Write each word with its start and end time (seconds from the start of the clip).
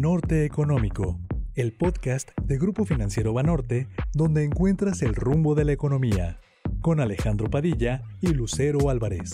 Norte 0.00 0.44
Económico, 0.44 1.20
el 1.54 1.72
podcast 1.72 2.30
de 2.42 2.58
Grupo 2.58 2.84
Financiero 2.84 3.32
Banorte, 3.32 3.86
donde 4.12 4.42
encuentras 4.42 5.02
el 5.02 5.14
rumbo 5.14 5.54
de 5.54 5.64
la 5.64 5.72
economía, 5.72 6.40
con 6.80 6.98
Alejandro 6.98 7.48
Padilla 7.48 8.02
y 8.20 8.34
Lucero 8.34 8.90
Álvarez. 8.90 9.30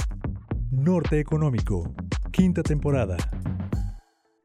Norte 0.71 1.19
Económico, 1.19 1.95
quinta 2.31 2.63
temporada. 2.63 3.17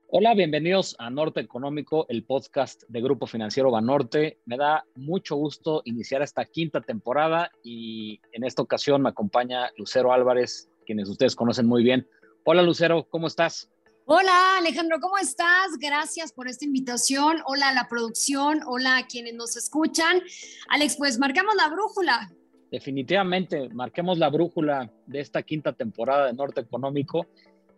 Hola, 0.08 0.34
bienvenidos 0.36 0.96
a 1.00 1.10
Norte 1.10 1.42
Económico, 1.42 2.06
el 2.08 2.24
podcast 2.24 2.84
de 2.88 3.02
Grupo 3.02 3.28
Financiero 3.28 3.70
Banorte. 3.70 4.40
Me 4.46 4.56
da 4.56 4.86
mucho 4.96 5.36
gusto 5.36 5.82
iniciar 5.84 6.22
esta 6.22 6.46
quinta 6.46 6.80
temporada 6.80 7.52
y 7.62 8.22
en 8.32 8.46
esta 8.46 8.62
ocasión 8.62 9.02
me 9.02 9.10
acompaña 9.10 9.70
Lucero 9.78 10.14
Álvarez, 10.14 10.70
quienes 10.86 11.10
ustedes 11.10 11.36
conocen 11.36 11.68
muy 11.68 11.84
bien. 11.84 12.08
Hola 12.46 12.62
Lucero, 12.62 13.06
¿cómo 13.10 13.28
estás? 13.28 13.70
Hola 14.08 14.60
Alejandro, 14.60 15.00
¿cómo 15.02 15.18
estás? 15.18 15.80
Gracias 15.82 16.32
por 16.32 16.48
esta 16.48 16.64
invitación. 16.64 17.38
Hola 17.48 17.70
a 17.70 17.74
la 17.74 17.88
producción, 17.88 18.60
hola 18.68 18.98
a 18.98 19.08
quienes 19.08 19.34
nos 19.34 19.58
escuchan. 19.58 20.22
Alex, 20.70 20.98
pues 20.98 21.18
marcamos 21.18 21.56
la 21.56 21.70
brújula. 21.70 22.32
Definitivamente, 22.70 23.68
marquemos 23.70 24.20
la 24.20 24.30
brújula 24.30 24.92
de 25.08 25.22
esta 25.22 25.42
quinta 25.42 25.74
temporada 25.74 26.28
de 26.28 26.34
Norte 26.34 26.62
Económico 26.62 27.26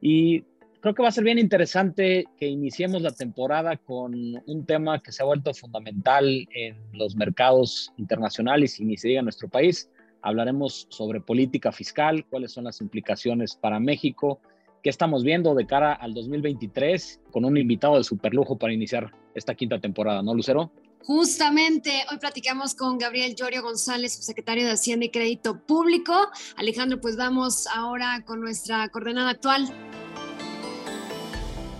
y 0.01 0.41
creo 0.81 0.93
que 0.93 1.01
va 1.01 1.07
a 1.07 1.13
ser 1.13 1.23
bien 1.23 1.39
interesante 1.39 2.25
que 2.35 2.47
iniciemos 2.47 3.01
la 3.01 3.11
temporada 3.11 3.77
con 3.77 4.13
un 4.13 4.65
tema 4.65 5.01
que 5.01 5.13
se 5.13 5.23
ha 5.23 5.25
vuelto 5.25 5.53
fundamental 5.53 6.45
en 6.53 6.75
los 6.91 7.15
mercados 7.15 7.93
internacionales 7.95 8.81
y 8.81 8.83
ni 8.83 8.97
se 8.97 9.07
diga 9.07 9.19
en 9.19 9.27
nuestro 9.27 9.47
país. 9.47 9.89
Hablaremos 10.21 10.87
sobre 10.89 11.21
política 11.21 11.71
fiscal, 11.71 12.25
cuáles 12.29 12.51
son 12.51 12.65
las 12.65 12.81
implicaciones 12.81 13.55
para 13.55 13.79
México, 13.79 14.41
qué 14.87 14.91
estamos 14.91 15.25
viendo 15.25 15.53
de 15.53 15.67
cara 15.67 15.91
al 15.91 16.13
2023 16.13 17.19
con 17.33 17.43
un 17.43 17.57
invitado 17.57 17.97
de 17.97 18.05
superlujo 18.05 18.57
para 18.57 18.71
iniciar 18.71 19.13
esta 19.35 19.53
quinta 19.53 19.79
temporada, 19.79 20.21
¿no, 20.23 20.33
Lucero? 20.33 20.71
Justamente 21.03 21.91
hoy 22.09 22.17
platicamos 22.19 22.73
con 22.73 22.97
Gabriel 22.97 23.35
Llorio 23.35 23.63
González, 23.63 24.15
subsecretario 24.15 24.65
de 24.65 24.71
Hacienda 24.71 25.05
y 25.05 25.09
Crédito 25.09 25.59
Público. 25.59 26.13
Alejandro, 26.55 27.01
pues 27.01 27.17
vamos 27.17 27.67
ahora 27.67 28.23
con 28.25 28.39
nuestra 28.39 28.87
coordenada 28.87 29.31
actual. 29.31 29.67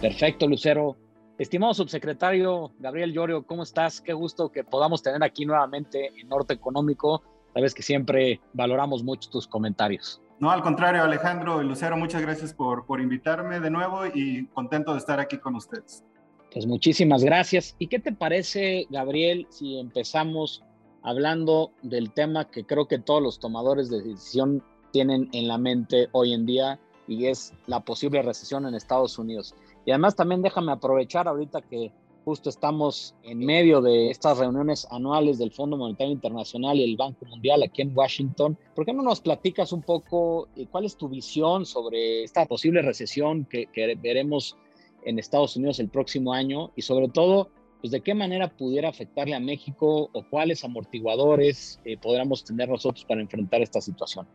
Perfecto, 0.02 0.46
Lucero. 0.46 0.98
Estimado 1.38 1.74
subsecretario 1.74 2.74
Gabriel 2.78 3.14
Llorio, 3.14 3.44
¿cómo 3.44 3.64
estás? 3.64 4.02
Qué 4.02 4.12
gusto 4.12 4.52
que 4.52 4.66
podamos 4.66 5.02
tener 5.02 5.24
aquí 5.24 5.46
nuevamente 5.46 6.12
en 6.20 6.28
Norte 6.28 6.56
Económico. 6.56 7.24
Sabes 7.54 7.74
que 7.74 7.84
siempre 7.84 8.42
valoramos 8.52 9.02
mucho 9.02 9.30
tus 9.30 9.48
comentarios. 9.48 10.22
No, 10.40 10.52
al 10.52 10.62
contrario, 10.62 11.04
Alejandro 11.04 11.62
y 11.62 11.66
Lucero, 11.66 11.98
muchas 11.98 12.22
gracias 12.22 12.54
por, 12.54 12.86
por 12.86 13.02
invitarme 13.02 13.60
de 13.60 13.72
nuevo 13.72 14.06
y 14.06 14.46
contento 14.48 14.94
de 14.94 15.00
estar 15.00 15.20
aquí 15.20 15.40
con 15.40 15.56
ustedes. 15.56 16.04
Pues 16.52 16.68
muchísimas 16.68 17.24
gracias. 17.24 17.76
¿Y 17.80 17.88
qué 17.88 18.00
te 18.00 18.12
parece, 18.12 18.86
Gabriel, 18.90 19.48
si 19.50 19.80
empezamos 19.80 20.64
hablando 21.02 21.72
del 21.82 22.12
tema 22.12 22.50
que 22.50 22.66
creo 22.66 22.88
que 22.88 23.00
todos 23.00 23.22
los 23.22 23.40
tomadores 23.40 23.90
de 23.90 24.02
decisión 24.02 24.64
tienen 24.92 25.30
en 25.34 25.48
la 25.48 25.58
mente 25.58 26.08
hoy 26.12 26.34
en 26.34 26.46
día 26.46 26.80
y 27.08 27.26
es 27.28 27.54
la 27.66 27.80
posible 27.80 28.22
recesión 28.22 28.66
en 28.68 28.76
Estados 28.76 29.18
Unidos? 29.18 29.56
Y 29.86 29.92
además 29.92 30.16
también 30.16 30.42
déjame 30.42 30.72
aprovechar 30.72 31.28
ahorita 31.28 31.62
que 31.62 31.92
justo 32.28 32.50
estamos 32.50 33.16
en 33.24 33.40
medio 33.40 33.80
de 33.82 34.10
estas 34.10 34.38
reuniones 34.38 34.86
anuales 34.92 35.38
del 35.38 35.54
Fondo 35.54 35.78
Monetario 35.78 36.12
Internacional 36.12 36.76
y 36.76 36.84
el 36.84 36.98
Banco 36.98 37.26
Mundial 37.26 37.64
aquí 37.64 37.82
en 37.82 37.98
Washington. 37.98 38.58
¿Por 38.76 38.86
qué 38.86 38.92
no 38.92 39.02
nos 39.02 39.22
platicas 39.22 39.72
un 39.72 39.82
poco 39.82 40.50
eh, 40.58 40.68
cuál 40.70 40.84
es 40.84 40.98
tu 40.98 41.08
visión 41.08 41.66
sobre 41.66 42.26
esta 42.26 42.46
posible 42.46 42.82
recesión 42.82 43.46
que, 43.46 43.70
veremos 44.04 44.58
en 45.06 45.20
Estados 45.20 45.56
Unidos 45.56 45.80
el 45.80 45.88
próximo 45.88 46.34
año 46.34 46.74
y 46.76 46.82
sobre 46.82 47.08
todo, 47.08 47.50
pues 47.80 47.92
de 47.92 48.02
qué 48.02 48.14
manera 48.14 48.50
pudiera 48.50 48.90
afectarle 48.90 49.34
a 49.34 49.40
México 49.40 50.10
o 50.12 50.24
cuáles 50.30 50.66
amortiguadores 50.66 51.80
eh, 51.86 51.96
podríamos 51.96 52.44
tener 52.44 52.68
nosotros 52.68 53.06
para 53.06 53.22
enfrentar 53.22 53.62
esta 53.62 53.80
situación? 53.80 54.28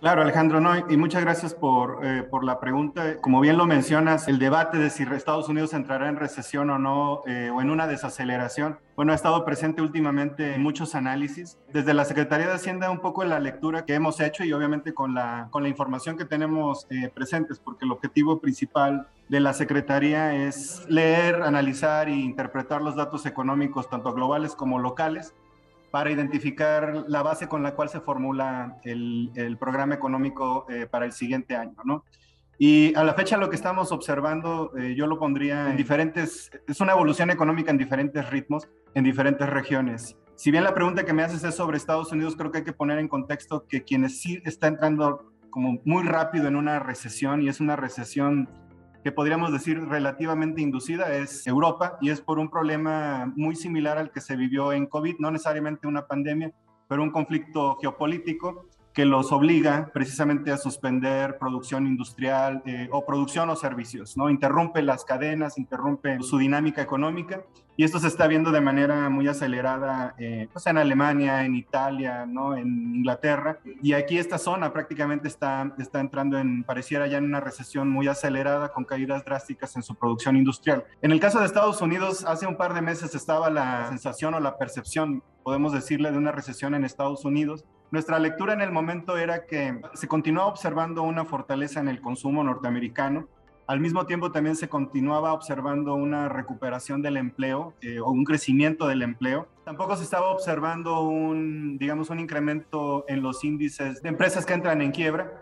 Claro, 0.00 0.22
Alejandro, 0.22 0.62
no, 0.62 0.90
y 0.90 0.96
muchas 0.96 1.20
gracias 1.22 1.52
por, 1.52 2.00
eh, 2.02 2.22
por, 2.22 2.42
la 2.42 2.58
pregunta. 2.58 3.20
Como 3.20 3.38
bien 3.42 3.58
lo 3.58 3.66
mencionas, 3.66 4.28
el 4.28 4.38
debate 4.38 4.78
de 4.78 4.88
si 4.88 5.02
Estados 5.02 5.50
Unidos 5.50 5.74
entrará 5.74 6.08
en 6.08 6.16
recesión 6.16 6.70
o 6.70 6.78
no, 6.78 7.20
eh, 7.26 7.50
o 7.50 7.60
en 7.60 7.68
una 7.68 7.86
desaceleración, 7.86 8.78
bueno, 8.96 9.12
ha 9.12 9.14
estado 9.14 9.44
presente 9.44 9.82
últimamente 9.82 10.54
en 10.54 10.62
muchos 10.62 10.94
análisis. 10.94 11.58
Desde 11.70 11.92
la 11.92 12.06
Secretaría 12.06 12.46
de 12.46 12.54
Hacienda, 12.54 12.90
un 12.90 13.00
poco 13.00 13.22
en 13.22 13.28
la 13.28 13.40
lectura 13.40 13.84
que 13.84 13.92
hemos 13.92 14.20
hecho 14.20 14.42
y 14.42 14.54
obviamente 14.54 14.94
con 14.94 15.12
la, 15.12 15.48
con 15.50 15.62
la 15.62 15.68
información 15.68 16.16
que 16.16 16.24
tenemos 16.24 16.86
eh, 16.88 17.10
presentes, 17.14 17.58
porque 17.58 17.84
el 17.84 17.92
objetivo 17.92 18.40
principal 18.40 19.06
de 19.28 19.40
la 19.40 19.52
Secretaría 19.52 20.34
es 20.34 20.86
leer, 20.88 21.42
analizar 21.42 22.08
e 22.08 22.14
interpretar 22.14 22.80
los 22.80 22.96
datos 22.96 23.26
económicos, 23.26 23.90
tanto 23.90 24.14
globales 24.14 24.56
como 24.56 24.78
locales, 24.78 25.34
para 25.90 26.10
identificar 26.10 27.04
la 27.08 27.22
base 27.22 27.48
con 27.48 27.62
la 27.62 27.74
cual 27.74 27.88
se 27.88 28.00
formula 28.00 28.76
el, 28.84 29.56
programa 29.58 29.94
económico 29.94 30.66
eh, 30.68 30.86
para 30.86 31.04
el 31.04 31.12
siguiente 31.12 31.56
año, 31.56 31.76
¿no? 31.84 32.04
Y 32.58 32.94
a 32.94 33.04
la 33.04 33.14
fecha 33.14 33.38
lo 33.38 33.48
que 33.48 33.56
estamos 33.56 33.90
observando, 33.90 34.76
eh, 34.76 34.94
yo 34.94 35.06
lo 35.06 35.18
pondría 35.18 35.70
en 35.70 35.78
diferentes, 35.78 36.50
es 36.68 36.80
una 36.80 36.92
evolución 36.92 37.30
económica 37.30 37.70
en 37.70 37.78
diferentes 37.78 38.28
ritmos, 38.28 38.68
en 38.94 39.02
diferentes 39.02 39.48
regiones. 39.48 40.18
Si 40.36 40.50
bien 40.50 40.64
la 40.64 40.74
pregunta 40.74 41.04
que 41.04 41.14
me 41.14 41.22
haces 41.22 41.42
es 41.42 41.54
sobre 41.54 41.78
Estados 41.78 42.12
Unidos, 42.12 42.36
creo 42.36 42.50
que 42.50 42.58
hay 42.58 42.64
que 42.64 42.74
poner 42.74 42.98
en 42.98 43.08
contexto 43.08 43.66
que 43.66 43.82
quienes 43.82 44.20
sí 44.20 44.42
está 44.44 44.66
entrando 44.66 45.32
como 45.48 45.80
muy 45.84 46.02
rápido 46.02 46.48
en 46.48 46.56
una 46.56 46.78
recesión 46.78 47.42
y 47.42 47.48
es 47.48 47.60
una 47.60 47.76
recesión 47.76 48.48
que 49.02 49.12
podríamos 49.12 49.52
decir 49.52 49.80
relativamente 49.80 50.60
inducida 50.60 51.14
es 51.14 51.46
Europa 51.46 51.98
y 52.00 52.10
es 52.10 52.20
por 52.20 52.38
un 52.38 52.50
problema 52.50 53.32
muy 53.36 53.56
similar 53.56 53.98
al 53.98 54.10
que 54.10 54.20
se 54.20 54.36
vivió 54.36 54.72
en 54.72 54.86
COVID, 54.86 55.16
no 55.18 55.30
necesariamente 55.30 55.86
una 55.86 56.06
pandemia, 56.06 56.52
pero 56.88 57.02
un 57.02 57.10
conflicto 57.10 57.76
geopolítico 57.80 58.69
que 59.00 59.06
los 59.06 59.32
obliga 59.32 59.88
precisamente 59.94 60.52
a 60.52 60.58
suspender 60.58 61.38
producción 61.38 61.86
industrial 61.86 62.60
eh, 62.66 62.86
o 62.92 63.06
producción 63.06 63.48
o 63.48 63.56
servicios, 63.56 64.14
¿no? 64.14 64.28
Interrumpe 64.28 64.82
las 64.82 65.06
cadenas, 65.06 65.56
interrumpe 65.56 66.18
su 66.20 66.36
dinámica 66.36 66.82
económica 66.82 67.42
y 67.78 67.84
esto 67.84 67.98
se 67.98 68.08
está 68.08 68.26
viendo 68.26 68.50
de 68.50 68.60
manera 68.60 69.08
muy 69.08 69.26
acelerada 69.26 70.14
eh, 70.18 70.48
pues 70.52 70.66
en 70.66 70.76
Alemania, 70.76 71.46
en 71.46 71.54
Italia, 71.54 72.26
¿no? 72.26 72.54
En 72.54 72.94
Inglaterra 72.94 73.58
y 73.82 73.94
aquí 73.94 74.18
esta 74.18 74.36
zona 74.36 74.70
prácticamente 74.70 75.28
está, 75.28 75.74
está 75.78 76.00
entrando 76.00 76.36
en, 76.36 76.62
pareciera 76.62 77.06
ya 77.06 77.16
en 77.16 77.24
una 77.24 77.40
recesión 77.40 77.88
muy 77.88 78.06
acelerada 78.06 78.68
con 78.68 78.84
caídas 78.84 79.24
drásticas 79.24 79.76
en 79.76 79.82
su 79.82 79.94
producción 79.94 80.36
industrial. 80.36 80.84
En 81.00 81.10
el 81.10 81.20
caso 81.20 81.40
de 81.40 81.46
Estados 81.46 81.80
Unidos, 81.80 82.26
hace 82.26 82.46
un 82.46 82.58
par 82.58 82.74
de 82.74 82.82
meses 82.82 83.14
estaba 83.14 83.48
la 83.48 83.86
sensación 83.88 84.34
o 84.34 84.40
la 84.40 84.58
percepción, 84.58 85.22
podemos 85.42 85.72
decirle, 85.72 86.12
de 86.12 86.18
una 86.18 86.32
recesión 86.32 86.74
en 86.74 86.84
Estados 86.84 87.24
Unidos 87.24 87.64
nuestra 87.90 88.18
lectura 88.18 88.52
en 88.52 88.60
el 88.60 88.70
momento 88.70 89.16
era 89.16 89.46
que 89.46 89.80
se 89.94 90.06
continuaba 90.06 90.48
observando 90.48 91.02
una 91.02 91.24
fortaleza 91.24 91.80
en 91.80 91.88
el 91.88 92.00
consumo 92.00 92.44
norteamericano. 92.44 93.28
Al 93.66 93.80
mismo 93.80 94.06
tiempo 94.06 94.32
también 94.32 94.56
se 94.56 94.68
continuaba 94.68 95.32
observando 95.32 95.94
una 95.94 96.28
recuperación 96.28 97.02
del 97.02 97.16
empleo 97.16 97.74
eh, 97.80 98.00
o 98.00 98.10
un 98.10 98.24
crecimiento 98.24 98.86
del 98.86 99.02
empleo. 99.02 99.48
Tampoco 99.64 99.96
se 99.96 100.04
estaba 100.04 100.30
observando 100.30 101.02
un, 101.02 101.78
digamos, 101.78 102.10
un 102.10 102.20
incremento 102.20 103.04
en 103.08 103.22
los 103.22 103.44
índices 103.44 104.02
de 104.02 104.08
empresas 104.08 104.46
que 104.46 104.54
entran 104.54 104.82
en 104.82 104.92
quiebra. 104.92 105.32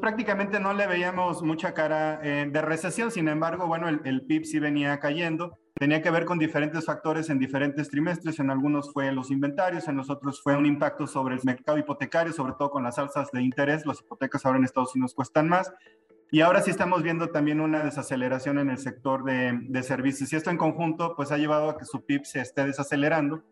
Prácticamente 0.00 0.60
no 0.60 0.72
le 0.72 0.86
veíamos 0.86 1.42
mucha 1.42 1.74
cara 1.74 2.20
eh, 2.22 2.48
de 2.50 2.62
recesión, 2.62 3.10
sin 3.10 3.28
embargo, 3.28 3.66
bueno, 3.66 3.88
el, 3.88 4.00
el 4.04 4.22
PIB 4.22 4.44
sí 4.44 4.58
venía 4.60 5.00
cayendo 5.00 5.58
tenía 5.80 6.02
que 6.02 6.10
ver 6.10 6.26
con 6.26 6.38
diferentes 6.38 6.84
factores 6.84 7.30
en 7.30 7.38
diferentes 7.38 7.88
trimestres. 7.88 8.38
En 8.38 8.50
algunos 8.50 8.92
fue 8.92 9.10
los 9.12 9.30
inventarios, 9.30 9.88
en 9.88 9.96
los 9.96 10.10
otros 10.10 10.42
fue 10.42 10.54
un 10.54 10.66
impacto 10.66 11.06
sobre 11.06 11.36
el 11.36 11.40
mercado 11.42 11.78
hipotecario, 11.78 12.34
sobre 12.34 12.52
todo 12.52 12.70
con 12.70 12.82
las 12.82 12.98
alzas 12.98 13.30
de 13.32 13.40
interés. 13.42 13.86
Las 13.86 14.00
hipotecas 14.00 14.44
ahora 14.44 14.58
en 14.58 14.64
Estados 14.64 14.94
Unidos 14.94 15.14
cuestan 15.14 15.48
más. 15.48 15.72
Y 16.30 16.42
ahora 16.42 16.60
sí 16.60 16.70
estamos 16.70 17.02
viendo 17.02 17.30
también 17.30 17.62
una 17.62 17.82
desaceleración 17.82 18.58
en 18.58 18.68
el 18.68 18.76
sector 18.76 19.24
de, 19.24 19.82
servicios. 19.82 20.30
Y 20.34 20.36
esto 20.36 20.50
en 20.50 20.58
conjunto, 20.58 21.16
pues 21.16 21.32
ha 21.32 21.38
llevado 21.38 21.70
a 21.70 21.78
que 21.78 21.86
su 21.86 22.04
PIB 22.04 22.26
se 22.26 22.42
esté 22.42 22.66
desacelerando 22.66 23.42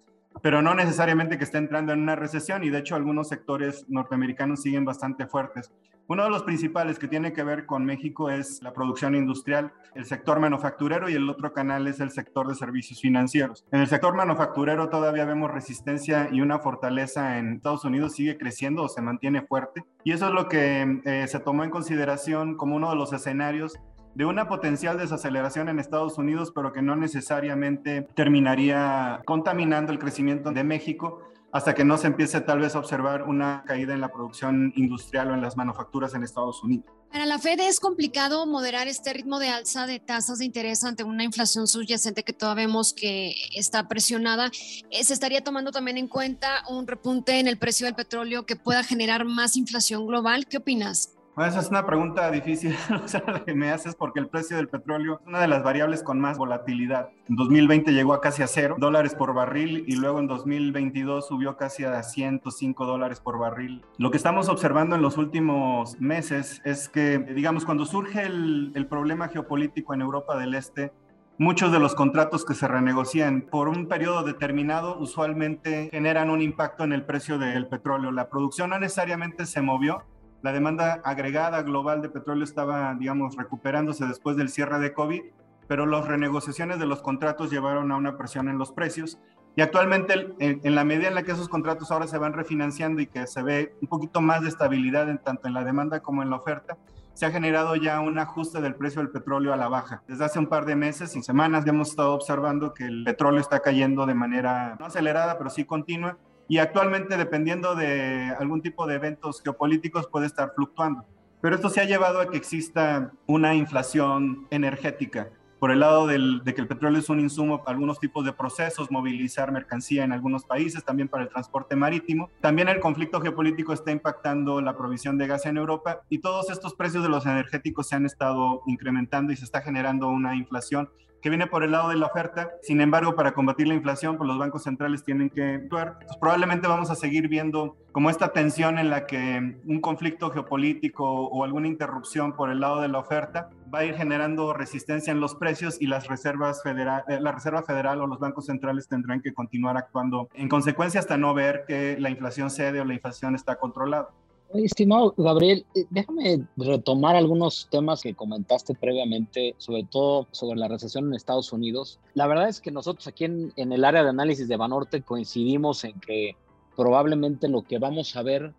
pero 0.43 0.63
no 0.63 0.75
necesariamente 0.75 1.39
que 1.39 1.45
esté 1.45 1.59
entrando 1.59 1.93
en 1.93 2.01
una 2.01 2.17
recesión 2.17 2.65
y 2.65 2.71
de 2.71 2.79
hecho 2.79 2.95
algunos 2.95 3.29
sectores 3.29 3.85
norteamericanos 3.89 4.63
siguen 4.63 4.85
bastante 4.85 5.27
fuertes. 5.27 5.73
Uno 6.11 6.25
de 6.25 6.31
los 6.31 6.43
principales 6.43 6.99
que 6.99 7.07
tiene 7.07 7.35
que 7.35 7.43
ver 7.43 7.67
con 7.67 7.85
México 7.85 8.31
es 8.31 8.63
la 8.63 8.73
producción 8.73 9.15
industrial, 9.15 9.75
el 9.95 10.07
sector 10.07 10.41
manufacturero 10.41 11.11
y 11.11 11.13
el 11.13 11.29
otro 11.29 11.53
canal 11.53 11.87
es 11.87 12.01
el 12.01 12.11
sector 12.11 12.49
de 12.49 12.55
servicios 12.55 13.03
financieros. 13.03 13.67
En 13.73 13.81
el 13.81 13.89
sector 13.89 14.15
manufacturero 14.15 14.89
todavía 14.89 15.27
vemos 15.27 15.51
resistencia 15.51 16.31
y 16.33 16.41
una 16.41 16.61
fortaleza 16.61 17.37
en 17.37 17.57
Estados 17.57 17.85
Unidos 17.85 18.15
sigue 18.15 18.39
creciendo 18.39 18.85
o 18.85 18.89
se 18.89 19.03
mantiene 19.03 19.43
fuerte 19.43 19.85
y 20.03 20.13
eso 20.13 20.29
es 20.29 20.33
lo 20.33 20.49
que 20.49 21.03
eh, 21.05 21.27
se 21.29 21.41
tomó 21.41 21.63
en 21.65 21.71
consideración 21.71 22.57
como 22.57 22.77
uno 22.77 22.89
de 22.89 22.97
los 22.97 23.13
escenarios 23.13 23.79
de 24.19 24.25
una 24.25 24.49
potencial 24.49 24.99
desaceleración 24.99 25.69
en 25.69 25.79
Estados 25.79 26.19
Unidos, 26.19 26.51
pero 26.53 26.73
que 26.73 26.83
no 26.83 26.97
necesariamente 26.97 28.03
terminaría 28.17 29.23
contaminando 29.25 29.93
el 29.93 30.01
crecimiento 30.01 30.51
de 30.51 30.65
México, 30.65 31.23
hasta 31.53 31.73
que 31.73 31.85
no 31.85 31.97
se 31.99 32.09
empiece 32.09 32.41
tal 32.41 32.59
vez 32.59 32.75
a 32.75 32.81
observar 32.81 33.23
una 33.23 33.63
caída 33.65 33.95
en 33.95 34.01
la 34.01 34.11
producción 34.11 34.73
industrial 34.75 35.31
o 35.31 35.35
en 35.35 35.41
las 35.41 35.57
manufacturas 35.57 36.15
en 36.15 36.25
Estados 36.25 36.65
Unidos. 36.65 36.87
Para 37.13 37.27
la 37.27 37.39
Fed 37.39 37.61
es 37.61 37.79
complicado 37.79 38.45
moderar 38.45 38.89
este 38.89 39.13
ritmo 39.13 39.39
de 39.39 39.51
alza 39.51 39.87
de 39.87 40.01
tasas 40.01 40.41
de 40.41 40.47
interés 40.47 40.83
ante 40.83 41.05
una 41.05 41.23
inflación 41.23 41.69
subyacente 41.69 42.25
que 42.25 42.33
todavía 42.33 42.67
vemos 42.67 42.93
que 42.93 43.37
está 43.55 43.87
presionada. 43.87 44.51
Eh, 44.91 45.05
¿Se 45.05 45.15
estaría 45.15 45.45
tomando 45.45 45.71
también 45.71 45.97
en 45.97 46.09
cuenta 46.09 46.65
un 46.69 46.89
repunte 46.89 47.39
en 47.39 47.47
el 47.47 47.57
precio 47.57 47.87
del 47.87 47.95
petróleo 47.95 48.47
que 48.47 48.57
pueda 48.57 48.83
generar 48.83 49.25
más 49.25 49.57
inflación 49.57 50.09
global? 50.09 50.47
¿Qué 50.49 50.57
opinas? 50.57 51.18
Esa 51.47 51.61
es 51.61 51.71
una 51.71 51.87
pregunta 51.87 52.31
difícil 52.31 52.75
la 53.27 53.45
que 53.45 53.55
me 53.55 53.71
haces 53.71 53.95
porque 53.95 54.21
el 54.21 54.29
precio 54.29 54.57
del 54.57 54.69
petróleo 54.69 55.21
es 55.21 55.27
una 55.27 55.41
de 55.41 55.49
las 55.49 55.63
variables 55.63 56.03
con 56.03 56.21
más 56.21 56.39
volatilidad. 56.39 57.11
En 57.29 57.37
2020 57.37 57.93
llegó 57.93 58.15
a 58.15 58.21
casi 58.21 58.43
a 58.43 58.47
cero 58.47 58.77
dólares 58.79 59.15
por 59.15 59.35
barril 59.35 59.85
y 59.87 59.97
luego 59.97 60.19
en 60.19 60.27
2022 60.27 61.29
subió 61.29 61.57
casi 61.57 61.85
a 61.85 62.03
105 62.03 62.87
dólares 62.87 63.21
por 63.21 63.39
barril. 63.39 63.85
Lo 63.99 64.11
que 64.11 64.17
estamos 64.17 64.49
observando 64.49 64.97
en 64.97 65.03
los 65.03 65.19
últimos 65.19 66.01
meses 66.01 66.61
es 66.65 66.89
que, 66.89 67.19
digamos, 67.19 67.65
cuando 67.65 67.85
surge 67.85 68.23
el, 68.23 68.73
el 68.75 68.87
problema 68.87 69.29
geopolítico 69.29 69.95
en 69.95 70.01
Europa 70.01 70.37
del 70.37 70.55
Este, 70.55 70.93
Muchos 71.41 71.71
de 71.71 71.79
los 71.79 71.95
contratos 71.95 72.45
que 72.45 72.55
se 72.55 72.67
renegocian 72.67 73.43
por 73.43 73.69
un 73.69 73.87
periodo 73.87 74.25
determinado 74.25 74.99
usualmente 74.99 75.89
generan 75.93 76.31
un 76.31 76.43
impacto 76.43 76.83
en 76.83 76.93
el 76.93 77.05
precio 77.05 77.39
del 77.39 77.69
petróleo. 77.69 78.11
La 78.11 78.29
producción 78.29 78.71
no 78.71 78.81
necesariamente 78.81 79.47
se 79.47 79.63
movió, 79.63 80.03
la 80.43 80.53
demanda 80.53 81.01
agregada 81.05 81.63
global 81.63 82.01
de 82.01 82.09
petróleo 82.09 82.45
estaba, 82.45 82.95
digamos, 82.95 83.37
recuperándose 83.37 84.07
después 84.07 84.37
del 84.37 84.49
cierre 84.49 84.79
de 84.79 84.93
COVID, 84.93 85.23
pero 85.67 85.85
las 85.85 86.07
renegociaciones 86.07 86.79
de 86.79 86.87
los 86.87 87.03
contratos 87.03 87.51
llevaron 87.51 87.91
a 87.91 87.97
una 87.97 88.17
presión 88.17 88.49
en 88.49 88.59
los 88.59 88.73
precios. 88.73 89.19
Y 89.57 89.63
actualmente, 89.63 90.35
en, 90.39 90.75
la 90.75 90.85
medida 90.85 91.09
en 91.09 91.15
la 91.17 91.25
que 91.25 91.33
esos 91.33 91.49
contratos 91.49 91.91
ahora 91.91 92.07
se 92.07 92.19
van 92.19 92.33
refinanciando 92.33 93.03
y 93.03 93.09
que 93.09 93.27
se 93.27 93.43
ve 93.43 93.75
un 93.83 93.89
poquito 93.89 94.21
más 94.21 94.43
de 94.43 94.49
estabilidad 94.49 95.11
en 95.11 95.19
tanto 95.19 95.49
en 95.49 95.55
la 95.55 95.65
demanda 95.65 96.01
como 96.01 96.23
en 96.23 96.31
la 96.31 96.37
oferta, 96.37 96.79
se 97.13 97.27
ha 97.27 97.33
generado 97.33 97.75
ya 97.75 97.99
un 97.99 98.17
ajuste 98.21 98.61
del 98.61 98.77
precio 98.77 99.03
del 99.03 99.11
petróleo 99.11 99.53
a 99.53 99.57
la 99.57 99.67
baja. 99.67 100.05
Desde 100.07 100.25
hace 100.25 100.39
un 100.39 100.47
par 100.47 100.65
de 100.65 100.77
meses 100.77 101.17
y 101.17 101.23
semanas 101.25 101.67
hemos 101.67 101.91
estado 101.91 102.15
observando 102.15 102.73
que 102.73 102.85
el 102.85 103.03
petróleo 103.03 103.41
está 103.41 103.59
cayendo 103.59 104.07
de 104.07 104.15
manera 104.15 104.77
no 104.79 104.87
acelerada, 104.87 105.37
pero 105.37 105.51
sí 105.51 105.65
continua 105.65 106.17
y 106.49 106.59
actualmente 106.59 107.17
dependiendo 107.17 107.75
de 107.75 108.35
algún 108.39 108.63
tipo 108.63 108.87
de 108.87 108.95
eventos 108.95 109.43
geopolíticos 109.43 110.09
puede 110.09 110.27
estar 110.27 110.53
fluctuando. 110.55 111.05
Pero 111.41 111.55
esto 111.55 111.69
se 111.69 111.81
ha 111.81 111.85
llevado 111.85 112.21
a 112.21 112.31
que 112.31 112.37
exista 112.37 113.13
una 113.27 113.55
inflación 113.55 114.49
energética. 114.51 115.29
Por 115.61 115.73
el 115.73 115.81
lado 115.81 116.07
de 116.07 116.55
que 116.55 116.61
el 116.61 116.69
petróleo 116.69 117.01
es 117.01 117.09
un 117.09 117.19
insumo 117.19 117.65
para 117.65 117.73
algunos 117.73 117.99
tipos 117.99 118.25
de 118.25 118.33
procesos, 118.33 118.93
movilizar 118.93 119.51
mercancía 119.51 120.05
en 120.05 120.13
algunos 120.13 120.45
países, 120.45 120.85
también 120.85 121.09
para 121.09 121.25
el 121.25 121.29
transporte 121.29 121.75
marítimo. 121.75 122.31
También 122.41 122.69
el 122.69 122.79
conflicto 122.79 123.21
geopolítico 123.21 123.73
está 123.73 123.91
impactando 123.91 124.61
la 124.61 124.77
provisión 124.77 125.19
de 125.19 125.27
gas 125.27 125.47
en 125.47 125.57
Europa 125.57 126.03
y 126.09 126.21
todos 126.21 126.49
estos 126.51 126.75
precios 126.75 127.03
de 127.03 127.09
los 127.09 127.27
energéticos 127.27 127.89
se 127.89 127.97
han 127.97 128.07
estado 128.07 128.63
incrementando 128.67 129.33
y 129.33 129.37
se 129.37 129.45
está 129.45 129.61
generando 129.61 130.09
una 130.09 130.37
inflación 130.37 130.91
que 131.21 131.31
viene 131.31 131.47
por 131.47 131.63
el 131.63 131.73
lado 131.73 131.89
de 131.91 131.97
la 131.97 132.07
oferta. 132.07 132.51
Sin 132.63 132.81
embargo, 132.81 133.15
para 133.15 133.33
combatir 133.33 133.69
la 133.69 133.75
inflación, 133.75 134.17
pues 134.17 134.29
los 134.29 134.39
bancos 134.39 134.63
centrales 134.63 135.05
tienen 135.05 135.31
que 135.31 135.55
actuar. 135.55 135.99
Pues 136.07 136.17
probablemente 136.19 136.69
vamos 136.69 136.91
a 136.91 136.95
seguir 136.95 137.29
viendo 137.29 137.77
como 137.93 138.11
esta 138.11 138.33
tensión 138.33 138.79
en 138.79 138.91
la 138.91 139.07
que 139.07 139.57
un 139.65 139.81
conflicto 139.81 140.31
geopolítico 140.31 141.05
o 141.05 141.45
alguna 141.45 141.67
interrupción 141.67 142.35
por 142.35 142.51
el 142.51 142.61
lado 142.61 142.81
de 142.81 142.89
la 142.89 142.99
oferta 142.99 143.51
va 143.73 143.81
a 143.81 143.85
ir 143.85 143.95
generando 143.95 144.53
resistencia 144.53 145.11
en 145.11 145.21
los 145.21 145.35
precios 145.35 145.81
y 145.81 145.87
las 145.87 146.07
reservas 146.07 146.63
federal, 146.63 147.03
eh, 147.09 147.19
la 147.21 147.33
Reserva 147.33 147.63
Federal 147.63 148.01
o 148.01 148.07
los 148.07 148.19
bancos 148.19 148.47
centrales 148.47 148.89
tendrán 148.89 149.21
que 149.21 149.35
continuar 149.35 149.77
actuando 149.77 150.29
en 150.35 150.49
consecuencia 150.49 151.01
hasta 151.01 151.17
no 151.17 151.35
ver 151.35 151.65
que 151.67 151.97
la 151.99 152.11
inflación 152.11 152.51
cede 152.51 152.81
o 152.81 152.85
la 152.85 152.95
inflación 152.95 153.35
está 153.35 153.57
controlada. 153.57 154.09
Estimado 154.55 155.15
Gabriel, 155.17 155.67
eh, 155.75 155.85
déjame 155.91 156.47
retomar 156.57 157.17
algunos 157.17 157.69
temas 157.71 158.03
que 158.03 158.15
comentaste 158.15 158.75
previamente, 158.75 159.55
sobre 159.59 159.85
todo 159.85 160.27
sobre 160.33 160.59
la 160.59 160.69
recesión 160.69 161.07
en 161.07 161.15
Estados 161.15 161.53
Unidos. 161.53 161.99
La 162.15 162.27
verdad 162.27 162.49
es 162.49 162.61
que 162.61 162.71
nosotros 162.71 163.07
aquí 163.07 163.25
en, 163.25 163.53
el 163.57 163.85
área 163.85 164.03
de 164.03 164.09
análisis 164.09 164.49
de 164.49 164.57
Banorte 164.57 165.03
coincidimos 165.03 165.85
en 165.85 166.01
que 166.01 166.35
probablemente 166.77 167.49
lo 167.49 167.63
que 167.63 167.79
vamos 167.79 168.17
a 168.17 168.23
ver 168.23 168.55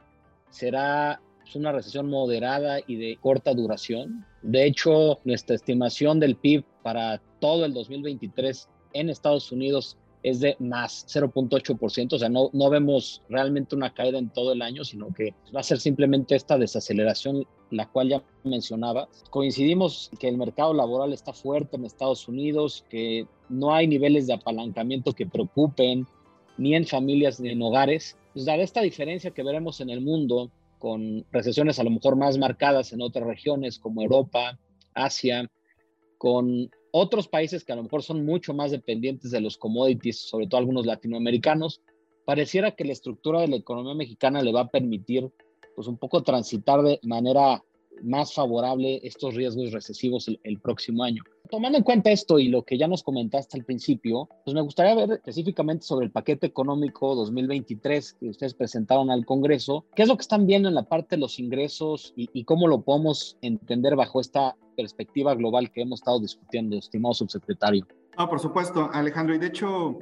será 0.52 1.22
pues, 1.42 1.56
una 1.56 1.72
recesión 1.72 2.08
moderada 2.08 2.80
y 2.86 2.96
de 2.96 3.18
corta 3.20 3.54
duración. 3.56 4.26
De 4.44 4.66
hecho, 4.66 5.20
nuestra 5.24 5.56
estimación 5.56 6.20
del 6.20 6.36
PIB 6.36 6.64
para 6.84 7.20
todo 7.40 7.66
el 7.66 7.74
2023 7.74 8.70
en 8.94 9.10
Estados 9.10 9.52
Unidos 9.52 9.98
es 10.24 10.40
de 10.40 10.56
más 10.60 11.06
0.8%, 11.08 12.14
o 12.14 12.20
sea, 12.20 12.30
no, 12.30 12.50
no 12.54 12.70
vemos 12.70 13.22
realmente 13.30 13.76
una 13.76 13.94
caída 13.94 14.20
en 14.20 14.30
todo 14.30 14.52
el 14.52 14.62
año, 14.62 14.84
sino 14.84 15.14
que 15.14 15.34
va 15.56 15.62
a 15.62 15.64
ser 15.64 15.80
simplemente 15.80 16.36
esta 16.36 16.58
desaceleración, 16.58 17.46
la 17.72 17.88
cual 17.88 18.10
ya 18.10 18.24
mencionaba. 18.44 19.08
Coincidimos 19.30 20.12
que 20.20 20.28
el 20.28 20.38
mercado 20.38 20.74
laboral 20.74 21.14
está 21.14 21.34
fuerte 21.34 21.78
en 21.78 21.86
Estados 21.86 22.28
Unidos, 22.28 22.86
que 22.90 23.28
no 23.48 23.74
hay 23.74 23.88
niveles 23.88 24.28
de 24.28 24.34
apalancamiento 24.34 25.14
que 25.14 25.26
preocupen, 25.26 26.06
ni 26.58 26.76
en 26.76 26.86
familias 26.86 27.40
ni 27.40 27.50
en 27.50 27.62
hogares. 27.62 28.18
Pues 28.34 28.46
dada 28.46 28.62
esta 28.62 28.82
diferencia 28.82 29.32
que 29.32 29.44
veremos 29.44 29.80
en 29.80 29.90
el 29.90 30.02
mundo, 30.02 30.52
con 30.78 31.26
recesiones 31.32 31.80
a 31.80 31.84
lo 31.84 31.90
mejor 31.90 32.16
más 32.16 32.38
marcadas 32.38 32.94
en 32.94 33.02
otras 33.02 33.26
regiones 33.26 33.80
como 33.80 34.02
Europa, 34.02 34.60
Asia, 34.94 35.50
con 36.18 36.70
otros 36.92 37.28
países 37.28 37.64
que 37.64 37.72
a 37.72 37.76
lo 37.76 37.84
mejor 37.84 38.04
son 38.04 38.26
mucho 38.26 38.54
más 38.54 38.72
dependientes 38.72 39.32
de 39.32 39.42
los 39.42 39.58
commodities, 39.58 40.20
sobre 40.20 40.48
todo 40.48 40.60
algunos 40.60 40.86
latinoamericanos, 40.86 41.82
pareciera 42.26 42.72
que 42.72 42.86
la 42.86 42.94
estructura 42.94 43.42
de 43.42 43.48
la 43.48 43.56
economía 43.56 43.96
mexicana 43.96 44.42
le 44.42 44.52
va 44.52 44.62
a 44.62 44.70
permitir 44.70 45.32
pues 45.76 45.88
un 45.88 45.98
poco 45.98 46.24
transitar 46.24 46.82
de 46.82 47.00
manera 47.04 47.64
más 48.04 48.34
favorable 48.34 49.00
estos 49.04 49.36
riesgos 49.36 49.72
recesivos 49.72 50.30
el, 50.44 50.60
próximo 50.60 51.04
año. 51.04 51.24
Tomando 51.50 51.80
en 51.80 51.84
cuenta 51.84 52.12
esto 52.12 52.38
y 52.38 52.48
lo 52.48 52.64
que 52.64 52.78
ya 52.78 52.88
nos 52.88 53.02
comentaste 53.02 53.58
al 53.58 53.66
principio, 53.66 54.30
pues 54.46 54.54
me 54.54 54.62
gustaría 54.62 54.94
ver 54.94 55.14
específicamente 55.14 55.84
sobre 55.84 56.06
el 56.06 56.12
paquete 56.12 56.46
económico 56.46 57.16
2023 57.16 58.14
que 58.20 58.30
ustedes 58.30 58.54
presentaron 58.54 59.10
al 59.10 59.26
Congreso. 59.26 59.86
¿Qué 59.96 60.04
es 60.04 60.08
lo 60.08 60.16
que 60.16 60.22
están 60.22 60.46
viendo 60.46 60.70
en 60.70 60.76
la 60.76 60.84
parte 60.84 61.16
de 61.16 61.22
los 61.22 61.40
ingresos 61.40 62.14
y, 62.16 62.44
cómo 62.44 62.68
lo 62.68 62.82
podemos 62.82 63.38
entender 63.42 63.96
bajo 63.96 64.22
esta 64.22 64.56
perspectiva 64.78 65.34
global 65.34 65.72
que 65.72 65.82
hemos 65.82 66.02
estado 66.02 66.20
discutiendo, 66.20 66.78
estimado 66.78 67.16
subsecretario? 67.16 67.88
No, 68.16 68.30
por 68.30 68.40
supuesto, 68.40 68.90
Alejandro. 68.94 69.34
Y 69.34 69.40
de 69.40 69.48
hecho, 69.48 69.98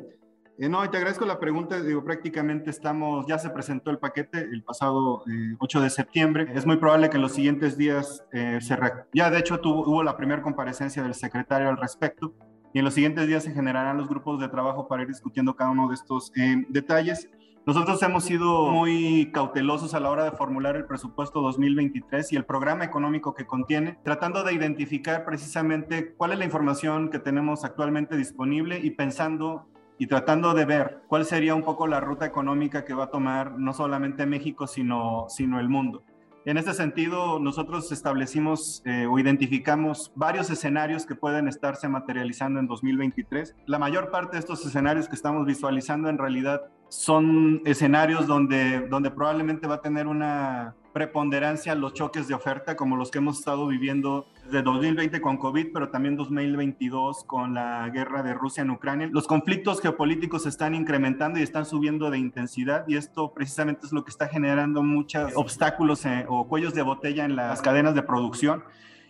eh, 0.58 0.70
no, 0.70 0.90
te 0.90 0.98
agradezco 0.98 1.26
la 1.26 1.40
pregunta. 1.40 1.82
Digo, 1.82 2.04
prácticamente 2.04 2.70
estamos, 2.70 3.26
ya 3.28 3.38
se 3.38 3.50
presentó 3.50 3.92
el 3.92 4.00
paquete 4.00 4.40
el 4.40 4.64
pasado 4.64 5.24
8 5.60 5.80
eh, 5.80 5.84
de 5.84 5.90
septiembre. 5.90 6.48
Es 6.54 6.66
muy 6.66 6.78
probable 6.78 7.10
que 7.10 7.18
en 7.18 7.22
los 7.22 7.34
siguientes 7.34 7.78
días 7.78 8.26
eh, 8.34 8.60
se... 8.62 8.78
Ya, 9.14 9.30
de 9.30 9.40
hecho, 9.40 9.60
tuvo, 9.60 9.88
hubo 9.88 10.04
la 10.04 10.18
primera 10.18 10.42
comparecencia 10.42 11.04
del 11.04 11.14
secretario 11.14 11.70
al 11.70 11.78
respecto. 11.78 12.34
Y 12.74 12.80
en 12.80 12.86
los 12.86 12.94
siguientes 12.94 13.28
días 13.28 13.44
se 13.44 13.52
generarán 13.52 13.98
los 13.98 14.10
grupos 14.10 14.40
de 14.40 14.50
trabajo 14.50 14.88
para 14.88 15.04
ir 15.04 15.08
discutiendo 15.08 15.56
cada 15.56 15.72
uno 15.72 15.88
de 15.88 15.96
estos 15.96 16.32
detalles. 16.70 17.30
Nosotros 17.66 18.02
hemos 18.02 18.24
sido 18.24 18.72
muy 18.72 19.30
cautelosos 19.34 19.94
a 19.94 20.00
la 20.00 20.10
hora 20.10 20.24
de 20.24 20.32
formular 20.32 20.78
el 20.78 20.86
presupuesto 20.86 21.42
2023 21.42 22.32
y 22.32 22.36
el 22.38 22.46
programa 22.46 22.86
económico 22.86 23.34
que 23.34 23.46
contiene, 23.46 23.98
tratando 24.04 24.44
de 24.44 24.54
identificar 24.54 25.26
precisamente 25.26 26.14
cuál 26.14 26.32
es 26.32 26.40
la 26.40 26.46
información 26.46 27.10
que 27.10 27.20
tenemos 27.20 27.66
actualmente 27.66 28.16
disponible 28.16 28.80
y 28.80 28.92
pensando 28.92 29.68
y 29.98 30.08
tratando 30.08 30.54
de 30.54 30.66
ver 30.66 31.02
cuál 31.08 31.26
sería 31.26 31.56
un 31.56 31.64
poco 31.64 31.88
la 31.88 32.00
ruta 32.00 32.26
económica 32.26 32.86
que 32.86 32.94
va 32.94 33.06
a 33.06 33.10
tomar 33.10 33.58
no 33.58 33.74
solamente 33.74 34.26
México, 34.26 34.68
sino, 34.68 35.26
sino 35.30 35.60
el 35.60 35.70
mundo. 35.70 36.04
En 36.48 36.58
este 36.58 36.74
sentido, 36.74 37.40
nosotros 37.40 37.92
establecimos 37.92 38.82
eh, 38.86 39.06
o 39.06 39.20
identificamos 39.20 40.14
varios 40.16 40.50
escenarios 40.50 41.06
que 41.06 41.14
pueden 41.14 41.50
estarse 41.50 41.90
materializando 41.90 42.62
en 42.62 42.68
2023. 42.68 43.54
La 43.66 43.80
mayor 43.80 44.12
parte 44.12 44.38
de 44.38 44.40
estos 44.40 44.66
escenarios 44.66 45.10
que 45.10 45.16
estamos 45.16 45.46
visualizando 45.46 46.08
en 46.08 46.18
realidad 46.18 46.62
son 46.90 47.62
escenarios 47.66 48.28
donde, 48.28 48.88
donde 48.88 49.12
probablemente 49.12 49.68
va 49.68 49.76
a 49.76 49.82
tener 49.82 50.08
una 50.08 50.76
preponderancia 50.98 51.76
los 51.76 51.94
choques 51.94 52.28
de 52.28 52.34
oferta 52.34 52.76
como 52.76 52.96
los 52.98 53.12
que 53.12 53.20
hemos 53.20 53.38
estado 53.38 53.68
viviendo 53.68 54.26
desde 54.46 54.64
2020 54.64 55.22
con 55.22 55.38
COVID, 55.38 55.68
pero 55.72 55.90
también 55.90 56.16
2022 56.16 57.24
con 57.26 57.54
la 57.54 57.88
guerra 57.90 58.24
de 58.24 58.34
Rusia 58.34 58.64
en 58.64 58.72
Ucrania. 58.72 59.08
Los 59.12 59.28
conflictos 59.28 59.80
geopolíticos 59.80 60.48
están 60.48 60.74
incrementando 60.74 61.38
y 61.40 61.44
están 61.44 61.68
subiendo 61.68 62.10
de 62.10 62.18
intensidad 62.18 62.84
y 62.88 62.96
esto 62.96 63.32
precisamente 63.32 63.86
es 63.86 63.92
lo 63.92 64.04
que 64.04 64.10
está 64.10 64.28
generando 64.28 64.82
muchos 64.82 65.34
obstáculos 65.36 66.04
eh, 66.06 66.26
o 66.28 66.48
cuellos 66.48 66.74
de 66.74 66.82
botella 66.82 67.26
en 67.26 67.36
las 67.36 67.62
cadenas 67.62 67.94
de 67.94 68.02
producción. 68.02 68.64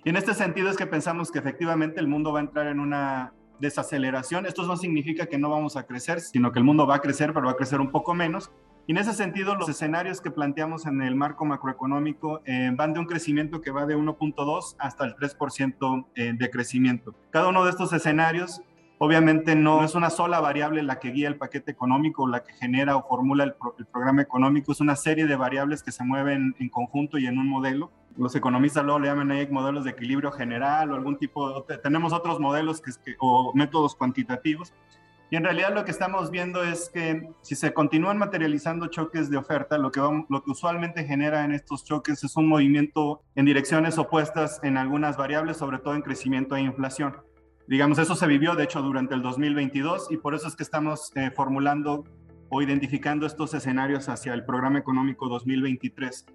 Y 0.03 0.09
en 0.09 0.17
este 0.17 0.33
sentido 0.33 0.69
es 0.69 0.75
que 0.75 0.87
pensamos 0.87 1.31
que 1.31 1.39
efectivamente 1.39 2.01
el 2.01 2.07
mundo 2.07 2.33
va 2.33 2.39
a 2.39 2.41
entrar 2.41 2.67
en 2.67 2.81
una 2.81 3.33
desaceleración. 3.59 4.45
Esto 4.45 4.63
no 4.63 4.77
significa 4.77 5.25
que 5.27 5.37
no 5.37 5.49
vamos 5.49 5.77
a 5.77 5.83
crecer, 5.83 6.19
sino 6.21 6.51
que 6.51 6.59
el 6.59 6.65
mundo 6.65 6.85
va 6.87 6.95
a 6.95 6.99
crecer, 6.99 7.33
pero 7.33 7.45
va 7.45 7.53
a 7.53 7.55
crecer 7.55 7.81
un 7.81 7.91
poco 7.91 8.13
menos. 8.13 8.51
Y 8.87 8.93
en 8.93 8.99
ese 8.99 9.13
sentido, 9.13 9.55
los 9.55 9.67
escenarios 9.67 10.21
que 10.21 10.31
planteamos 10.31 10.85
en 10.85 11.01
el 11.01 11.15
marco 11.15 11.43
macroeconómico 11.43 12.41
eh, 12.45 12.71
van 12.73 12.93
de 12.93 12.99
un 12.99 13.05
crecimiento 13.05 13.61
que 13.61 13.71
va 13.71 13.85
de 13.85 13.97
1.2 13.97 14.75
hasta 14.79 15.05
el 15.05 15.15
3% 15.15 16.05
eh, 16.15 16.33
de 16.37 16.49
crecimiento. 16.49 17.13
Cada 17.31 17.49
uno 17.49 17.65
de 17.65 17.71
estos 17.71 17.91
escenarios 17.91 18.61
Obviamente 18.99 19.55
no 19.55 19.83
es 19.83 19.93
una 19.93 20.09
sola 20.09 20.39
variable 20.39 20.81
la 20.81 20.99
que 20.99 21.11
guía 21.11 21.27
el 21.27 21.35
paquete 21.35 21.71
económico, 21.71 22.27
la 22.27 22.43
que 22.43 22.53
genera 22.53 22.95
o 22.95 23.07
formula 23.07 23.43
el, 23.43 23.53
programa 23.91 24.23
económico, 24.23 24.71
es 24.71 24.81
una 24.81 24.95
serie 24.95 25.27
de 25.27 25.35
variables 25.35 25.83
que 25.83 25.91
se 25.91 26.03
mueven 26.03 26.55
en 26.59 26.69
conjunto 26.69 27.19
y 27.19 27.27
en 27.27 27.37
un 27.37 27.47
modelo. 27.47 27.91
Los 28.17 28.35
economistas 28.35 28.83
luego 28.83 28.99
le 28.99 29.07
llaman 29.07 29.47
modelos 29.51 29.83
de 29.83 29.91
equilibrio 29.91 30.31
general 30.31 30.91
o 30.91 30.95
algún 30.95 31.17
tipo, 31.17 31.63
tenemos 31.83 32.13
otros 32.13 32.39
modelos 32.39 32.81
que, 32.81 32.91
o 33.19 33.53
métodos 33.53 33.95
cuantitativos. 33.95 34.73
Y 35.29 35.35
en 35.35 35.43
realidad 35.43 35.73
lo 35.75 35.83
que 35.83 35.91
estamos 35.91 36.31
viendo 36.31 36.63
es 36.63 36.89
que 36.89 37.29
si 37.41 37.55
se 37.55 37.73
continúan 37.73 38.17
materializando 38.17 38.87
choques 38.87 39.29
de 39.29 39.37
oferta, 39.37 39.77
lo 39.77 39.91
que, 39.91 39.99
lo 39.99 40.43
que 40.43 40.51
usualmente 40.51 41.03
genera 41.03 41.43
en 41.43 41.51
estos 41.51 41.83
choques 41.83 42.23
es 42.23 42.37
un 42.37 42.47
movimiento 42.47 43.21
en 43.35 43.45
direcciones 43.45 43.97
opuestas 43.97 44.61
en 44.63 44.77
algunas 44.77 45.17
variables, 45.17 45.57
sobre 45.57 45.79
todo 45.79 45.95
en 45.95 46.01
crecimiento 46.01 46.55
e 46.55 46.61
inflación. 46.61 47.17
Digamos, 47.67 47.99
eso 47.99 48.15
se 48.15 48.25
vivió, 48.27 48.55
de 48.55 48.63
hecho, 48.63 48.81
durante 48.81 49.13
el 49.15 49.21
2022 49.21 50.07
y 50.11 50.17
por 50.17 50.33
eso 50.33 50.47
es 50.47 50.55
que 50.55 50.63
estamos 50.63 51.11
eh, 51.15 51.31
formulando 51.35 52.05
o 52.49 52.61
identificando 52.61 53.25
estos 53.25 53.53
escenarios 53.53 54.07
hacia 54.07 54.33
el 54.33 54.45
programa 54.45 54.79
económico 54.79 55.27
2023. 55.27 56.25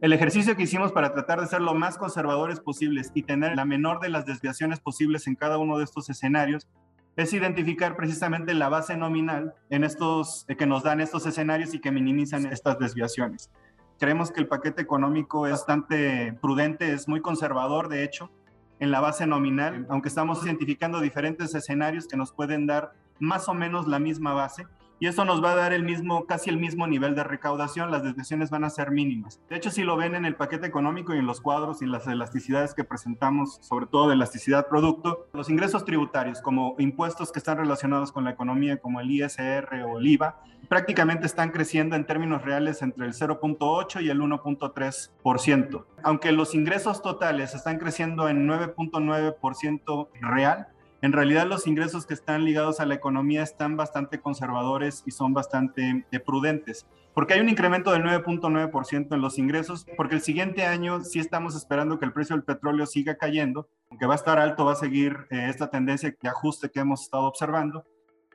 El 0.00 0.12
ejercicio 0.12 0.54
que 0.54 0.62
hicimos 0.62 0.92
para 0.92 1.12
tratar 1.12 1.40
de 1.40 1.48
ser 1.48 1.60
lo 1.60 1.74
más 1.74 1.98
conservadores 1.98 2.60
posibles 2.60 3.10
y 3.14 3.24
tener 3.24 3.56
la 3.56 3.64
menor 3.64 3.98
de 3.98 4.08
las 4.08 4.26
desviaciones 4.26 4.78
posibles 4.78 5.26
en 5.26 5.34
cada 5.34 5.58
uno 5.58 5.76
de 5.76 5.82
estos 5.82 6.08
escenarios 6.08 6.68
es 7.16 7.32
identificar 7.32 7.96
precisamente 7.96 8.54
la 8.54 8.68
base 8.68 8.96
nominal 8.96 9.54
en 9.70 9.82
estos 9.82 10.44
eh, 10.46 10.54
que 10.54 10.66
nos 10.66 10.84
dan 10.84 11.00
estos 11.00 11.26
escenarios 11.26 11.74
y 11.74 11.80
que 11.80 11.90
minimizan 11.90 12.46
estas 12.46 12.78
desviaciones. 12.78 13.50
Creemos 13.98 14.30
que 14.30 14.38
el 14.38 14.46
paquete 14.46 14.80
económico 14.80 15.48
es 15.48 15.52
bastante 15.52 16.32
prudente, 16.40 16.92
es 16.92 17.08
muy 17.08 17.20
conservador, 17.20 17.88
de 17.88 18.04
hecho, 18.04 18.30
en 18.78 18.92
la 18.92 19.00
base 19.00 19.26
nominal, 19.26 19.84
aunque 19.88 20.10
estamos 20.10 20.44
identificando 20.46 21.00
diferentes 21.00 21.52
escenarios 21.56 22.06
que 22.06 22.16
nos 22.16 22.32
pueden 22.32 22.68
dar 22.68 22.92
más 23.18 23.48
o 23.48 23.54
menos 23.54 23.88
la 23.88 23.98
misma 23.98 24.32
base. 24.32 24.68
Y 25.00 25.06
eso 25.06 25.24
nos 25.24 25.42
va 25.42 25.52
a 25.52 25.56
dar 25.56 25.72
el 25.72 25.84
mismo, 25.84 26.26
casi 26.26 26.50
el 26.50 26.56
mismo 26.56 26.86
nivel 26.86 27.14
de 27.14 27.22
recaudación, 27.22 27.90
las 27.90 28.02
desviaciones 28.02 28.50
van 28.50 28.64
a 28.64 28.70
ser 28.70 28.90
mínimas. 28.90 29.40
De 29.48 29.56
hecho, 29.56 29.70
si 29.70 29.84
lo 29.84 29.96
ven 29.96 30.16
en 30.16 30.24
el 30.24 30.34
paquete 30.34 30.66
económico 30.66 31.14
y 31.14 31.18
en 31.18 31.26
los 31.26 31.40
cuadros 31.40 31.80
y 31.80 31.84
en 31.84 31.92
las 31.92 32.06
elasticidades 32.06 32.74
que 32.74 32.82
presentamos, 32.82 33.58
sobre 33.62 33.86
todo 33.86 34.08
de 34.08 34.14
elasticidad 34.14 34.66
producto, 34.68 35.28
los 35.32 35.50
ingresos 35.50 35.84
tributarios 35.84 36.40
como 36.40 36.74
impuestos 36.78 37.30
que 37.30 37.38
están 37.38 37.58
relacionados 37.58 38.10
con 38.10 38.24
la 38.24 38.30
economía, 38.30 38.78
como 38.78 39.00
el 39.00 39.10
ISR 39.10 39.84
o 39.84 39.98
el 40.00 40.06
IVA, 40.06 40.40
prácticamente 40.68 41.26
están 41.26 41.50
creciendo 41.50 41.96
en 41.96 42.04
términos 42.04 42.42
reales 42.42 42.82
entre 42.82 43.06
el 43.06 43.12
0.8 43.12 44.02
y 44.02 44.10
el 44.10 44.20
1.3%. 44.20 45.84
Aunque 46.02 46.32
los 46.32 46.54
ingresos 46.54 47.02
totales 47.02 47.54
están 47.54 47.78
creciendo 47.78 48.28
en 48.28 48.48
9.9% 48.48 50.08
real, 50.20 50.68
en 51.00 51.12
realidad 51.12 51.46
los 51.46 51.66
ingresos 51.66 52.06
que 52.06 52.14
están 52.14 52.44
ligados 52.44 52.80
a 52.80 52.86
la 52.86 52.94
economía 52.94 53.42
están 53.42 53.76
bastante 53.76 54.20
conservadores 54.20 55.02
y 55.06 55.12
son 55.12 55.32
bastante 55.32 56.06
eh, 56.10 56.20
prudentes, 56.20 56.86
porque 57.14 57.34
hay 57.34 57.40
un 57.40 57.48
incremento 57.48 57.92
del 57.92 58.02
9.9% 58.02 59.14
en 59.14 59.20
los 59.20 59.38
ingresos, 59.38 59.86
porque 59.96 60.16
el 60.16 60.20
siguiente 60.20 60.64
año 60.64 61.04
sí 61.04 61.20
estamos 61.20 61.54
esperando 61.54 61.98
que 61.98 62.04
el 62.04 62.12
precio 62.12 62.34
del 62.34 62.44
petróleo 62.44 62.86
siga 62.86 63.16
cayendo, 63.16 63.68
aunque 63.90 64.06
va 64.06 64.14
a 64.14 64.16
estar 64.16 64.38
alto, 64.38 64.64
va 64.64 64.72
a 64.72 64.76
seguir 64.76 65.26
eh, 65.30 65.46
esta 65.48 65.70
tendencia 65.70 66.14
de 66.20 66.28
ajuste 66.28 66.70
que 66.70 66.80
hemos 66.80 67.02
estado 67.02 67.24
observando, 67.24 67.84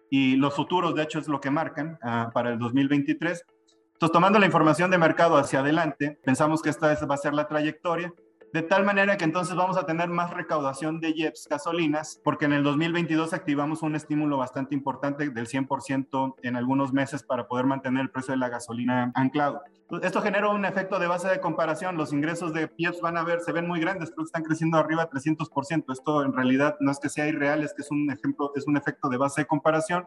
y 0.10 0.36
los 0.36 0.54
futuros, 0.54 0.94
de 0.94 1.02
hecho, 1.02 1.18
es 1.18 1.28
lo 1.28 1.42
que 1.42 1.50
marcan 1.50 1.98
ah, 2.04 2.30
para 2.34 2.52
el 2.52 2.60
2023. 2.60 3.46
Entonces, 3.94 4.14
tomando 4.14 4.38
la 4.38 4.46
información 4.46 4.92
de 4.92 5.00
mercado 5.00 5.38
hacia 5.38 5.62
adelante, 5.62 6.20
pensamos 6.24 6.62
que 6.62 6.70
esta 6.70 6.94
va 7.06 7.16
a 7.16 7.18
ser 7.18 7.34
la 7.34 7.48
trayectoria 7.48 8.14
de 8.54 8.62
tal 8.62 8.86
manera 8.86 9.18
que 9.18 9.26
entonces 9.26 9.56
vamos 9.56 9.78
a 9.78 9.86
tener 9.88 10.10
más 10.10 10.30
recaudación 10.30 11.00
de 11.00 11.10
IEPS 11.10 11.48
gasolinas, 11.50 12.22
porque 12.24 12.46
en 12.46 12.54
el 12.54 12.64
2022 12.64 13.34
activamos 13.34 13.82
un 13.82 13.96
estímulo 13.96 14.38
bastante 14.38 14.76
importante 14.76 15.32
del 15.32 15.48
100% 15.48 16.36
en 16.44 16.56
algunos 16.56 16.94
meses 16.94 17.24
para 17.24 17.48
poder 17.48 17.66
mantener 17.66 18.04
el 18.04 18.12
precio 18.12 18.32
de 18.32 18.38
la 18.38 18.50
gasolina 18.50 19.12
anclado. 19.16 19.64
Esto 20.04 20.22
genera 20.22 20.50
un 20.50 20.66
efecto 20.66 21.00
de 21.00 21.08
base 21.08 21.28
de 21.30 21.40
comparación. 21.40 21.98
Los 21.98 22.14
ingresos 22.14 22.54
de 22.54 22.72
IEPS 22.78 23.02
van 23.02 23.18
a 23.18 23.24
ver, 23.24 23.40
se 23.40 23.52
ven 23.52 23.68
muy 23.68 23.80
grandes, 23.80 24.12
que 24.12 24.22
están 24.22 24.44
creciendo 24.44 24.78
arriba 24.78 25.06
de 25.06 25.10
300%. 25.10 25.92
Esto 25.92 26.24
en 26.24 26.34
realidad 26.34 26.78
no 26.80 26.92
es 26.92 27.00
que 27.00 27.10
sea 27.10 27.28
irreal, 27.28 27.64
es 27.64 27.74
que 27.74 27.82
es 27.82 27.90
un 27.90 28.12
ejemplo, 28.12 28.52
es 28.56 28.68
un 28.68 28.78
efecto 28.78 29.10
de 29.10 29.18
base 29.18 29.42
de 29.42 29.48
comparación. 29.48 30.06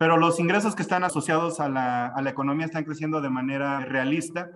Pero 0.00 0.16
los 0.16 0.40
ingresos 0.40 0.74
que 0.74 0.82
están 0.82 1.04
asociados 1.04 1.60
a 1.60 1.68
la 1.68 2.28
economía 2.28 2.66
están 2.66 2.82
creciendo 2.82 3.20
de 3.20 3.30
manera 3.30 3.78
realista 3.80 4.50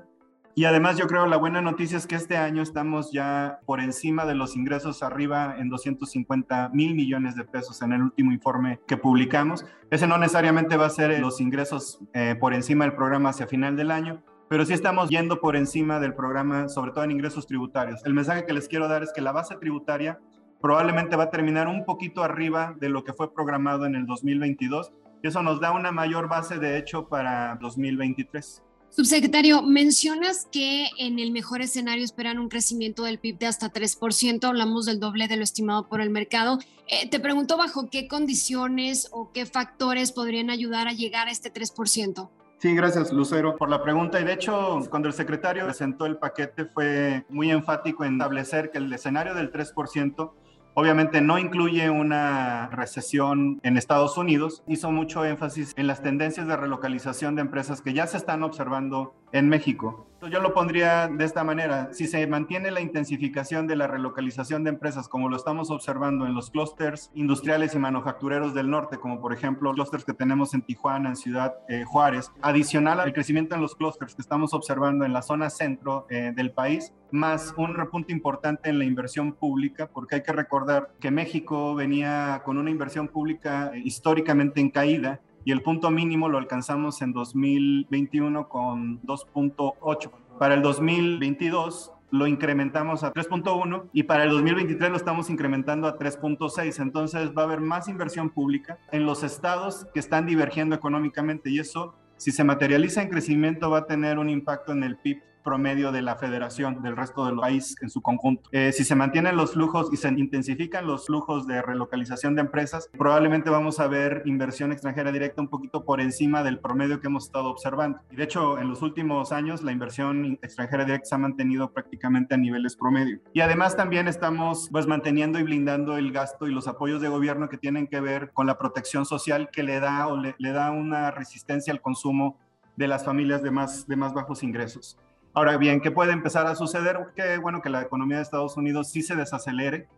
y 0.58 0.64
además 0.64 0.96
yo 0.96 1.06
creo 1.06 1.24
la 1.26 1.36
buena 1.36 1.60
noticia 1.62 1.96
es 1.96 2.08
que 2.08 2.16
este 2.16 2.36
año 2.36 2.62
estamos 2.62 3.12
ya 3.12 3.60
por 3.64 3.78
encima 3.78 4.26
de 4.26 4.34
los 4.34 4.56
ingresos 4.56 5.04
arriba 5.04 5.54
en 5.56 5.68
250 5.68 6.70
mil 6.70 6.96
millones 6.96 7.36
de 7.36 7.44
pesos 7.44 7.80
en 7.80 7.92
el 7.92 8.02
último 8.02 8.32
informe 8.32 8.80
que 8.88 8.96
publicamos. 8.96 9.64
Ese 9.92 10.08
no 10.08 10.18
necesariamente 10.18 10.76
va 10.76 10.86
a 10.86 10.90
ser 10.90 11.16
los 11.20 11.40
ingresos 11.40 12.00
eh, 12.12 12.34
por 12.40 12.54
encima 12.54 12.86
del 12.86 12.96
programa 12.96 13.28
hacia 13.28 13.46
final 13.46 13.76
del 13.76 13.92
año, 13.92 14.24
pero 14.48 14.64
sí 14.64 14.72
estamos 14.72 15.10
yendo 15.10 15.38
por 15.38 15.54
encima 15.54 16.00
del 16.00 16.14
programa, 16.14 16.68
sobre 16.68 16.90
todo 16.90 17.04
en 17.04 17.12
ingresos 17.12 17.46
tributarios. 17.46 18.04
El 18.04 18.14
mensaje 18.14 18.44
que 18.44 18.52
les 18.52 18.66
quiero 18.66 18.88
dar 18.88 19.04
es 19.04 19.12
que 19.12 19.20
la 19.20 19.30
base 19.30 19.54
tributaria 19.60 20.18
probablemente 20.60 21.14
va 21.14 21.24
a 21.24 21.30
terminar 21.30 21.68
un 21.68 21.84
poquito 21.84 22.24
arriba 22.24 22.74
de 22.80 22.88
lo 22.88 23.04
que 23.04 23.12
fue 23.12 23.32
programado 23.32 23.86
en 23.86 23.94
el 23.94 24.06
2022 24.06 24.92
y 25.22 25.28
eso 25.28 25.40
nos 25.40 25.60
da 25.60 25.70
una 25.70 25.92
mayor 25.92 26.26
base 26.28 26.58
de 26.58 26.78
hecho 26.78 27.08
para 27.08 27.56
2023. 27.60 28.64
Subsecretario, 28.90 29.62
mencionas 29.62 30.48
que 30.50 30.88
en 30.98 31.18
el 31.18 31.30
mejor 31.30 31.60
escenario 31.62 32.04
esperan 32.04 32.38
un 32.38 32.48
crecimiento 32.48 33.04
del 33.04 33.18
PIB 33.18 33.38
de 33.38 33.46
hasta 33.46 33.72
3%, 33.72 34.44
hablamos 34.44 34.86
del 34.86 34.98
doble 34.98 35.28
de 35.28 35.36
lo 35.36 35.44
estimado 35.44 35.88
por 35.88 36.00
el 36.00 36.10
mercado. 36.10 36.58
Eh, 36.88 37.08
te 37.08 37.20
pregunto 37.20 37.56
bajo 37.56 37.90
qué 37.90 38.08
condiciones 38.08 39.08
o 39.12 39.30
qué 39.32 39.46
factores 39.46 40.10
podrían 40.10 40.50
ayudar 40.50 40.88
a 40.88 40.92
llegar 40.92 41.28
a 41.28 41.30
este 41.30 41.52
3%. 41.52 42.30
Sí, 42.58 42.74
gracias 42.74 43.12
Lucero 43.12 43.56
por 43.56 43.70
la 43.70 43.82
pregunta. 43.82 44.20
Y 44.20 44.24
de 44.24 44.32
hecho, 44.32 44.80
cuando 44.90 45.06
el 45.06 45.14
secretario 45.14 45.64
presentó 45.64 46.06
el 46.06 46.16
paquete 46.16 46.64
fue 46.64 47.24
muy 47.28 47.52
enfático 47.52 48.04
en 48.04 48.14
establecer 48.14 48.70
que 48.72 48.78
el 48.78 48.92
escenario 48.92 49.34
del 49.34 49.52
3% 49.52 50.32
Obviamente 50.80 51.20
no 51.20 51.40
incluye 51.40 51.90
una 51.90 52.68
recesión 52.68 53.58
en 53.64 53.76
Estados 53.76 54.16
Unidos. 54.16 54.62
Hizo 54.68 54.92
mucho 54.92 55.24
énfasis 55.24 55.72
en 55.76 55.88
las 55.88 56.02
tendencias 56.02 56.46
de 56.46 56.56
relocalización 56.56 57.34
de 57.34 57.40
empresas 57.40 57.82
que 57.82 57.94
ya 57.94 58.06
se 58.06 58.16
están 58.16 58.44
observando 58.44 59.12
en 59.32 59.48
México. 59.48 60.08
Yo 60.20 60.40
lo 60.40 60.52
pondría 60.52 61.06
de 61.06 61.24
esta 61.24 61.44
manera. 61.44 61.90
Si 61.92 62.08
se 62.08 62.26
mantiene 62.26 62.72
la 62.72 62.80
intensificación 62.80 63.68
de 63.68 63.76
la 63.76 63.86
relocalización 63.86 64.64
de 64.64 64.70
empresas 64.70 65.08
como 65.08 65.28
lo 65.28 65.36
estamos 65.36 65.70
observando 65.70 66.26
en 66.26 66.34
los 66.34 66.50
clústeres 66.50 67.12
industriales 67.14 67.74
y 67.74 67.78
manufactureros 67.78 68.52
del 68.52 68.68
norte, 68.68 68.98
como 68.98 69.20
por 69.20 69.32
ejemplo 69.32 69.70
los 69.70 69.76
clústeres 69.76 70.04
que 70.04 70.14
tenemos 70.14 70.54
en 70.54 70.62
Tijuana, 70.62 71.10
en 71.10 71.16
Ciudad 71.16 71.54
eh, 71.68 71.84
Juárez, 71.84 72.32
adicional 72.42 72.98
al 72.98 73.12
crecimiento 73.12 73.54
en 73.54 73.60
los 73.60 73.76
clústeres 73.76 74.16
que 74.16 74.22
estamos 74.22 74.54
observando 74.54 75.04
en 75.04 75.12
la 75.12 75.22
zona 75.22 75.50
centro 75.50 76.06
eh, 76.10 76.32
del 76.34 76.50
país, 76.50 76.92
más 77.12 77.54
un 77.56 77.74
repunte 77.74 78.12
importante 78.12 78.70
en 78.70 78.78
la 78.80 78.84
inversión 78.84 79.32
pública, 79.32 79.86
porque 79.86 80.16
hay 80.16 80.22
que 80.24 80.32
recordar 80.32 80.90
que 80.98 81.12
México 81.12 81.76
venía 81.76 82.42
con 82.44 82.58
una 82.58 82.70
inversión 82.70 83.06
pública 83.06 83.70
eh, 83.72 83.82
históricamente 83.84 84.60
en 84.60 84.70
caída 84.70 85.20
y 85.48 85.50
el 85.50 85.62
punto 85.62 85.90
mínimo 85.90 86.28
lo 86.28 86.36
alcanzamos 86.36 87.00
en 87.00 87.14
2021 87.14 88.50
con 88.50 89.00
2.8. 89.00 90.10
Para 90.38 90.52
el 90.52 90.60
2022 90.60 91.90
lo 92.10 92.26
incrementamos 92.26 93.02
a 93.02 93.14
3.1 93.14 93.88
y 93.94 94.02
para 94.02 94.24
el 94.24 94.28
2023 94.28 94.90
lo 94.90 94.98
estamos 94.98 95.30
incrementando 95.30 95.88
a 95.88 95.98
3.6. 95.98 96.82
Entonces 96.82 97.30
va 97.34 97.40
a 97.40 97.44
haber 97.46 97.62
más 97.62 97.88
inversión 97.88 98.28
pública 98.28 98.78
en 98.92 99.06
los 99.06 99.22
estados 99.22 99.86
que 99.94 100.00
están 100.00 100.26
divergiendo 100.26 100.76
económicamente 100.76 101.48
y 101.48 101.60
eso, 101.60 101.94
si 102.18 102.30
se 102.30 102.44
materializa 102.44 103.00
en 103.00 103.08
crecimiento, 103.08 103.70
va 103.70 103.78
a 103.78 103.86
tener 103.86 104.18
un 104.18 104.28
impacto 104.28 104.72
en 104.72 104.82
el 104.82 104.98
PIB 104.98 105.22
promedio 105.48 105.92
de 105.92 106.02
la 106.02 106.16
federación, 106.16 106.82
del 106.82 106.94
resto 106.94 107.24
del 107.24 107.36
país 107.36 107.74
en 107.80 107.88
su 107.88 108.02
conjunto. 108.02 108.50
Eh, 108.52 108.70
si 108.70 108.84
se 108.84 108.94
mantienen 108.94 109.34
los 109.34 109.52
flujos 109.52 109.88
y 109.90 109.96
se 109.96 110.08
intensifican 110.08 110.86
los 110.86 111.06
flujos 111.06 111.46
de 111.46 111.62
relocalización 111.62 112.34
de 112.34 112.42
empresas, 112.42 112.90
probablemente 112.98 113.48
vamos 113.48 113.80
a 113.80 113.86
ver 113.86 114.20
inversión 114.26 114.72
extranjera 114.72 115.10
directa 115.10 115.40
un 115.40 115.48
poquito 115.48 115.86
por 115.86 116.02
encima 116.02 116.42
del 116.42 116.58
promedio 116.58 117.00
que 117.00 117.06
hemos 117.06 117.24
estado 117.24 117.48
observando. 117.48 118.00
Y 118.10 118.16
de 118.16 118.24
hecho, 118.24 118.58
en 118.58 118.68
los 118.68 118.82
últimos 118.82 119.32
años, 119.32 119.62
la 119.62 119.72
inversión 119.72 120.38
extranjera 120.42 120.84
directa 120.84 121.06
se 121.06 121.14
ha 121.14 121.18
mantenido 121.18 121.72
prácticamente 121.72 122.34
a 122.34 122.36
niveles 122.36 122.76
promedio. 122.76 123.18
Y 123.32 123.40
además 123.40 123.74
también 123.74 124.06
estamos 124.06 124.68
pues 124.70 124.86
manteniendo 124.86 125.38
y 125.38 125.44
blindando 125.44 125.96
el 125.96 126.12
gasto 126.12 126.46
y 126.46 126.52
los 126.52 126.68
apoyos 126.68 127.00
de 127.00 127.08
gobierno 127.08 127.48
que 127.48 127.56
tienen 127.56 127.86
que 127.86 128.00
ver 128.00 128.32
con 128.34 128.46
la 128.46 128.58
protección 128.58 129.06
social 129.06 129.48
que 129.50 129.62
le 129.62 129.80
da 129.80 130.08
o 130.08 130.18
le, 130.18 130.34
le 130.36 130.52
da 130.52 130.72
una 130.72 131.10
resistencia 131.10 131.72
al 131.72 131.80
consumo 131.80 132.36
de 132.76 132.86
las 132.86 133.04
familias 133.04 133.42
de 133.42 133.50
más, 133.50 133.88
de 133.88 133.96
más 133.96 134.12
bajos 134.12 134.42
ingresos. 134.42 134.98
Ahora 135.34 135.56
bien, 135.56 135.80
¿qué 135.80 135.90
puede 135.90 136.12
empezar 136.12 136.46
a 136.46 136.54
suceder? 136.54 136.98
Que 137.14 137.38
bueno, 137.38 137.62
que 137.62 137.70
la 137.70 137.82
economía 137.82 138.16
de 138.16 138.22
Estados 138.22 138.56
Unidos 138.56 138.90
sí 138.90 139.02
se 139.02 139.14
desacelere 139.14 139.88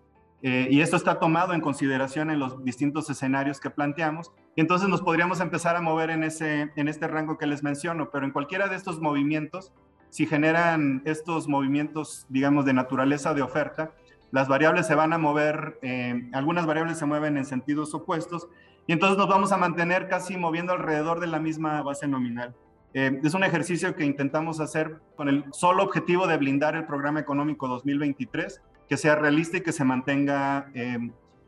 eh, 0.42 0.68
y 0.70 0.80
esto 0.80 0.96
está 0.96 1.18
tomado 1.18 1.52
en 1.52 1.60
consideración 1.60 2.30
en 2.30 2.38
los 2.38 2.64
distintos 2.64 3.10
escenarios 3.10 3.60
que 3.60 3.68
planteamos 3.68 4.32
y 4.56 4.62
entonces 4.62 4.88
nos 4.88 5.02
podríamos 5.02 5.40
empezar 5.40 5.76
a 5.76 5.82
mover 5.82 6.10
en, 6.10 6.24
ese, 6.24 6.72
en 6.76 6.88
este 6.88 7.06
rango 7.08 7.36
que 7.36 7.46
les 7.46 7.62
menciono, 7.62 8.10
pero 8.10 8.24
en 8.24 8.32
cualquiera 8.32 8.68
de 8.68 8.76
estos 8.76 9.00
movimientos, 9.00 9.72
si 10.08 10.26
generan 10.26 11.02
estos 11.04 11.46
movimientos, 11.46 12.26
digamos, 12.30 12.64
de 12.64 12.72
naturaleza 12.72 13.34
de 13.34 13.42
oferta, 13.42 13.92
las 14.30 14.48
variables 14.48 14.86
se 14.86 14.94
van 14.94 15.12
a 15.12 15.18
mover, 15.18 15.78
eh, 15.82 16.28
algunas 16.32 16.64
variables 16.64 16.98
se 16.98 17.06
mueven 17.06 17.36
en 17.36 17.44
sentidos 17.44 17.92
opuestos 17.94 18.48
y 18.86 18.92
entonces 18.92 19.18
nos 19.18 19.28
vamos 19.28 19.52
a 19.52 19.58
mantener 19.58 20.08
casi 20.08 20.36
moviendo 20.38 20.72
alrededor 20.72 21.20
de 21.20 21.26
la 21.26 21.38
misma 21.38 21.82
base 21.82 22.08
nominal. 22.08 22.54
Eh, 22.92 23.20
es 23.22 23.34
un 23.34 23.44
ejercicio 23.44 23.94
que 23.94 24.04
intentamos 24.04 24.60
hacer 24.60 24.98
con 25.16 25.28
el 25.28 25.44
solo 25.52 25.84
objetivo 25.84 26.26
de 26.26 26.36
blindar 26.36 26.74
el 26.74 26.86
programa 26.86 27.20
económico 27.20 27.68
2023, 27.68 28.60
que 28.88 28.96
sea 28.96 29.14
realista 29.14 29.58
y 29.58 29.60
que 29.60 29.72
se 29.72 29.84
mantenga, 29.84 30.70
eh, 30.74 30.98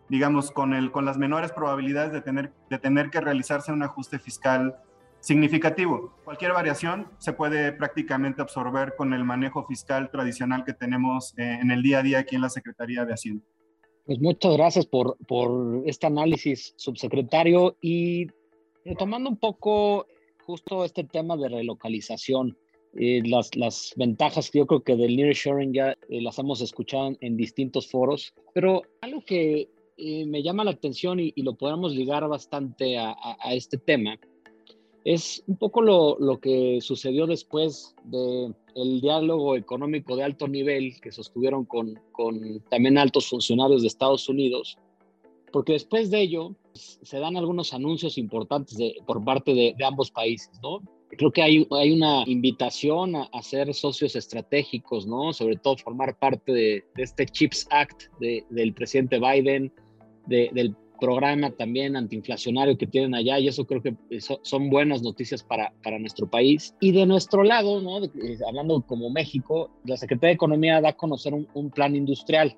digamos, 0.09 0.53
con, 0.53 0.73
el, 0.73 0.93
con 0.93 1.05
las 1.05 1.19
menores 1.19 1.51
probabilidades 1.51 2.13
de 2.13 2.21
tener, 2.21 2.53
de 2.71 2.79
tener 2.79 3.11
que 3.11 3.21
realizarse 3.21 3.73
un 3.73 3.83
ajuste 3.83 4.19
fiscal 4.21 4.77
significativo. 5.19 6.15
Cualquier 6.25 6.53
variación 6.53 7.09
se 7.19 7.33
puede 7.33 7.73
prácticamente 7.73 8.43
absorber 8.43 8.95
con 8.97 9.13
el 9.13 9.25
manejo 9.25 9.65
fiscal 9.65 10.11
tradicional 10.11 10.65
que 10.65 10.75
tenemos 10.75 11.37
eh, 11.39 11.59
en 11.61 11.71
el 11.71 11.83
día 11.83 12.01
a 12.01 12.03
día 12.03 12.19
aquí 12.21 12.37
en 12.37 12.43
la 12.43 12.51
Secretaría 12.51 13.05
de 13.05 13.15
Hacienda. 13.15 13.45
Pues 14.05 14.21
muchas 14.21 14.57
gracias 14.57 14.87
por, 14.87 15.17
por 15.29 15.83
este 15.87 16.07
análisis, 16.07 16.75
subsecretario. 16.77 17.77
Y 17.81 18.27
retomando 18.85 19.31
un 19.31 19.37
poco 19.37 20.07
justo 20.47 20.85
este 20.85 21.05
tema 21.05 21.37
de 21.37 21.49
relocalización, 21.49 22.57
eh, 22.95 23.23
las, 23.25 23.57
las, 23.57 23.95
ventajas 23.97 24.51
que 24.51 24.59
yo 24.59 24.67
creo 24.67 24.83
que 24.83 24.97
del 24.97 25.17
nearshoring 25.17 25.73
ya 25.73 25.97
eh, 26.09 26.21
las 26.21 26.39
hemos 26.39 26.61
escuchado 26.61 27.17
en 27.21 27.37
distintos 27.37 27.91
foros, 27.91 28.35
pero 28.53 28.83
algo 29.01 29.23
que 29.25 29.71
eh, 29.97 30.27
me 30.27 30.43
llama 30.43 30.65
la 30.65 30.73
atención 30.73 31.19
y, 31.19 31.33
lo 31.37 31.55
podemos 31.55 31.95
ligar 31.95 32.29
bastante 32.29 32.99
a, 32.99 33.17
a, 33.19 33.55
este 33.55 33.79
tema 33.79 34.19
es 35.05 35.43
un 35.47 35.57
poco 35.57 35.83
lo, 35.83 36.17
lo 36.19 36.39
que 36.39 36.81
sucedió 36.81 37.27
después 37.27 37.95
del 38.05 38.55
el 38.77 39.01
diálogo 39.01 39.57
económico 39.57 40.17
de 40.17 40.23
alto 40.23 40.47
nivel 40.47 41.01
que 41.01 41.13
sostuvieron 41.13 41.65
con, 41.65 41.99
con 42.13 42.61
también 42.71 42.99
altos 42.99 43.29
funcionarios 43.29 43.83
de 43.83 43.89
Estados 43.89 44.29
Unidos, 44.29 44.79
porque 45.53 45.73
después 45.73 46.11
de 46.11 46.21
ello 46.21 46.55
se 46.75 47.19
dan 47.19 47.37
algunos 47.37 47.73
anuncios 47.75 48.19
importantes 48.19 48.79
por 49.07 49.25
parte 49.25 49.55
de, 49.55 49.75
ambos 49.85 50.11
países, 50.11 50.51
¿no? 50.63 50.81
Creo 51.11 51.31
que 51.31 51.43
hay, 51.43 51.67
una 51.93 52.25
invitación 52.27 53.17
a, 53.17 53.43
ser 53.43 53.75
socios 53.75 54.17
estratégicos, 54.17 55.07
¿no? 55.07 55.33
Sobre 55.33 55.57
todo 55.57 55.77
formar 55.77 56.19
parte 56.19 56.53
de, 56.53 56.85
de 56.95 57.03
este 57.03 57.27
CHIPS 57.27 57.69
Act 57.71 58.05
del 58.19 58.73
presidente 58.73 59.19
Biden, 59.19 59.73
del 60.27 60.75
programa 61.03 61.51
también 61.51 61.97
antiinflacionario 61.97 62.79
que 62.79 62.87
tienen 62.87 63.13
allá 63.17 63.37
y 63.41 63.49
eso 63.49 63.67
creo 63.67 63.83
que 63.83 63.97
son 64.21 64.71
buenas 64.71 65.03
noticias 65.03 65.43
para, 65.43 65.73
nuestro 65.99 66.31
país. 66.31 66.75
Y 66.81 66.93
de 66.93 67.05
nuestro 67.07 67.43
lado, 67.43 67.83
¿no? 67.83 68.05
Eh, 68.05 68.39
hablando 68.49 68.81
como 68.83 69.11
México, 69.11 69.69
la 69.85 69.97
Secretaría 69.97 70.29
de 70.29 70.35
Economía 70.37 70.81
da 70.81 70.91
a 70.91 70.97
conocer 70.97 71.35
un 71.35 71.71
plan 71.71 71.97
industrial 71.97 72.57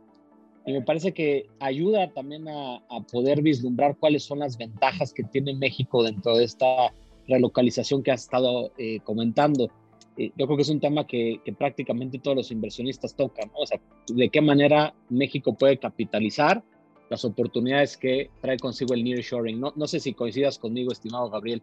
y 0.67 0.73
me 0.73 0.83
parece 0.83 1.13
que 1.13 1.47
ayuda 1.61 2.11
también 2.13 2.49
a, 2.49 2.81
poder 3.11 3.43
vislumbrar 3.43 3.97
cuáles 3.99 4.25
son 4.25 4.39
las 4.39 4.57
ventajas 4.57 5.13
que 5.13 5.25
tiene 5.25 5.55
México 5.55 6.03
dentro 6.03 6.37
de 6.37 6.45
esta 6.45 6.93
relocalización 7.29 8.03
que 8.03 8.13
has 8.13 8.23
estado 8.23 8.73
eh, 8.79 9.01
comentando. 9.05 9.71
Eh, 10.17 10.31
yo 10.37 10.47
creo 10.47 10.57
que 10.57 10.63
es 10.63 10.69
un 10.69 10.81
tema 10.81 11.07
que, 11.07 11.41
que, 11.45 11.53
prácticamente 11.53 12.19
todos 12.19 12.37
los 12.37 12.51
inversionistas 12.51 13.15
tocan, 13.15 13.51
¿no? 13.53 13.61
O 13.61 13.67
sea, 13.67 13.81
de 14.07 14.29
qué 14.29 14.41
manera 14.41 14.95
México 15.11 15.55
puede 15.55 15.79
capitalizar 15.79 16.63
las 17.11 17.25
oportunidades 17.25 17.97
que 17.97 18.31
trae 18.41 18.59
consigo 18.59 18.95
el 18.95 19.05
nearshoring. 19.05 19.61
No, 19.61 19.73
no 19.77 19.87
sé 19.87 20.01
si 20.01 20.15
coincidas 20.15 20.59
conmigo, 20.59 20.93
estimado 20.93 21.29
Gabriel, 21.29 21.63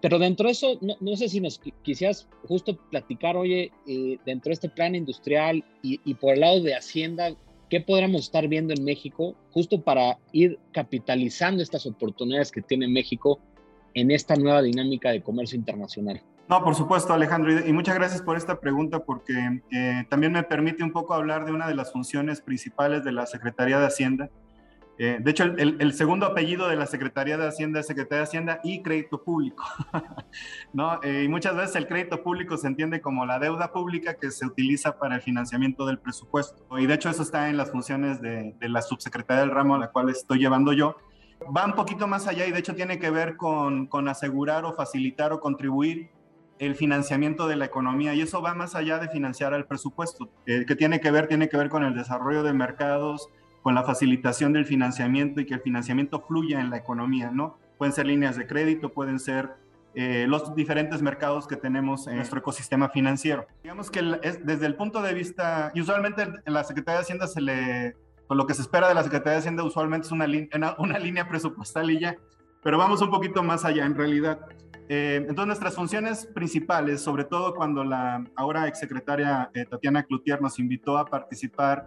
pero 0.00 0.18
dentro 0.18 0.46
de 0.46 0.52
eso, 0.52 0.78
no, 0.80 0.96
no 1.00 1.16
sé 1.16 1.28
si 1.28 1.40
nos 1.40 1.60
quisieras 1.82 2.26
justo 2.48 2.76
platicar, 2.90 3.36
oye, 3.36 3.70
eh, 3.86 4.18
dentro 4.24 4.50
de 4.50 4.54
este 4.54 4.68
plan 4.68 4.94
industrial 4.94 5.64
y, 5.82 6.00
y, 6.04 6.14
por 6.14 6.34
el 6.34 6.40
lado 6.40 6.60
de 6.60 6.74
Hacienda, 6.74 7.36
¿qué 7.70 7.80
podríamos 7.80 8.22
estar 8.22 8.46
viendo 8.48 8.74
en 8.74 8.84
México 8.84 9.36
justo 9.52 9.80
para 9.80 10.18
ir 10.32 10.58
capitalizando 10.72 11.62
estas 11.62 11.86
oportunidades 11.86 12.50
que 12.50 12.60
tiene 12.60 12.88
México 12.88 13.40
en 13.94 14.10
esta 14.10 14.36
nueva 14.36 14.60
dinámica 14.60 15.10
de 15.10 15.22
comercio 15.22 15.56
internacional? 15.56 16.20
No, 16.48 16.64
por 16.64 16.74
supuesto, 16.74 17.12
Alejandro, 17.12 17.64
y 17.64 17.72
muchas 17.72 17.94
gracias 17.94 18.22
por 18.22 18.36
esta 18.36 18.58
pregunta 18.58 19.04
porque 19.04 19.62
eh, 19.70 20.04
también 20.08 20.32
me 20.32 20.42
permite 20.42 20.82
un 20.82 20.90
poco 20.90 21.14
hablar 21.14 21.44
de 21.44 21.52
una 21.52 21.68
de 21.68 21.76
las 21.76 21.92
funciones 21.92 22.40
principales 22.40 23.04
de 23.04 23.12
la 23.12 23.24
Secretaría 23.26 23.78
de 23.78 23.86
Hacienda, 23.86 24.30
eh, 24.98 25.18
de 25.18 25.30
hecho, 25.30 25.44
el, 25.44 25.92
segundo 25.94 26.26
apellido 26.26 26.68
de 26.68 26.76
la 26.76 26.84
Secretaría 26.86 27.38
de 27.38 27.48
Hacienda 27.48 27.80
es 27.80 27.86
Secretaría 27.86 28.18
de 28.18 28.24
Hacienda 28.24 28.60
y 28.62 28.82
Crédito 28.82 29.22
Público. 29.22 29.64
¿no? 30.74 31.02
Eh, 31.02 31.22
y 31.24 31.28
muchas 31.28 31.56
veces 31.56 31.76
el 31.76 31.86
crédito 31.86 32.22
público 32.22 32.56
se 32.56 32.66
entiende 32.66 33.00
como 33.00 33.24
la 33.24 33.38
deuda 33.38 33.72
pública 33.72 34.14
que 34.14 34.30
se 34.30 34.44
utiliza 34.44 34.98
para 34.98 35.14
el 35.14 35.22
financiamiento 35.22 35.86
del 35.86 35.98
presupuesto. 35.98 36.78
Y 36.78 36.86
de 36.86 36.94
hecho 36.94 37.08
eso 37.08 37.22
está 37.22 37.48
en 37.48 37.56
las 37.56 37.70
funciones 37.70 38.20
de, 38.20 38.54
la 38.60 38.82
subsecretaría 38.82 39.40
del 39.40 39.50
ramo 39.50 39.76
a 39.76 39.78
la 39.78 39.90
cual 39.90 40.10
estoy 40.10 40.38
llevando 40.38 40.72
yo. 40.72 40.96
Va 41.56 41.64
un 41.64 41.72
poquito 41.72 42.06
más 42.06 42.26
allá 42.26 42.46
y 42.46 42.52
de 42.52 42.58
hecho 42.58 42.74
tiene 42.74 42.98
que 42.98 43.10
ver 43.10 43.36
con, 43.36 43.86
con 43.86 44.06
asegurar 44.08 44.66
o 44.66 44.74
facilitar 44.74 45.32
o 45.32 45.40
contribuir 45.40 46.10
el 46.60 46.74
financiamiento 46.74 47.48
de 47.48 47.56
la 47.56 47.64
economía 47.64 48.12
y 48.12 48.20
eso 48.20 48.42
va 48.42 48.54
más 48.54 48.74
allá 48.74 48.98
de 48.98 49.08
financiar 49.08 49.54
al 49.54 49.66
presupuesto. 49.66 50.30
Eh, 50.44 50.66
que 50.66 50.76
tiene 50.76 51.00
que 51.00 51.10
ver, 51.10 51.26
tiene 51.26 51.48
que 51.48 51.56
ver 51.56 51.70
con 51.70 51.84
el 51.84 51.94
desarrollo 51.94 52.42
de 52.42 52.52
mercados, 52.52 53.28
con 53.62 53.74
la 53.74 53.82
facilitación 53.82 54.52
del 54.52 54.66
financiamiento 54.66 55.40
y 55.40 55.46
que 55.46 55.54
el 55.54 55.60
financiamiento 55.60 56.20
fluya 56.20 56.60
en 56.60 56.70
la 56.70 56.76
economía, 56.78 57.30
¿no? 57.30 57.58
Pueden 57.78 57.92
ser 57.92 58.06
líneas 58.06 58.36
de 58.36 58.46
crédito, 58.46 58.92
pueden 58.92 59.18
ser 59.18 59.50
eh, 59.94 60.26
los 60.28 60.54
diferentes 60.54 61.02
mercados 61.02 61.46
que 61.46 61.56
tenemos 61.56 62.06
en 62.06 62.16
nuestro 62.16 62.38
ecosistema 62.38 62.88
financiero. 62.88 63.46
Digamos 63.62 63.90
que 63.90 64.18
es, 64.22 64.44
desde 64.44 64.66
el 64.66 64.76
punto 64.76 65.02
de 65.02 65.14
vista, 65.14 65.72
y 65.74 65.80
usualmente 65.80 66.22
en 66.22 66.52
la 66.52 66.64
Secretaría 66.64 66.98
de 66.98 67.02
Hacienda 67.02 67.26
se 67.26 67.40
le, 67.40 67.96
pues 68.26 68.36
lo 68.36 68.46
que 68.46 68.54
se 68.54 68.62
espera 68.62 68.88
de 68.88 68.94
la 68.94 69.02
Secretaría 69.02 69.32
de 69.32 69.38
Hacienda 69.38 69.64
usualmente 69.64 70.06
es 70.06 70.12
una 70.12 70.98
línea 70.98 71.28
presupuestal 71.28 71.90
y 71.90 72.00
ya, 72.00 72.16
pero 72.62 72.78
vamos 72.78 73.00
un 73.02 73.10
poquito 73.10 73.42
más 73.42 73.64
allá 73.64 73.84
en 73.84 73.94
realidad. 73.94 74.40
Eh, 74.92 75.16
entonces 75.16 75.46
nuestras 75.46 75.76
funciones 75.76 76.26
principales, 76.26 77.00
sobre 77.00 77.24
todo 77.24 77.54
cuando 77.54 77.84
la 77.84 78.24
ahora 78.34 78.66
exsecretaria 78.66 79.48
eh, 79.54 79.64
Tatiana 79.64 80.02
Cloutier 80.02 80.42
nos 80.42 80.58
invitó 80.58 80.98
a 80.98 81.04
participar 81.04 81.86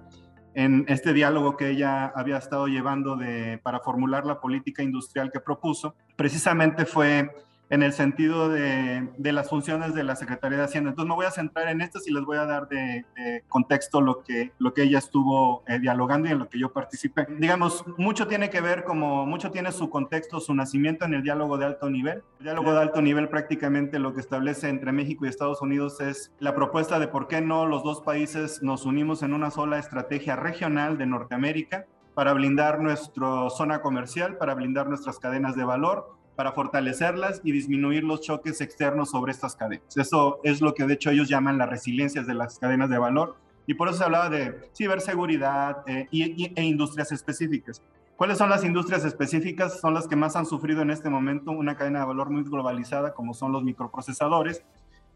en 0.53 0.85
este 0.87 1.13
diálogo 1.13 1.57
que 1.57 1.69
ella 1.69 2.05
había 2.15 2.37
estado 2.37 2.67
llevando 2.67 3.15
de, 3.15 3.59
para 3.63 3.79
formular 3.79 4.25
la 4.25 4.39
política 4.39 4.83
industrial 4.83 5.31
que 5.31 5.39
propuso, 5.39 5.95
precisamente 6.15 6.85
fue 6.85 7.31
en 7.73 7.81
el 7.81 7.91
sentido 7.91 8.49
de, 8.49 9.09
de, 9.17 9.31
las 9.31 9.49
funciones 9.49 9.95
de 9.95 10.03
la 10.03 10.15
Secretaría 10.15 10.59
de 10.59 10.65
Hacienda. 10.65 10.91
Entonces 10.91 11.09
me 11.09 11.15
voy 11.15 11.25
a 11.25 11.31
centrar 11.31 11.69
en 11.69 11.81
estas 11.81 12.07
y 12.07 12.13
les 12.13 12.23
voy 12.23 12.37
a 12.37 12.45
dar 12.45 12.67
de, 12.67 13.03
de 13.15 13.43
contexto 13.49 13.99
lo 13.99 14.21
que, 14.21 14.51
lo 14.59 14.75
que 14.75 14.83
ella 14.83 14.99
estuvo 14.99 15.63
eh, 15.67 15.79
dialogando 15.79 16.29
y 16.29 16.33
en 16.33 16.37
lo 16.37 16.47
que 16.47 16.59
yo 16.59 16.71
participé. 16.71 17.25
Digamos, 17.39 17.83
mucho 17.97 18.27
tiene 18.27 18.51
que 18.51 18.61
ver, 18.61 18.83
como 18.83 19.25
mucho 19.25 19.49
tiene 19.49 19.71
su 19.71 19.89
contexto, 19.89 20.39
su 20.39 20.53
nacimiento 20.53 21.05
en 21.05 21.15
el 21.15 21.23
diálogo 21.23 21.57
de 21.57 21.65
alto 21.65 21.89
nivel. 21.89 22.21
El 22.37 22.43
diálogo 22.43 22.73
de 22.73 22.79
alto 22.79 23.01
nivel 23.01 23.27
prácticamente 23.27 23.97
lo 23.97 24.13
que 24.13 24.21
establece 24.21 24.69
entre 24.69 24.91
México 24.91 25.25
y 25.25 25.29
Estados 25.29 25.59
Unidos 25.63 25.99
es 25.99 26.31
la 26.37 26.53
propuesta 26.53 26.99
de 26.99 27.07
por 27.07 27.27
qué 27.27 27.41
no 27.41 27.65
los 27.65 27.83
dos 27.83 28.01
países 28.01 28.61
nos 28.61 28.85
unimos 28.85 29.23
en 29.23 29.33
una 29.33 29.49
sola 29.49 29.79
estrategia 29.79 30.35
regional 30.35 30.99
de 30.99 31.07
Norteamérica 31.07 31.87
para 32.13 32.33
blindar 32.33 32.79
nuestra 32.79 33.49
zona 33.49 33.81
comercial, 33.81 34.37
para 34.37 34.53
blindar 34.53 34.87
nuestras 34.87 35.17
cadenas 35.17 35.55
de 35.55 35.63
valor 35.63 36.21
para 36.35 36.51
fortalecerlas 36.51 37.41
y 37.43 37.51
disminuir 37.51 38.03
los 38.03 38.21
choques 38.21 38.61
externos 38.61 39.11
sobre 39.11 39.31
estas 39.31 39.55
cadenas. 39.55 39.95
Eso 39.95 40.39
es 40.43 40.61
lo 40.61 40.73
que 40.73 40.85
de 40.85 40.95
hecho 40.95 41.11
ellos 41.11 41.29
llaman 41.29 41.57
las 41.57 41.69
resiliencias 41.69 42.25
de 42.27 42.33
las 42.33 42.59
cadenas 42.59 42.89
de 42.89 42.97
valor 42.97 43.35
y 43.65 43.75
por 43.75 43.87
eso 43.87 43.97
se 43.99 44.03
hablaba 44.03 44.29
de 44.29 44.69
ciberseguridad 44.75 45.83
eh, 45.87 46.07
y, 46.11 46.51
e 46.55 46.63
industrias 46.63 47.11
específicas. 47.11 47.81
¿Cuáles 48.15 48.37
son 48.37 48.49
las 48.49 48.63
industrias 48.63 49.05
específicas? 49.05 49.79
Son 49.79 49.93
las 49.93 50.07
que 50.07 50.15
más 50.15 50.35
han 50.35 50.45
sufrido 50.45 50.81
en 50.81 50.91
este 50.91 51.09
momento 51.09 51.51
una 51.51 51.75
cadena 51.75 51.99
de 51.99 52.05
valor 52.05 52.29
muy 52.29 52.43
globalizada 52.43 53.13
como 53.13 53.33
son 53.33 53.51
los 53.51 53.63
microprocesadores, 53.63 54.63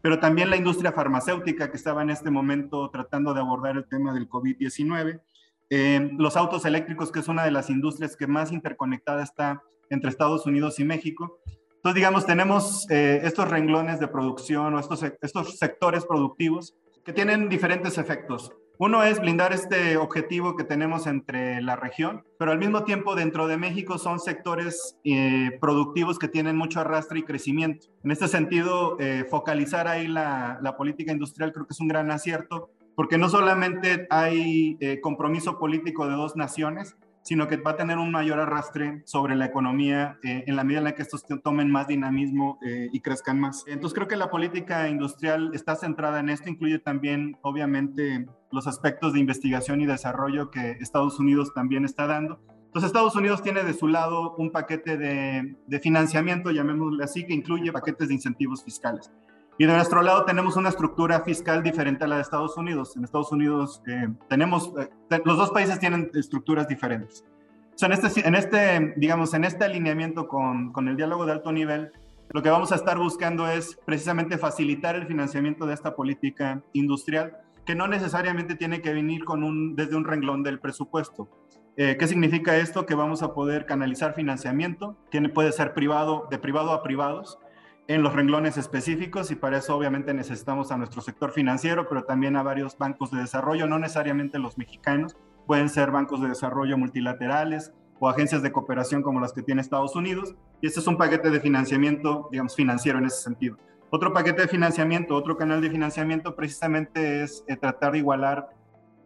pero 0.00 0.18
también 0.18 0.50
la 0.50 0.56
industria 0.56 0.92
farmacéutica 0.92 1.70
que 1.70 1.76
estaba 1.76 2.02
en 2.02 2.10
este 2.10 2.30
momento 2.30 2.88
tratando 2.90 3.34
de 3.34 3.40
abordar 3.40 3.76
el 3.76 3.86
tema 3.86 4.12
del 4.12 4.28
COVID-19, 4.28 5.20
eh, 5.70 6.10
los 6.16 6.36
autos 6.36 6.64
eléctricos 6.64 7.12
que 7.12 7.20
es 7.20 7.28
una 7.28 7.44
de 7.44 7.50
las 7.50 7.70
industrias 7.70 8.16
que 8.16 8.26
más 8.26 8.52
interconectada 8.52 9.22
está 9.22 9.62
entre 9.90 10.10
Estados 10.10 10.46
Unidos 10.46 10.78
y 10.78 10.84
México. 10.84 11.40
Entonces, 11.76 11.94
digamos, 11.94 12.26
tenemos 12.26 12.90
eh, 12.90 13.20
estos 13.22 13.48
renglones 13.48 14.00
de 14.00 14.08
producción 14.08 14.74
o 14.74 14.80
estos, 14.80 15.04
estos 15.20 15.58
sectores 15.58 16.04
productivos 16.04 16.74
que 17.04 17.12
tienen 17.12 17.48
diferentes 17.48 17.98
efectos. 17.98 18.52
Uno 18.80 19.02
es 19.02 19.20
blindar 19.20 19.52
este 19.52 19.96
objetivo 19.96 20.54
que 20.54 20.62
tenemos 20.62 21.08
entre 21.08 21.60
la 21.60 21.74
región, 21.74 22.22
pero 22.38 22.52
al 22.52 22.60
mismo 22.60 22.84
tiempo 22.84 23.16
dentro 23.16 23.48
de 23.48 23.56
México 23.56 23.98
son 23.98 24.20
sectores 24.20 24.96
eh, 25.02 25.58
productivos 25.60 26.16
que 26.16 26.28
tienen 26.28 26.56
mucho 26.56 26.78
arrastre 26.78 27.18
y 27.18 27.24
crecimiento. 27.24 27.88
En 28.04 28.12
este 28.12 28.28
sentido, 28.28 28.96
eh, 29.00 29.24
focalizar 29.28 29.88
ahí 29.88 30.06
la, 30.06 30.74
política 30.78 31.10
industrial 31.10 31.52
creo 31.52 31.66
que 31.66 31.72
es 31.72 31.80
un 31.80 31.88
gran 31.88 32.08
acierto, 32.12 32.70
porque 32.94 33.18
no 33.18 33.28
solamente 33.28 34.06
hay 34.10 34.76
eh, 34.78 35.00
compromiso 35.00 35.58
político 35.58 36.06
de 36.06 36.14
dos 36.14 36.36
naciones, 36.36 36.96
sino 37.28 37.46
que 37.46 37.58
va 37.58 37.72
a 37.72 37.76
tener 37.76 37.98
un 37.98 38.10
mayor 38.10 38.40
arrastre 38.40 39.02
sobre 39.04 39.36
la 39.36 39.44
economía 39.44 40.18
eh, 40.24 40.44
en 40.46 40.56
la 40.56 40.64
medida 40.64 40.78
en 40.78 40.84
la 40.84 40.94
que 40.94 41.02
estos 41.02 41.26
tomen 41.44 41.70
más 41.70 41.86
dinamismo 41.86 42.58
eh, 42.66 42.88
y 42.90 43.00
crezcan 43.00 43.38
más. 43.38 43.64
Entonces 43.66 43.94
creo 43.94 44.08
que 44.08 44.16
la 44.16 44.30
política 44.30 44.88
industrial 44.88 45.50
está 45.52 45.76
centrada 45.76 46.20
en 46.20 46.30
esto, 46.30 46.48
incluye 46.48 46.78
también 46.78 47.36
obviamente 47.42 48.26
los 48.50 48.66
aspectos 48.66 49.12
de 49.12 49.20
investigación 49.20 49.82
y 49.82 49.84
desarrollo 49.84 50.50
que 50.50 50.78
Estados 50.80 51.20
Unidos 51.20 51.52
también 51.52 51.84
está 51.84 52.06
dando. 52.06 52.40
Entonces 52.64 52.86
Estados 52.86 53.14
Unidos 53.14 53.42
tiene 53.42 53.62
de 53.62 53.74
su 53.74 53.88
lado 53.88 54.34
un 54.36 54.50
paquete 54.50 54.96
de, 54.96 55.54
de 55.66 55.80
financiamiento, 55.80 56.50
llamémosle 56.50 57.04
así, 57.04 57.26
que 57.26 57.34
incluye 57.34 57.70
paquetes 57.72 58.08
de 58.08 58.14
incentivos 58.14 58.64
fiscales. 58.64 59.10
Y 59.60 59.66
de 59.66 59.74
nuestro 59.74 60.02
lado 60.02 60.24
tenemos 60.24 60.56
una 60.56 60.68
estructura 60.68 61.20
fiscal 61.20 61.64
diferente 61.64 62.04
a 62.04 62.06
la 62.06 62.16
de 62.16 62.22
Estados 62.22 62.56
Unidos. 62.56 62.96
En 62.96 63.02
Estados 63.02 63.32
Unidos 63.32 63.82
eh, 63.88 64.08
tenemos, 64.28 64.72
eh, 64.78 65.20
los 65.24 65.36
dos 65.36 65.50
países 65.50 65.80
tienen 65.80 66.10
estructuras 66.14 66.68
diferentes. 66.68 67.24
O 67.74 67.78
sea, 67.78 67.88
en, 67.88 67.92
este, 67.92 68.26
en 68.26 68.34
este, 68.36 68.94
digamos, 68.96 69.34
en 69.34 69.44
este 69.44 69.64
alineamiento 69.64 70.28
con, 70.28 70.72
con 70.72 70.86
el 70.86 70.96
diálogo 70.96 71.26
de 71.26 71.32
alto 71.32 71.50
nivel, 71.50 71.90
lo 72.30 72.42
que 72.42 72.50
vamos 72.50 72.70
a 72.70 72.76
estar 72.76 72.98
buscando 72.98 73.48
es 73.48 73.78
precisamente 73.84 74.38
facilitar 74.38 74.94
el 74.94 75.06
financiamiento 75.06 75.66
de 75.66 75.74
esta 75.74 75.96
política 75.96 76.62
industrial, 76.72 77.38
que 77.64 77.74
no 77.74 77.88
necesariamente 77.88 78.54
tiene 78.54 78.80
que 78.80 78.92
venir 78.92 79.24
con 79.24 79.42
un, 79.42 79.74
desde 79.74 79.96
un 79.96 80.04
renglón 80.04 80.42
del 80.44 80.60
presupuesto. 80.60 81.28
Eh, 81.76 81.96
¿Qué 81.98 82.06
significa 82.06 82.56
esto? 82.56 82.86
Que 82.86 82.94
vamos 82.94 83.22
a 83.22 83.34
poder 83.34 83.66
canalizar 83.66 84.14
financiamiento, 84.14 84.96
tiene, 85.10 85.28
puede 85.28 85.52
ser 85.52 85.74
privado, 85.74 86.28
de 86.30 86.38
privado 86.38 86.72
a 86.72 86.82
privados, 86.82 87.38
en 87.88 88.02
los 88.02 88.12
renglones 88.12 88.58
específicos 88.58 89.30
y 89.30 89.34
para 89.34 89.58
eso 89.58 89.74
obviamente 89.74 90.12
necesitamos 90.12 90.70
a 90.70 90.76
nuestro 90.76 91.00
sector 91.00 91.32
financiero, 91.32 91.88
pero 91.88 92.04
también 92.04 92.36
a 92.36 92.42
varios 92.42 92.76
bancos 92.76 93.10
de 93.10 93.20
desarrollo, 93.20 93.66
no 93.66 93.78
necesariamente 93.78 94.38
los 94.38 94.58
mexicanos, 94.58 95.16
pueden 95.46 95.70
ser 95.70 95.90
bancos 95.90 96.20
de 96.20 96.28
desarrollo 96.28 96.76
multilaterales 96.76 97.72
o 97.98 98.08
agencias 98.10 98.42
de 98.42 98.52
cooperación 98.52 99.02
como 99.02 99.20
las 99.20 99.32
que 99.32 99.42
tiene 99.42 99.62
Estados 99.62 99.96
Unidos. 99.96 100.36
Y 100.60 100.66
este 100.66 100.80
es 100.80 100.86
un 100.86 100.98
paquete 100.98 101.30
de 101.30 101.40
financiamiento, 101.40 102.28
digamos, 102.30 102.54
financiero 102.54 102.98
en 102.98 103.06
ese 103.06 103.22
sentido. 103.22 103.56
Otro 103.88 104.12
paquete 104.12 104.42
de 104.42 104.48
financiamiento, 104.48 105.16
otro 105.16 105.38
canal 105.38 105.62
de 105.62 105.70
financiamiento 105.70 106.36
precisamente 106.36 107.22
es 107.22 107.42
eh, 107.48 107.56
tratar 107.56 107.92
de 107.92 107.98
igualar 107.98 108.50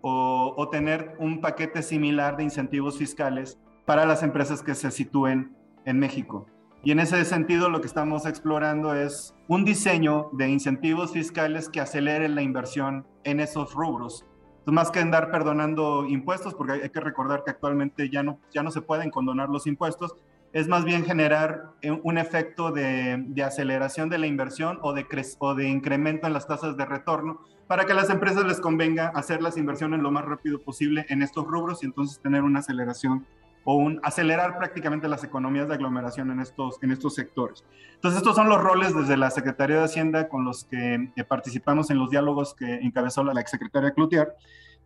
o, 0.01 0.55
o 0.57 0.69
tener 0.69 1.15
un 1.21 1.41
paquete 1.41 1.83
similar 1.83 2.37
de 2.37 2.43
incentivos 2.43 2.99
fiscales 2.99 3.61
para 3.87 4.05
las 4.07 4.25
empresas 4.25 4.61
que 4.61 4.75
se 4.75 4.91
sitúen 4.91 5.57
en 5.85 6.01
México. 6.01 6.47
Y 6.85 6.91
en 6.91 6.99
ese 6.99 7.25
sentido 7.25 7.69
lo 7.69 7.81
que 7.81 7.87
estamos 7.87 8.27
explorando 8.27 8.95
es 8.95 9.35
un 9.47 9.65
diseño 9.65 10.31
de 10.33 10.49
incentivos 10.49 11.13
fiscales 11.13 11.69
que 11.69 11.81
aceleren 11.81 12.35
la 12.35 12.43
inversión 12.43 13.07
en 13.23 13.39
esos 13.39 13.73
rubros. 13.73 14.27
Entonces, 14.59 14.75
más 14.75 14.91
que 14.91 14.99
andar 14.99 15.31
perdonando 15.31 16.07
impuestos, 16.07 16.55
porque 16.55 16.73
hay 16.73 16.91
que 16.91 17.01
recordar 17.01 17.45
que 17.45 17.51
actualmente 17.51 18.11
ya 18.11 18.23
no, 18.23 18.41
ya 18.53 18.63
no 18.63 18.71
se 18.71 18.81
pueden 18.81 19.11
condonar 19.11 19.49
los 19.49 19.67
impuestos, 19.67 20.17
es 20.53 20.69
más 20.69 20.85
bien 20.85 21.05
generar 21.05 21.71
un 22.03 22.19
efecto 22.19 22.73
de, 22.73 23.25
de 23.27 23.43
aceleración 23.43 24.09
de 24.09 24.19
la 24.19 24.27
inversión 24.27 24.79
o 24.83 24.93
de, 24.93 25.07
o 25.39 25.55
de 25.55 25.69
incremento 25.69 26.27
en 26.27 26.33
las 26.33 26.47
tasas 26.47 26.77
de 26.77 26.85
retorno 26.85 27.41
para 27.67 27.87
que 27.87 27.93
a 27.93 27.95
las 27.95 28.11
empresas 28.11 28.45
les 28.45 28.61
convenga 28.61 29.09
hacer 29.15 29.41
las 29.41 29.57
inversiones 29.57 30.01
lo 30.01 30.11
más 30.11 30.27
rápido 30.27 30.61
posible 30.61 31.07
en 31.09 31.23
estos 31.23 31.47
rubros 31.47 31.83
y 31.83 31.87
entonces 31.87 32.21
tener 32.21 32.43
una 32.43 32.59
aceleración 32.59 33.27
o 33.65 33.75
un 33.75 34.01
acelerar 34.03 34.59
prácticamente 34.59 35.09
las 35.09 35.25
economías 35.25 35.69
de 35.69 35.75
aglomeración 35.75 36.31
en 36.31 36.41
estos, 36.41 36.79
en 36.83 36.93
estos 36.93 37.15
sectores. 37.15 37.65
Entonces, 37.95 38.19
estos 38.19 38.35
son 38.35 38.49
los 38.49 38.61
roles 38.61 38.95
desde 38.95 39.17
la 39.17 39.31
Secretaría 39.31 39.79
de 39.79 39.85
Hacienda 39.85 40.29
con 40.29 40.45
los 40.45 40.65
que 40.65 41.11
eh, 41.15 41.25
participamos 41.25 41.91
en 41.91 41.99
los 41.99 42.11
diálogos 42.11 42.55
que 42.55 42.75
encabezó 42.75 43.23
la, 43.23 43.41
exsecretaria 43.41 43.93
Cloutier. 43.93 44.35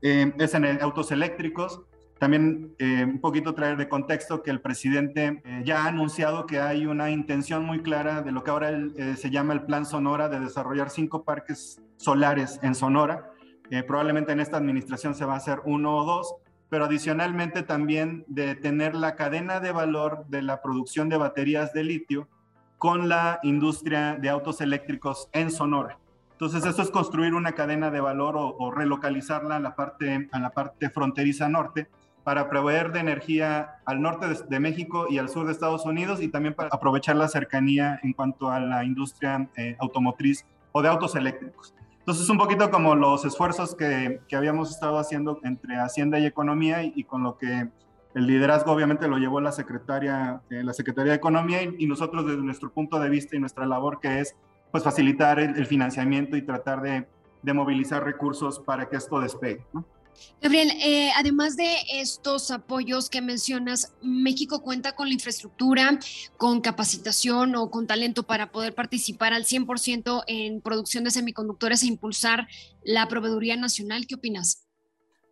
Eh, 0.03 0.33
es 0.39 0.55
en 0.55 0.83
autos 0.83 1.11
eléctricos. 1.13 1.81
También 2.19 2.75
eh, 2.79 3.05
un 3.05 3.21
poquito 3.21 3.55
traer 3.55 3.77
de 3.77 3.89
contexto 3.89 4.43
que 4.43 4.51
el 4.51 4.61
presidente 4.61 5.43
ya 5.65 5.85
ha 5.85 5.89
anunciado 5.89 6.47
que 6.47 6.61
hay 6.61 6.87
una 6.87 7.11
intención 7.11 7.65
muy 7.65 7.81
clara 7.81 8.23
de 8.23 8.33
lo 8.33 8.43
que 8.43 8.51
ahora 8.51 8.71
se 9.17 9.31
llama 9.31 9.53
el 9.53 9.65
Plan 9.65 9.85
Sonora 9.85 10.31
de 10.31 10.41
desarrollar 10.41 10.89
cinco 10.89 11.25
parques 11.25 11.79
solares 11.99 12.59
en 12.63 12.75
Sonora. 12.75 13.33
probablemente 13.87 14.33
en 14.33 14.41
esta 14.41 14.57
administración 14.57 15.15
se 15.15 15.27
va 15.27 15.35
a 15.35 15.37
hacer 15.37 15.61
uno 15.67 15.95
o 15.95 16.05
dos 16.07 16.37
pero 16.69 16.87
adicionalmente 16.87 17.63
también 17.63 18.25
de 18.29 18.55
tener 18.55 18.95
la 18.95 19.15
cadena 19.15 19.61
de 19.61 19.73
valor 19.73 20.27
de 20.29 20.43
la 20.43 20.63
producción 20.63 21.09
de 21.09 21.17
baterías 21.17 21.73
de 21.73 21.85
litio 21.85 22.29
con 22.79 23.09
la 23.09 23.41
industria 23.43 24.17
de 24.21 24.29
autos 24.29 24.61
eléctricos 24.61 25.29
en 25.33 25.51
Sonora. 25.51 25.99
Entonces, 26.33 26.67
eso 26.67 26.83
es 26.83 26.91
construir 26.91 27.33
una 27.33 27.53
cadena 27.53 27.91
de 27.91 28.01
valor 28.01 28.35
o, 28.37 28.71
relocalizarla 28.71 29.57
a 29.57 29.61
la, 29.61 29.75
parte, 29.75 30.29
a 30.33 30.39
la 30.39 30.51
parte 30.51 30.91
fronteriza 30.91 31.49
norte 31.49 31.89
para 32.25 32.51
proveer 32.51 32.93
de 32.93 32.99
energía 32.99 33.77
al 33.87 34.03
norte 34.03 34.27
de, 34.47 34.61
México 34.61 35.07
y 35.09 35.19
al 35.19 35.29
sur 35.29 35.47
de 35.47 35.53
Estados 35.53 35.87
Unidos 35.87 36.21
y 36.21 36.29
también 36.29 36.55
para 36.55 36.69
aprovechar 36.73 37.15
la 37.15 37.29
cercanía 37.29 38.01
en 38.03 38.13
cuanto 38.13 38.51
a 38.51 38.59
la 38.59 38.85
industria 38.85 39.49
eh, 39.57 39.77
automotriz 39.79 40.45
o 40.73 40.83
de 40.83 40.89
autos 40.89 41.15
eléctricos. 41.15 41.76
Entonces, 42.07 42.31
un 42.31 42.39
poquito 42.39 42.71
como 42.71 42.95
los 42.95 43.25
esfuerzos 43.25 43.75
que, 43.75 44.21
que 44.29 44.37
habíamos 44.37 44.71
estado 44.71 44.97
haciendo 44.99 45.41
entre 45.43 45.75
Hacienda 45.75 46.21
y 46.21 46.27
Economía 46.27 46.85
y, 46.85 47.03
con 47.03 47.25
lo 47.25 47.37
que 47.37 47.69
el 48.15 48.27
liderazgo 48.29 48.71
obviamente 48.71 49.09
lo 49.09 49.19
llevó 49.19 49.41
la 49.41 49.51
secretaria, 49.51 50.41
eh, 50.49 50.63
la 50.63 50.73
Secretaría 50.73 51.11
de 51.11 51.17
Economía 51.17 51.63
y, 51.65 51.85
nosotros 51.89 52.25
desde 52.25 52.43
nuestro 52.43 52.71
punto 52.71 53.01
de 53.01 53.09
vista 53.09 53.35
y 53.35 53.41
nuestra 53.41 53.67
labor 53.67 53.99
que 53.99 54.21
es 54.21 54.37
pues 54.71 54.85
facilitar 54.85 55.41
el, 55.41 55.67
financiamiento 55.67 56.37
y 56.37 56.43
tratar 56.43 56.81
de, 56.81 57.09
de, 57.43 57.53
movilizar 57.53 58.05
recursos 58.05 58.61
para 58.61 58.89
que 58.89 58.95
esto 58.95 59.19
despegue. 59.19 59.67
¿no? 59.73 59.85
Gabriel, 60.41 60.71
eh, 60.83 61.11
además 61.17 61.57
de 61.57 61.77
estos 61.93 62.51
apoyos 62.51 63.11
que 63.11 63.23
mencionas, 63.23 63.95
¿México 64.03 64.63
cuenta 64.63 64.93
con 64.93 65.09
la 65.09 65.15
infraestructura, 65.15 65.99
con 66.37 66.61
capacitación 66.61 67.57
o 67.57 67.71
con 67.71 67.87
talento 67.87 68.25
para 68.25 68.53
poder 68.53 68.75
participar 68.75 69.33
al 69.33 69.45
100% 69.45 70.25
en 70.27 70.61
producción 70.61 71.05
de 71.05 71.11
semiconductores 71.11 71.83
e 71.83 71.87
impulsar 71.87 72.49
la 72.85 73.09
proveeduría 73.09 73.57
nacional? 73.57 74.07
¿Qué 74.07 74.15
opinas? 74.17 74.67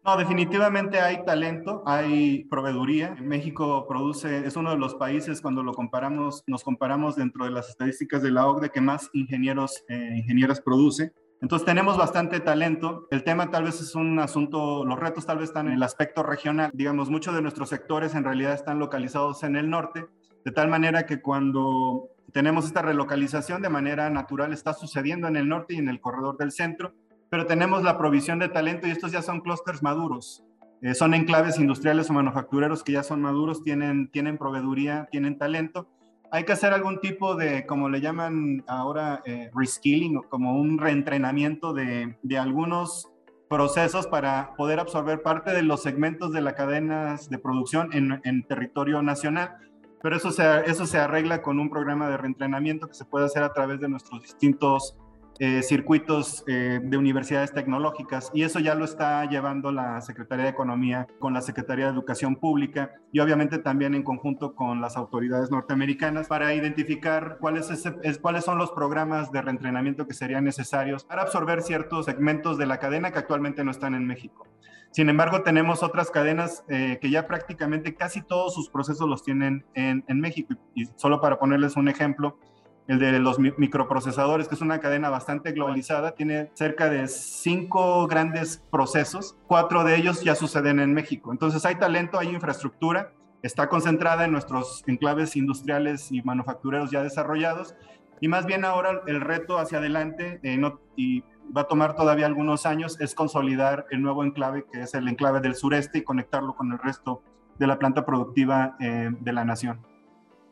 No, 0.05 0.19
definitivamente 0.19 1.01
hay 1.01 1.25
talento, 1.25 1.83
hay 1.87 2.45
proveeduría. 2.45 3.17
México 3.23 3.87
produce, 3.89 4.47
es 4.47 4.55
uno 4.55 4.71
de 4.71 4.77
los 4.77 4.95
países 4.97 5.41
cuando 5.41 5.63
lo 5.63 5.73
comparamos, 5.73 6.45
nos 6.47 6.63
comparamos 6.63 7.17
dentro 7.17 7.47
de 7.47 7.51
las 7.51 7.71
estadísticas 7.71 8.21
de 8.23 8.31
la 8.31 8.47
OCDE 8.47 8.69
que 8.69 8.83
más 8.83 9.09
ingenieros, 9.15 9.83
eh, 9.89 10.17
ingenieras 10.19 10.61
produce. 10.61 11.15
Entonces 11.45 11.67
tenemos 11.67 11.99
bastante 11.99 12.41
talento. 12.41 13.07
El 13.11 13.23
tema 13.23 13.51
tal 13.51 13.65
vez 13.65 13.79
es 13.79 13.95
un 13.95 14.19
asunto, 14.19 14.83
los 14.87 14.99
retos 14.99 15.27
tal 15.27 15.37
vez 15.37 15.51
están 15.51 15.67
en 15.67 15.75
el 15.75 15.83
aspecto 15.83 16.23
regional. 16.23 16.71
Digamos, 16.73 17.11
muchos 17.11 17.35
de 17.35 17.43
nuestros 17.43 17.69
sectores 17.69 18.15
en 18.15 18.25
realidad 18.25 18.55
están 18.55 18.79
localizados 18.79 19.43
en 19.43 19.55
el 19.57 19.69
norte, 19.69 20.07
de 20.43 20.53
tal 20.53 20.69
manera 20.69 21.05
que 21.05 21.21
cuando 21.21 22.09
tenemos 22.33 22.65
esta 22.65 22.81
relocalización 22.81 23.61
de 23.61 23.69
manera 23.69 24.09
natural 24.09 24.55
está 24.55 24.73
sucediendo 24.73 25.29
en 25.29 25.37
el 25.37 25.47
norte 25.47 25.75
y 25.75 25.77
en 25.77 25.91
el 25.91 26.01
corredor 26.01 26.39
del 26.39 26.51
centro, 26.51 26.95
pero 27.29 27.45
tenemos 27.45 27.83
la 27.83 27.99
provisión 27.99 28.39
de 28.39 28.49
talento 28.49 28.87
y 28.87 28.93
estos 28.93 29.13
ya 29.13 29.21
son 29.21 29.43
clústeres 29.43 29.83
maduros. 29.83 30.43
Eh, 30.81 30.95
son 30.95 31.13
enclaves 31.13 31.59
industriales 31.59 32.09
o 32.09 32.15
manufactureros 32.15 32.83
que 32.83 32.93
ya 32.93 33.03
son 33.03 33.21
maduros, 33.21 33.63
tienen, 33.63 34.09
tienen 34.11 34.39
proveeduría, 34.39 35.09
tienen 35.11 35.37
talento 35.37 35.91
hay 36.31 36.45
que 36.45 36.53
hacer 36.53 36.73
algún 36.73 37.01
tipo 37.01 37.37
de, 37.37 37.67
como 37.67 37.89
le 37.89 38.01
llaman 38.01 38.65
ahora, 38.67 39.23
eh, 39.25 39.51
reskilling, 39.55 40.23
como 40.29 40.59
un 40.59 40.79
reentrenamiento 40.79 41.73
de, 41.73 42.17
algunos 42.39 43.11
procesos 43.49 44.07
para 44.07 44.55
poder 44.57 44.81
absorber 44.81 45.23
parte 45.23 45.53
de 45.53 45.63
los 45.63 45.83
segmentos 45.83 46.33
de 46.33 46.41
las 46.41 46.55
cadenas 46.55 47.29
de 47.31 47.39
producción 47.39 47.93
en, 47.93 48.21
en 48.25 48.43
territorio 48.47 49.03
nacional. 49.03 49.59
Pero 50.03 50.17
eso 50.17 50.33
se, 50.33 50.43
eso 50.67 50.87
se 50.87 50.99
arregla 50.99 51.41
con 51.41 51.59
un 51.61 51.71
programa 51.71 52.11
de 52.11 52.17
reentrenamiento 52.17 52.89
que 52.89 52.95
se 52.95 53.05
puede 53.05 53.27
hacer 53.27 53.43
a 53.43 53.53
través 53.53 53.81
de 53.81 53.89
nuestros 53.89 54.23
distintos 54.23 54.97
eh, 55.41 55.63
circuitos 55.63 56.45
eh, 56.47 56.79
de 56.81 56.97
universidades 56.97 57.53
tecnológicas 57.53 58.31
y 58.33 58.43
eso 58.43 58.61
ya 58.61 58.77
lo 58.77 58.85
está 58.85 59.29
llevando 59.29 59.73
la 59.73 60.01
Secretaría 60.01 60.45
de 60.45 60.51
Economía 60.53 61.09
con 61.19 61.35
la 61.35 61.41
Secretaría 61.41 61.87
de 61.87 61.93
Educación 61.93 62.37
Pública 62.37 62.93
y 63.11 63.19
obviamente 63.19 63.59
también 63.59 63.95
en 63.95 64.05
conjunto 64.05 64.55
con 64.55 64.81
las 64.81 64.97
autoridades 64.97 65.51
norteamericanas 65.51 66.29
para 66.29 66.55
identificar 66.55 67.39
cuáles, 67.41 67.69
es, 67.71 68.19
cuáles 68.19 68.45
son 68.45 68.59
los 68.59 68.71
programas 68.71 69.33
de 69.33 69.43
reentrenamiento 69.43 70.07
que 70.07 70.15
serían 70.15 70.45
necesarios 70.45 71.05
para 71.05 71.23
absorber 71.23 71.63
ciertos 71.63 72.07
segmentos 72.07 72.57
de 72.57 72.67
la 72.67 72.79
cadena 72.79 73.11
que 73.11 73.19
actualmente 73.19 73.65
no 73.65 73.73
están 73.73 73.95
en 73.95 74.07
México. 74.07 74.47
Sin 74.93 75.09
embargo, 75.09 75.43
tenemos 75.43 75.83
otras 75.83 76.13
cadenas 76.13 76.63
eh, 76.69 76.99
que 77.01 77.11
ya 77.11 77.27
prácticamente 77.27 77.97
casi 77.97 78.23
todos 78.23 78.55
sus 78.55 78.71
procesos 78.71 79.09
los 79.09 79.25
tienen 79.25 79.65
en, 79.75 80.05
en 80.07 80.21
México. 80.21 80.55
Y 80.77 80.85
solo 80.95 81.21
para 81.21 81.41
ponerles 81.41 81.77
un 81.77 81.89
ejemplo, 81.89 82.39
el 82.87 82.99
de 82.99 83.19
los 83.19 83.39
microprocesadores, 83.39 84.49
que 84.49 84.55
es 84.55 84.61
una 84.61 84.81
cadena 84.81 85.09
bastante 85.09 85.53
globalizada, 85.53 86.13
tiene 86.13 86.51
cerca 86.55 86.91
de 86.91 87.09
cinco 87.09 88.07
grandes 88.07 88.63
procesos, 88.71 89.37
cuatro 89.47 89.85
de 89.85 89.97
ellos 89.97 90.23
ya 90.23 90.35
suceden 90.35 90.81
en 90.81 90.93
México. 90.93 91.33
Entonces 91.33 91.65
hay 91.65 91.77
talento, 91.77 92.19
hay 92.19 92.29
infraestructura, 92.29 93.13
está 93.43 93.69
concentrada 93.69 94.25
en 94.25 94.33
nuestros 94.33 94.85
enclaves 94.87 95.37
industriales 95.37 96.13
y 96.13 96.23
manufactureros 96.23 96.91
ya 96.91 97.03
desarrollados, 97.03 97.75
y 98.21 98.29
más 98.29 98.47
bien 98.47 98.65
ahora 98.65 99.03
el 99.07 99.21
reto 99.21 99.59
hacia 99.59 99.79
adelante, 99.79 100.41
eh, 100.43 100.61
y 100.97 101.23
va 101.57 101.63
a 101.63 101.69
tomar 101.69 101.95
todavía 101.95 102.27
algunos 102.27 102.67
años, 102.67 103.01
es 103.01 103.15
consolidar 103.15 103.87
el 103.91 104.03
nuevo 104.03 104.25
enclave, 104.25 104.65
que 104.71 104.83
es 104.83 104.95
el 104.95 105.09
enclave 105.09 105.41
del 105.41 105.55
sureste, 105.55 105.99
y 105.99 106.03
conectarlo 106.03 106.55
con 106.55 106.73
el 106.73 106.79
resto 106.79 107.23
de 107.59 107.67
la 107.67 107.79
planta 107.79 108.05
productiva 108.05 108.77
eh, 108.81 109.11
de 109.19 109.33
la 109.33 109.45
nación. 109.45 109.94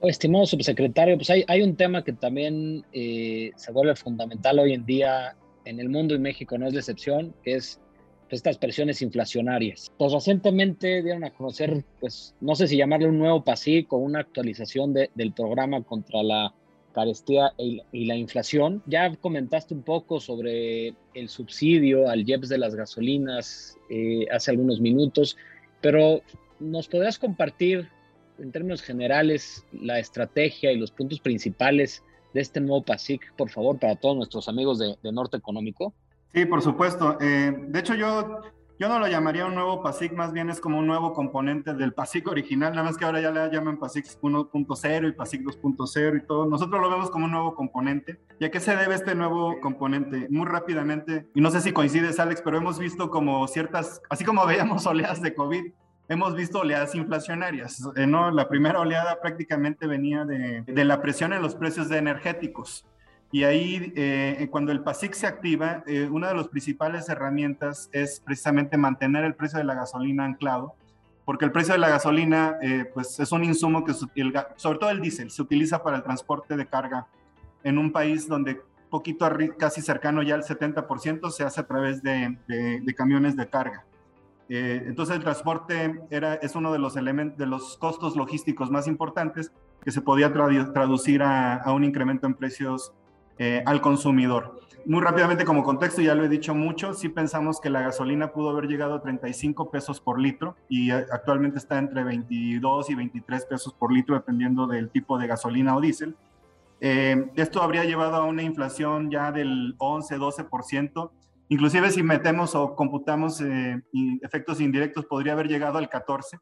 Estimado 0.02 0.46
subsecretario, 0.46 1.16
pues 1.16 1.30
hay, 1.30 1.44
hay 1.46 1.62
un 1.62 1.76
tema 1.76 2.02
que 2.02 2.12
también 2.12 2.84
eh, 2.92 3.52
se 3.54 3.70
vuelve 3.70 3.94
fundamental 3.94 4.58
hoy 4.58 4.72
en 4.72 4.84
día 4.84 5.36
en 5.64 5.78
el 5.78 5.88
mundo 5.88 6.14
y 6.14 6.18
México 6.18 6.58
no 6.58 6.66
es 6.66 6.74
la 6.74 6.80
excepción, 6.80 7.34
que 7.44 7.54
es 7.54 7.80
estas 8.32 8.58
presiones 8.58 9.02
inflacionarias. 9.02 9.92
Pues 9.98 10.12
recientemente 10.12 11.02
dieron 11.02 11.22
a 11.22 11.30
conocer, 11.30 11.84
pues 12.00 12.34
no 12.40 12.54
sé 12.54 12.66
si 12.66 12.76
llamarle 12.76 13.08
un 13.08 13.18
nuevo 13.18 13.44
PASIC 13.44 13.92
o 13.92 13.98
una 13.98 14.20
actualización 14.20 14.94
del 14.94 15.32
programa 15.34 15.82
contra 15.82 16.22
la 16.22 16.54
carestía 16.92 17.52
y 17.58 18.04
la 18.06 18.16
inflación. 18.16 18.82
Ya 18.86 19.14
comentaste 19.16 19.74
un 19.74 19.82
poco 19.82 20.18
sobre 20.18 20.94
el 21.14 21.28
subsidio 21.28 22.08
al 22.08 22.28
IEPS 22.28 22.48
de 22.48 22.58
las 22.58 22.74
gasolinas 22.74 23.76
eh, 23.90 24.26
hace 24.32 24.50
algunos 24.50 24.80
minutos, 24.80 25.36
pero 25.80 26.22
¿nos 26.58 26.88
podrías 26.88 27.18
compartir 27.18 27.88
en 28.38 28.52
términos 28.52 28.82
generales 28.82 29.64
la 29.72 29.98
estrategia 29.98 30.72
y 30.72 30.78
los 30.78 30.90
puntos 30.90 31.20
principales 31.20 32.02
de 32.34 32.40
este 32.40 32.60
nuevo 32.60 32.82
PASIC, 32.82 33.34
por 33.36 33.50
favor, 33.50 33.78
para 33.78 33.96
todos 33.96 34.16
nuestros 34.16 34.48
amigos 34.48 34.78
de, 34.78 35.12
Norte 35.12 35.36
Económico? 35.36 35.94
Sí, 36.34 36.46
por 36.46 36.62
supuesto. 36.62 37.18
Eh, 37.20 37.54
de 37.68 37.78
hecho, 37.78 37.94
yo, 37.94 38.40
yo 38.78 38.88
no 38.88 38.98
lo 38.98 39.06
llamaría 39.06 39.44
un 39.44 39.54
nuevo 39.54 39.82
PASIC, 39.82 40.12
más 40.14 40.32
bien 40.32 40.48
es 40.48 40.60
como 40.60 40.78
un 40.78 40.86
nuevo 40.86 41.12
componente 41.12 41.74
del 41.74 41.92
PASIC 41.92 42.26
original, 42.28 42.72
nada 42.72 42.84
más 42.84 42.96
que 42.96 43.04
ahora 43.04 43.20
ya 43.20 43.30
le 43.30 43.50
llaman 43.50 43.78
PASIC 43.78 44.06
1.0 44.20 45.08
y 45.08 45.12
PASIC 45.12 45.42
2.0 45.42 46.22
y 46.22 46.26
todo. 46.26 46.46
Nosotros 46.46 46.80
lo 46.80 46.90
vemos 46.90 47.10
como 47.10 47.26
un 47.26 47.32
nuevo 47.32 47.54
componente. 47.54 48.18
¿Y 48.40 48.44
a 48.46 48.50
qué 48.50 48.60
se 48.60 48.74
debe 48.74 48.94
este 48.94 49.14
nuevo 49.14 49.60
componente? 49.60 50.26
Muy 50.30 50.46
rápidamente, 50.46 51.28
y 51.34 51.40
no 51.40 51.50
sé 51.50 51.60
si 51.60 51.72
coincides, 51.72 52.18
Alex, 52.18 52.40
pero 52.42 52.56
hemos 52.56 52.78
visto 52.78 53.10
como 53.10 53.46
ciertas, 53.46 54.00
así 54.08 54.24
como 54.24 54.46
veíamos 54.46 54.86
oleadas 54.86 55.20
de 55.20 55.34
COVID, 55.34 55.72
hemos 56.12 56.34
visto 56.34 56.60
oleadas 56.60 56.94
inflacionarias. 56.94 57.82
Eh, 57.96 58.06
¿no? 58.06 58.30
La 58.30 58.48
primera 58.48 58.80
oleada 58.80 59.20
prácticamente 59.20 59.86
venía 59.86 60.24
de, 60.24 60.62
de, 60.62 60.84
la 60.84 61.00
presión 61.00 61.32
en 61.32 61.42
los 61.42 61.54
precios 61.54 61.88
de 61.88 61.98
energéticos. 61.98 62.86
Y 63.30 63.44
ahí, 63.44 63.92
eh, 63.96 64.46
cuando 64.50 64.72
el 64.72 64.82
PASIC 64.82 65.14
se 65.14 65.26
activa, 65.26 65.82
eh, 65.86 66.06
una 66.10 66.28
de 66.28 66.34
las 66.34 66.48
principales 66.48 67.08
herramientas 67.08 67.88
es 67.92 68.20
precisamente 68.20 68.76
mantener 68.76 69.24
el 69.24 69.34
precio 69.34 69.58
de 69.58 69.64
la 69.64 69.74
gasolina 69.74 70.26
anclado, 70.26 70.74
porque 71.24 71.46
el 71.46 71.52
precio 71.52 71.72
de 71.72 71.78
la 71.78 71.88
gasolina 71.88 72.58
pues 72.92 73.18
es 73.20 73.30
un 73.30 73.44
insumo 73.44 73.84
que, 73.84 73.94
sobre 73.94 74.78
todo 74.78 74.90
el 74.90 75.00
diésel, 75.00 75.30
se 75.30 75.40
utiliza 75.40 75.82
para 75.82 75.96
el 75.96 76.02
transporte 76.02 76.56
de 76.56 76.66
carga 76.66 77.06
en 77.62 77.78
un 77.78 77.92
país 77.92 78.26
donde 78.26 78.60
poquito 78.90 79.30
casi 79.56 79.80
cercano 79.80 80.22
ya 80.24 80.34
al 80.34 80.42
70% 80.42 81.30
se 81.30 81.44
hace 81.44 81.60
a 81.60 81.66
través 81.66 82.02
de, 82.02 82.36
de 82.48 82.94
camiones 82.94 83.36
de 83.36 83.48
carga. 83.48 83.86
Eh, 84.48 84.84
entonces 84.86 85.16
el 85.16 85.22
transporte 85.22 86.00
era, 86.10 86.34
es 86.34 86.54
uno 86.54 86.72
de 86.72 86.78
los 86.78 86.96
elementos, 86.96 87.38
de 87.38 87.46
los 87.46 87.76
costos 87.78 88.16
logísticos 88.16 88.70
más 88.70 88.86
importantes 88.86 89.52
que 89.82 89.90
se 89.90 90.00
podía 90.00 90.32
traducir 90.32 91.22
a, 91.22 91.62
un 91.72 91.84
incremento 91.84 92.26
en 92.26 92.34
precios 92.34 92.92
eh, 93.38 93.62
al 93.66 93.80
consumidor. 93.80 94.60
Muy 94.84 95.00
rápidamente 95.00 95.44
como 95.44 95.62
contexto, 95.62 96.02
ya 96.02 96.14
lo 96.14 96.24
he 96.24 96.28
dicho 96.28 96.54
mucho, 96.54 96.92
sí 96.92 97.08
pensamos 97.08 97.60
que 97.60 97.70
la 97.70 97.82
gasolina 97.82 98.32
pudo 98.32 98.50
haber 98.50 98.66
llegado 98.66 98.94
a 98.94 99.00
35 99.00 99.70
pesos 99.70 100.00
por 100.00 100.18
litro 100.18 100.56
y 100.68 100.90
actualmente 100.90 101.58
está 101.58 101.78
entre 101.78 102.02
22 102.02 102.90
y 102.90 102.94
23 102.96 103.46
pesos 103.46 103.72
por 103.74 103.92
litro 103.92 104.16
dependiendo 104.16 104.66
del 104.66 104.90
tipo 104.90 105.18
de 105.18 105.28
gasolina 105.28 105.76
o 105.76 105.80
diésel. 105.80 106.16
Eh, 106.80 107.30
esto 107.36 107.62
habría 107.62 107.84
llevado 107.84 108.16
a 108.16 108.24
una 108.24 108.42
inflación 108.42 109.08
ya 109.08 109.30
del 109.30 109.78
11-12%, 109.78 111.10
Inclusive 111.48 111.90
si 111.90 112.02
metemos 112.02 112.54
o 112.54 112.74
computamos 112.74 113.40
eh, 113.40 113.82
efectos 114.22 114.60
indirectos, 114.60 115.06
podría 115.06 115.32
haber 115.34 115.48
llegado 115.48 115.78
al 115.78 115.88
14. 115.88 116.38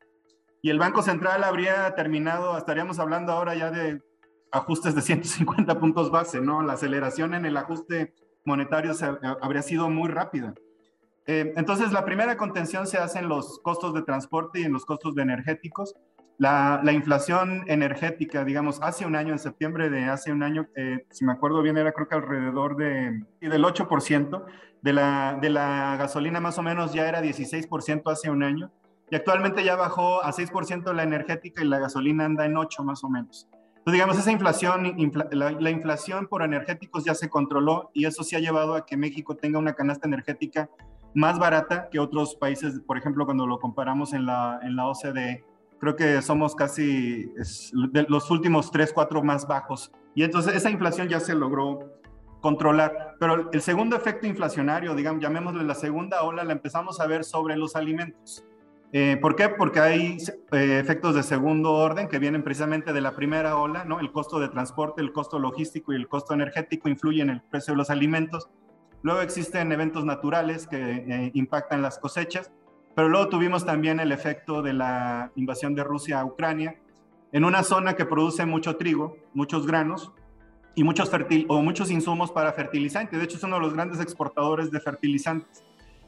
Y 0.62 0.70
el 0.70 0.78
Banco 0.78 1.02
Central 1.02 1.42
habría 1.42 1.94
terminado, 1.94 2.56
estaríamos 2.56 2.98
hablando 2.98 3.32
ahora 3.32 3.54
ya 3.54 3.70
de 3.70 4.02
ajustes 4.52 4.94
de 4.94 5.02
150 5.02 5.78
puntos 5.78 6.10
base, 6.10 6.40
¿no? 6.40 6.62
La 6.62 6.74
aceleración 6.74 7.34
en 7.34 7.46
el 7.46 7.56
ajuste 7.56 8.14
monetario 8.44 8.94
se, 8.94 9.06
habría 9.40 9.62
sido 9.62 9.88
muy 9.90 10.08
rápida. 10.08 10.54
Eh, 11.26 11.52
entonces, 11.56 11.92
la 11.92 12.04
primera 12.04 12.36
contención 12.36 12.86
se 12.86 12.98
hace 12.98 13.20
en 13.20 13.28
los 13.28 13.60
costos 13.60 13.94
de 13.94 14.02
transporte 14.02 14.60
y 14.60 14.64
en 14.64 14.72
los 14.72 14.84
costos 14.84 15.14
de 15.14 15.22
energéticos. 15.22 15.94
La, 16.38 16.80
inflación 16.92 17.64
energética, 17.66 18.44
digamos, 18.44 18.80
hace 18.80 19.04
un 19.04 19.14
año, 19.14 19.32
en 19.32 19.38
septiembre 19.38 19.90
de 19.90 20.04
hace 20.06 20.32
un 20.32 20.42
año, 20.42 20.66
eh, 20.74 21.06
si 21.10 21.26
me 21.26 21.32
acuerdo 21.32 21.60
bien, 21.60 21.76
era 21.76 21.92
creo 21.92 22.08
que 22.08 22.14
alrededor 22.14 22.76
de, 22.76 23.22
del 23.40 23.62
8%, 23.62 24.44
de 24.82 24.92
la, 24.92 25.38
de 25.40 25.50
la 25.50 25.96
gasolina 25.96 26.40
más 26.40 26.58
o 26.58 26.62
menos 26.62 26.92
ya 26.92 27.08
era 27.08 27.22
16% 27.22 28.10
hace 28.10 28.30
un 28.30 28.42
año, 28.42 28.70
y 29.10 29.16
actualmente 29.16 29.64
ya 29.64 29.76
bajó 29.76 30.22
a 30.22 30.32
6% 30.32 30.92
la 30.92 31.02
energética 31.02 31.62
y 31.62 31.66
la 31.66 31.78
gasolina 31.78 32.24
anda 32.24 32.46
en 32.46 32.56
8 32.56 32.84
más 32.84 33.02
o 33.02 33.08
menos. 33.08 33.48
Entonces, 33.78 33.94
digamos, 33.94 34.18
esa 34.18 34.30
inflación, 34.30 34.94
la, 35.32 35.50
la 35.52 35.70
inflación 35.70 36.26
por 36.26 36.42
energéticos 36.42 37.04
ya 37.04 37.14
se 37.14 37.28
controló 37.28 37.90
y 37.94 38.04
eso 38.04 38.22
sí 38.22 38.36
ha 38.36 38.40
llevado 38.40 38.74
a 38.74 38.84
que 38.84 38.96
México 38.96 39.36
tenga 39.36 39.58
una 39.58 39.72
canasta 39.72 40.06
energética 40.06 40.68
más 41.14 41.38
barata 41.38 41.88
que 41.90 41.98
otros 41.98 42.36
países, 42.36 42.80
por 42.86 42.98
ejemplo, 42.98 43.24
cuando 43.24 43.46
lo 43.46 43.58
comparamos 43.58 44.12
en 44.12 44.26
la, 44.26 44.60
en 44.62 44.76
la 44.76 44.86
OCDE 44.86 45.44
creo 45.80 45.96
que 45.96 46.22
somos 46.22 46.54
casi 46.54 47.32
los 48.08 48.30
últimos 48.30 48.70
tres, 48.70 48.92
cuatro 48.92 49.22
más 49.22 49.46
bajos. 49.46 49.90
Y 50.14 50.22
entonces 50.22 50.54
esa 50.54 50.70
inflación 50.70 51.08
ya 51.08 51.18
se 51.18 51.34
logró 51.34 51.99
controlar. 52.40 53.16
Pero 53.18 53.50
el 53.52 53.62
segundo 53.62 53.96
efecto 53.96 54.26
inflacionario, 54.26 54.94
digamos, 54.94 55.22
llamémosle 55.22 55.64
la 55.64 55.74
segunda 55.74 56.22
ola, 56.22 56.44
la 56.44 56.52
empezamos 56.52 57.00
a 57.00 57.06
ver 57.06 57.24
sobre 57.24 57.56
los 57.56 57.76
alimentos. 57.76 58.44
Eh, 58.92 59.18
¿Por 59.20 59.36
qué? 59.36 59.48
Porque 59.48 59.78
hay 59.78 60.16
eh, 60.52 60.78
efectos 60.80 61.14
de 61.14 61.22
segundo 61.22 61.72
orden 61.72 62.08
que 62.08 62.18
vienen 62.18 62.42
precisamente 62.42 62.92
de 62.92 63.00
la 63.00 63.14
primera 63.14 63.56
ola, 63.56 63.84
¿no? 63.84 64.00
El 64.00 64.10
costo 64.10 64.40
de 64.40 64.48
transporte, 64.48 65.00
el 65.00 65.12
costo 65.12 65.38
logístico 65.38 65.92
y 65.92 65.96
el 65.96 66.08
costo 66.08 66.34
energético 66.34 66.88
influyen 66.88 67.30
en 67.30 67.36
el 67.36 67.42
precio 67.42 67.74
de 67.74 67.78
los 67.78 67.90
alimentos. 67.90 68.48
Luego 69.02 69.20
existen 69.20 69.70
eventos 69.70 70.04
naturales 70.04 70.66
que 70.66 70.76
eh, 70.76 71.30
impactan 71.34 71.82
las 71.82 71.98
cosechas 71.98 72.50
pero 72.94 73.08
luego 73.08 73.28
tuvimos 73.28 73.64
también 73.64 74.00
el 74.00 74.12
efecto 74.12 74.62
de 74.62 74.72
la 74.72 75.32
invasión 75.36 75.74
de 75.74 75.84
Rusia 75.84 76.20
a 76.20 76.24
Ucrania, 76.24 76.76
en 77.32 77.44
una 77.44 77.62
zona 77.62 77.94
que 77.94 78.04
produce 78.04 78.44
mucho 78.46 78.76
trigo, 78.76 79.16
muchos 79.32 79.66
granos 79.66 80.12
y 80.74 80.84
muchos, 80.84 81.10
o 81.48 81.62
muchos 81.62 81.90
insumos 81.90 82.30
para 82.30 82.52
fertilizantes. 82.52 83.18
De 83.18 83.24
hecho, 83.24 83.36
es 83.36 83.42
uno 83.42 83.56
de 83.56 83.62
los 83.62 83.74
grandes 83.74 84.00
exportadores 84.00 84.70
de 84.70 84.80
fertilizantes. 84.80 85.64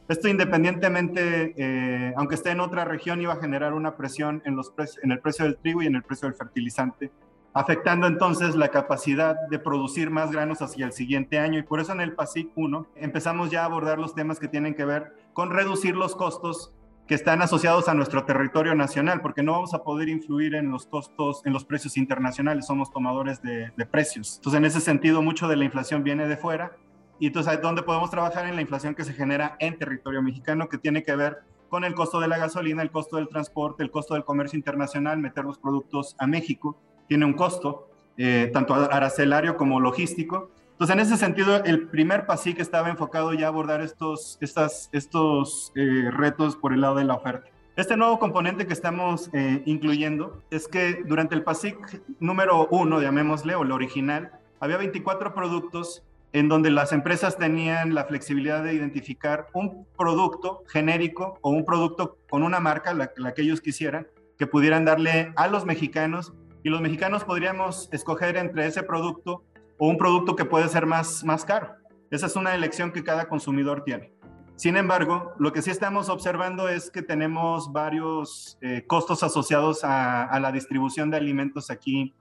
Esto 0.09 0.29
independientemente, 0.29 1.55
eh, 1.57 2.13
aunque 2.17 2.35
esté 2.35 2.51
en 2.51 2.61
otra 2.61 2.85
región, 2.85 3.21
iba 3.21 3.35
a 3.35 3.41
generar 3.41 3.73
una 3.73 3.97
presión 3.97 4.43
en, 4.45 4.57
los 4.57 4.73
en 5.03 5.13
el 5.13 5.21
precio 5.21 5.45
del 5.45 5.57
trigo 5.57 5.83
y 5.83 5.87
en 5.87 5.95
el 5.95 6.03
precio 6.03 6.29
del 6.29 6.37
fertilizante, 6.37 7.11
afectando 7.55 8.07
entonces 8.07 8.57
la 8.57 8.69
capacidad 8.69 9.37
de 9.49 9.59
producir 9.59 10.11
más 10.11 10.33
granos 10.33 10.61
hacia 10.61 10.87
el 10.87 10.93
siguiente 10.93 11.39
año. 11.39 11.59
Y 11.61 11.63
por 11.63 11.81
eso 11.81 11.93
en 11.93 12.01
el 12.01 12.15
PASIC 12.15 12.51
1 12.57 12.87
empezamos 12.97 13.51
ya 13.51 13.63
a 13.63 13.67
abordar 13.67 13.99
los 13.99 14.15
temas 14.15 14.39
que 14.39 14.49
tienen 14.49 14.75
que 14.75 14.85
ver 14.85 15.15
con 15.33 15.51
reducir 15.51 15.97
los 15.97 16.17
costos 16.17 16.75
que 17.07 17.15
están 17.15 17.43
asociados 17.43 17.89
a 17.89 17.95
nuestro 17.95 18.25
territorio 18.25 18.75
nacional, 18.75 19.21
porque 19.21 19.43
no 19.43 19.53
vamos 19.53 19.75
a 19.75 19.83
poder 19.83 20.09
influir 20.09 20.55
en 20.55 20.71
los 20.71 20.87
costos, 20.87 21.43
en 21.45 21.53
los 21.53 21.65
precios 21.65 21.97
internacionales, 21.97 22.67
somos 22.67 22.93
tomadores 22.93 23.43
de, 23.43 23.73
precios. 23.91 24.37
Entonces, 24.37 24.59
en 24.59 24.65
ese 24.65 24.81
sentido, 24.81 25.23
mucho 25.23 25.49
de 25.49 25.57
la 25.57 25.65
inflación 25.65 26.05
viene 26.05 26.27
de 26.27 26.37
fuera. 26.37 26.73
Y 27.19 27.27
entonces, 27.27 27.61
¿dónde 27.61 27.83
podemos 27.83 28.11
trabajar 28.11 28.47
en 28.47 28.55
la 28.55 28.63
inflación 28.63 28.95
que 28.95 29.05
se 29.05 29.13
genera 29.13 29.57
en 29.59 29.79
territorio 29.79 30.23
mexicano, 30.23 30.69
que 30.69 30.79
tiene 30.79 31.03
que 31.03 31.15
ver 31.15 31.39
con 31.69 31.85
el 31.85 31.95
costo 31.95 32.21
de 32.21 32.29
la 32.29 32.39
gasolina, 32.39 32.83
el 32.83 32.91
costo 32.91 33.17
del 33.17 33.29
transporte, 33.29 33.83
el 33.83 33.91
costo 33.91 34.15
del 34.15 34.25
comercio 34.25 34.57
internacional, 34.57 35.19
meter 35.19 35.45
los 35.45 35.59
productos 35.59 36.15
a 36.19 36.27
México, 36.27 36.79
tiene 37.09 37.25
un 37.25 37.33
costo, 37.33 37.89
eh, 38.17 38.51
tanto 38.53 38.75
arancelario 38.75 39.57
como 39.57 39.81
logístico. 39.81 40.51
Entonces, 40.83 40.97
en 40.97 41.13
ese 41.13 41.17
sentido, 41.17 41.63
el 41.63 41.87
primer 41.87 42.27
PASIC 42.27 42.59
estaba 42.59 42.89
enfocado 42.89 43.33
ya 43.35 43.47
a 43.47 43.49
abordar 43.51 43.83
estos, 43.83 44.37
estas, 44.41 44.89
estos 44.91 45.71
eh, 45.77 46.11
retos 46.11 46.57
por 46.57 46.73
el 46.73 46.81
lado 46.81 46.97
de 46.97 47.05
la 47.05 47.15
oferta. 47.15 47.49
Este 47.77 47.97
nuevo 47.97 48.19
componente 48.19 48.67
que 48.67 48.73
estamos 48.73 49.31
eh, 49.33 49.63
incluyendo 49.65 50.43
es 50.51 50.67
que 50.67 51.05
durante 51.07 51.37
el 51.37 51.45
PASIC 51.45 52.03
número 52.19 52.67
uno, 52.73 53.01
llamémosle, 53.01 53.55
o 53.55 53.63
el 53.63 53.71
original, 53.71 54.33
había 54.59 54.77
24 54.77 55.35
productos 55.35 56.03
en 56.33 56.49
donde 56.49 56.73
las 56.73 56.91
empresas 56.91 57.39
tenían 57.39 57.95
la 57.95 58.07
flexibilidad 58.07 58.65
de 58.65 58.75
identificar 58.75 59.47
un 59.53 59.87
producto 59.97 60.65
genérico 60.67 61.39
o 61.43 61.51
un 61.51 61.65
producto 61.65 62.19
con 62.29 62.43
una 62.43 62.59
marca, 62.59 62.93
la, 62.93 63.13
la 63.19 63.35
que 63.35 63.43
ellos 63.43 63.61
quisieran, 63.61 64.09
que 64.37 64.49
pudieran 64.49 64.85
darle 64.85 65.33
a 65.37 65.47
los 65.47 65.65
mexicanos 65.65 66.33
y 66.65 66.71
los 66.71 66.81
mexicanos 66.81 67.23
podríamos 67.23 67.89
escoger 67.93 68.37
entre 68.37 68.67
ese 68.67 68.83
producto 68.83 69.45
o 69.79 69.89
un 69.89 69.99
producto 69.99 70.37
que 70.37 70.45
puede 70.45 70.69
ser 70.69 70.87
más, 70.87 71.25
más 71.25 71.45
caro. 71.45 71.75
Esa 72.11 72.27
es 72.27 72.37
una 72.37 72.55
elección 72.55 72.93
que 72.93 73.03
cada 73.03 73.29
consumidor 73.29 73.85
tiene. 73.85 74.13
Sin 74.57 74.77
embargo, 74.77 75.33
lo 75.39 75.53
que 75.53 75.63
sí 75.63 75.71
estamos 75.71 76.09
observando 76.09 76.69
es 76.69 76.91
que 76.91 77.03
tenemos 77.03 77.73
varios 77.73 78.59
eh, 78.61 78.85
costos 78.87 79.23
asociados 79.23 79.81
a, 79.83 80.39
la 80.39 80.53
distribución 80.53 81.11
de 81.11 81.17
alimentos 81.17 81.71
aquí 81.71 82.15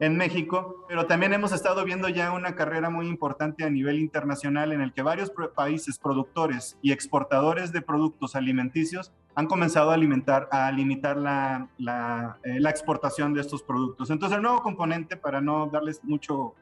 en 0.00 0.16
México, 0.16 0.84
pero 0.88 1.06
también 1.06 1.32
hemos 1.32 1.52
estado 1.52 1.84
viendo 1.84 2.08
ya 2.08 2.32
una 2.32 2.54
carrera 2.54 2.90
muy 2.90 3.06
importante 3.06 3.64
a 3.64 3.70
nivel 3.70 3.98
internacional 3.98 4.72
en 4.72 4.80
el 4.80 4.92
que 4.92 5.02
varios 5.02 5.32
países 5.54 5.98
productores 5.98 6.76
y 6.82 6.92
exportadores 6.92 7.72
de 7.72 7.82
productos 7.82 8.34
alimenticios 8.36 9.12
han 9.34 9.46
comenzado 9.46 9.90
a, 9.90 9.94
alimentar, 9.94 10.48
a 10.50 10.72
limitar 10.72 11.16
la, 11.16 11.68
la, 11.78 12.38
eh, 12.42 12.58
la, 12.58 12.70
exportación 12.70 13.32
de 13.32 13.42
estos 13.42 13.62
productos. 13.62 14.10
Entonces 14.10 14.36
el 14.36 14.42
nuevo 14.42 14.62
componente, 14.62 15.16
para 15.16 15.40
no 15.40 15.66
darles 15.66 16.02
mucho 16.02 16.54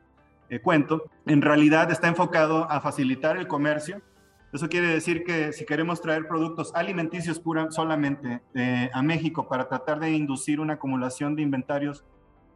eh, 0.55 0.61
cuento, 0.61 1.11
en 1.27 1.43
realidad 1.43 1.91
está 1.91 2.09
enfocado 2.09 2.71
a 2.71 2.81
facilitar 2.81 3.37
el 3.37 3.47
comercio. 3.47 4.03
Eso 4.53 4.69
quiere 4.69 4.87
decir 4.87 5.25
que 5.25 5.53
si 5.53 5.65
queremos 5.65 6.01
traer 6.01 6.29
productos 6.29 6.73
alimenticios 6.75 7.41
pura, 7.41 7.71
solamente 7.71 8.41
eh, 8.55 8.89
a 8.93 9.03
México 9.03 9.49
para 9.49 9.69
tratar 9.69 9.99
de 9.99 10.13
inducir 10.13 10.61
una 10.61 10.75
acumulación 10.75 11.35
de 11.35 11.43
inventarios 11.43 12.05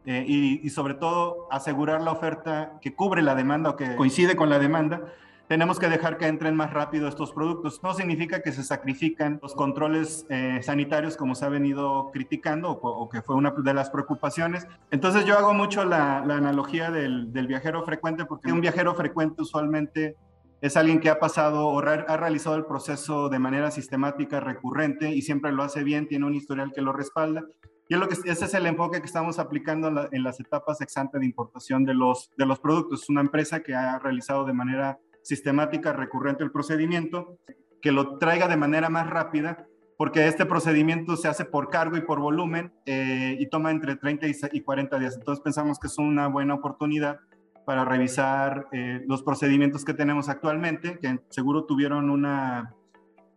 y, 0.05 0.65
y 0.65 0.69
sobre 0.71 0.95
todo 0.95 1.47
asegurar 1.51 2.01
la 2.01 2.11
oferta 2.11 2.79
que 2.81 2.95
cubre 2.95 3.21
la 3.21 3.35
demanda 3.35 3.69
o 3.69 3.75
que 3.75 3.95
coincide 3.95 4.35
con 4.35 4.49
la 4.49 4.57
demanda, 4.57 5.03
tenemos 5.49 5.79
que 5.79 5.89
dejar 5.89 6.19
que 6.19 6.27
entren 6.27 6.55
más 6.55 6.71
rápido 6.71 7.07
estos 7.07 7.31
productos. 7.33 7.81
No 7.81 7.95
significa 7.95 8.43
que 8.43 8.51
se 8.51 8.63
sacrifican 8.63 9.39
los 9.41 9.55
controles 9.55 10.27
eh, 10.29 10.59
sanitarios 10.61 11.17
como 11.17 11.33
se 11.33 11.43
ha 11.43 11.49
venido 11.49 12.11
criticando 12.13 12.69
o, 12.69 13.09
que 13.09 13.23
fue 13.23 13.35
una 13.35 13.49
de 13.49 13.73
las 13.73 13.89
preocupaciones. 13.89 14.67
Entonces 14.91 15.25
yo 15.25 15.39
hago 15.39 15.55
mucho 15.55 15.85
la, 15.85 16.19
analogía 16.19 16.91
del, 16.91 17.31
viajero 17.47 17.83
frecuente 17.83 18.25
porque 18.25 18.51
un 18.51 18.61
viajero 18.61 18.93
frecuente 18.93 19.41
usualmente 19.41 20.15
es 20.61 20.77
alguien 20.77 20.99
que 20.99 21.09
ha 21.09 21.19
pasado 21.19 21.65
o 21.65 21.79
ha 21.79 22.17
realizado 22.17 22.55
el 22.55 22.65
proceso 22.65 23.27
de 23.27 23.39
manera 23.39 23.71
sistemática, 23.71 24.39
recurrente 24.39 25.15
y 25.15 25.23
siempre 25.23 25.51
lo 25.51 25.63
hace 25.63 25.83
bien, 25.83 26.07
tiene 26.07 26.27
un 26.27 26.35
historial 26.35 26.71
que 26.71 26.81
lo 26.81 26.93
respalda. 26.93 27.43
Y 27.87 27.95
es 27.95 27.99
lo 27.99 28.07
que, 28.07 28.13
ese 28.13 28.45
es 28.45 28.53
el 28.53 28.67
enfoque 28.67 28.99
que 28.99 29.07
estamos 29.07 29.39
aplicando 29.39 30.07
en, 30.11 30.23
las 30.23 30.39
etapas 30.39 30.79
ex 30.79 30.95
ante 30.95 31.17
de 31.17 31.25
importación 31.25 31.85
de 31.85 31.95
los, 31.95 32.29
de 32.37 32.45
los 32.45 32.59
productos. 32.59 33.01
Es 33.01 33.09
una 33.09 33.21
empresa 33.21 33.61
que 33.61 33.73
ha 33.73 33.97
realizado 33.97 34.45
de 34.45 34.53
manera 34.53 34.99
sistemática 35.29 35.93
recurrente 35.93 36.43
el 36.43 36.51
procedimiento, 36.51 37.37
que 37.83 37.91
lo 37.91 38.17
traiga 38.17 38.47
de 38.47 38.57
manera 38.57 38.89
más 38.89 39.07
rápida, 39.07 39.67
porque 39.95 40.27
este 40.27 40.45
procedimiento 40.45 41.15
se 41.17 41.27
hace 41.27 41.45
por 41.45 41.69
cargo 41.69 41.97
y 41.97 42.01
por 42.01 42.19
volumen 42.19 42.73
eh, 42.87 43.37
y 43.39 43.47
toma 43.47 43.69
entre 43.69 43.95
30 43.95 44.25
y 44.53 44.61
40 44.61 44.97
días. 44.97 45.15
Entonces 45.15 45.43
pensamos 45.43 45.77
que 45.77 45.85
es 45.85 45.97
una 45.99 46.27
buena 46.27 46.55
oportunidad 46.55 47.19
para 47.63 47.85
revisar 47.85 48.67
eh, 48.71 49.03
los 49.07 49.21
procedimientos 49.21 49.85
que 49.85 49.93
tenemos 49.93 50.29
actualmente, 50.29 50.97
que 50.97 51.19
seguro 51.29 51.65
tuvieron 51.65 52.09
una, 52.09 52.73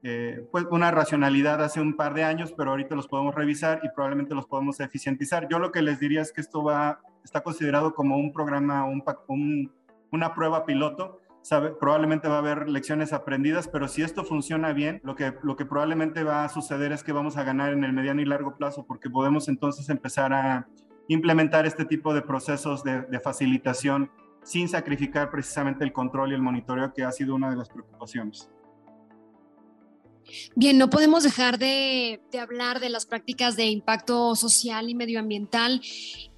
eh, 0.02 0.48
pues 0.50 0.64
una 0.70 0.90
racionalidad 0.90 1.62
hace 1.62 1.82
un 1.82 1.94
par 1.94 2.14
de 2.14 2.24
años, 2.24 2.54
pero 2.56 2.70
ahorita 2.70 2.94
los 2.94 3.06
podemos 3.06 3.34
revisar 3.34 3.80
y 3.82 3.90
probablemente 3.94 4.34
los 4.34 4.46
podemos 4.46 4.80
eficientizar. 4.80 5.48
Yo 5.50 5.58
lo 5.58 5.72
que 5.72 5.82
les 5.82 6.00
diría 6.00 6.22
es 6.22 6.32
que 6.32 6.40
esto 6.40 6.64
va, 6.64 7.00
está 7.22 7.42
considerado 7.42 7.92
como 7.92 8.16
un 8.16 8.32
programa, 8.32 8.86
un, 8.86 9.02
un, 9.28 9.70
una 10.10 10.32
prueba 10.32 10.64
piloto 10.64 11.21
probablemente 11.80 12.28
va 12.28 12.36
a 12.36 12.38
haber 12.38 12.68
lecciones 12.68 13.12
aprendidas, 13.12 13.68
pero 13.68 13.88
si 13.88 14.02
esto 14.02 14.24
funciona 14.24 14.72
bien, 14.72 15.00
lo 15.02 15.16
que, 15.16 15.32
probablemente 15.64 16.24
va 16.24 16.44
a 16.44 16.48
suceder 16.48 16.92
es 16.92 17.02
que 17.02 17.12
vamos 17.12 17.36
a 17.36 17.44
ganar 17.44 17.72
en 17.72 17.84
el 17.84 17.92
mediano 17.92 18.20
y 18.22 18.24
largo 18.24 18.56
plazo 18.56 18.84
porque 18.86 19.10
podemos 19.10 19.48
entonces 19.48 19.88
empezar 19.88 20.32
a 20.32 20.68
implementar 21.08 21.66
este 21.66 21.84
tipo 21.84 22.14
de 22.14 22.22
procesos 22.22 22.84
de 22.84 23.20
facilitación 23.22 24.10
sin 24.42 24.68
sacrificar 24.68 25.30
precisamente 25.30 25.84
el 25.84 25.92
control 25.92 26.32
y 26.32 26.34
el 26.34 26.42
monitoreo 26.42 26.92
que 26.92 27.04
ha 27.04 27.12
sido 27.12 27.34
una 27.34 27.50
de 27.50 27.56
las 27.56 27.68
preocupaciones. 27.68 28.50
Bien, 30.54 30.78
no 30.78 30.90
podemos 30.90 31.22
dejar 31.22 31.58
de, 31.58 32.20
hablar 32.40 32.80
de 32.80 32.88
las 32.88 33.06
prácticas 33.06 33.56
de 33.56 33.66
impacto 33.66 34.34
social 34.36 34.88
y 34.88 34.94
medioambiental 34.94 35.80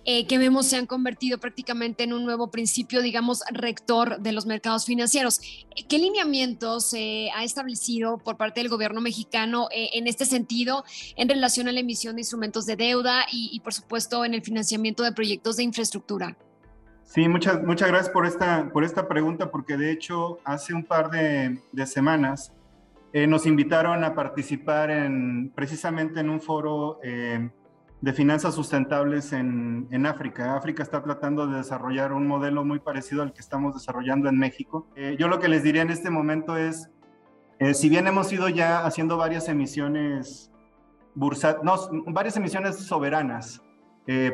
eh, 0.07 0.27
que 0.27 0.37
vemos 0.37 0.67
se 0.67 0.77
han 0.77 0.87
convertido 0.87 1.39
prácticamente 1.39 2.05
en 2.05 2.13
un 2.13 2.25
nuevo 2.25 2.51
principio, 2.51 3.01
digamos, 3.01 3.43
rector 3.51 4.21
de 4.21 4.33
los 4.33 4.45
mercados 4.45 4.85
financieros. 4.85 5.41
¿Qué 5.89 5.99
lineamientos 5.99 6.85
se 6.91 7.31
ha 7.35 7.43
establecido 7.43 8.19
por 8.19 8.37
parte 8.37 8.61
del 8.61 8.69
gobierno 8.69 9.01
mexicano 9.01 9.69
eh, 9.71 9.91
en 9.95 10.07
este 10.07 10.27
sentido 10.27 10.85
en 11.17 11.29
relación 11.29 11.69
a 11.69 11.73
la 11.73 11.81
emisión 11.81 12.17
de 12.17 12.21
instrumentos 12.21 12.67
de 12.67 12.77
deuda 12.77 13.25
y, 13.33 13.59
por 13.61 13.73
supuesto, 13.73 14.27
en 14.27 14.35
el 14.35 14.43
financiamiento 14.43 15.03
de 15.03 15.13
proyectos 15.13 15.57
de 15.57 15.63
infraestructura? 15.63 16.37
Sí, 17.05 17.27
muchas, 17.29 17.63
muchas 17.63 17.89
gracias 17.89 18.13
por 18.13 18.27
esta, 18.27 18.69
por 18.73 18.85
esta 18.85 19.09
pregunta, 19.09 19.51
porque 19.51 19.79
de 19.79 19.91
hecho 19.91 20.39
hace 20.45 20.75
un 20.75 20.85
par 20.85 21.11
de 21.11 21.87
semanas 21.87 22.53
eh, 23.15 23.29
nos 23.29 23.47
invitaron 23.47 24.03
a 24.03 24.13
participar 24.13 24.91
en, 24.91 25.53
precisamente 25.55 26.19
en 26.19 26.29
un 26.29 26.41
foro 26.41 26.99
eh, 27.05 27.49
de 28.01 28.13
finanzas 28.13 28.57
sustentables 28.57 29.33
en, 29.33 29.87
en, 29.93 30.05
África. 30.05 30.57
África 30.57 30.83
está 30.83 31.01
tratando 31.01 31.47
de 31.47 31.59
desarrollar 31.59 32.13
un 32.13 32.27
modelo 32.27 32.65
muy 32.65 32.81
parecido 32.81 33.23
al 33.23 33.33
que 33.33 33.41
estamos 33.41 33.73
desarrollando 33.73 34.29
en 34.29 34.37
México. 34.37 34.89
Eh, 34.97 35.15
yo 35.17 35.29
lo 35.29 35.39
que 35.39 35.47
les 35.47 35.63
diría 35.63 35.83
en 35.83 35.91
este 35.91 36.11
momento 36.11 36.57
es, 36.57 36.91
si 37.73 37.89
bien 37.89 38.09
hemos 38.09 38.33
ido 38.33 38.49
ya 38.49 38.85
haciendo 38.85 39.17
varias 39.17 39.49
emisiones 39.49 40.51
bursat 41.15 41.63
no, 41.63 41.77
varias 42.09 42.37
emisiones 42.37 42.85
soberanas 42.85 43.63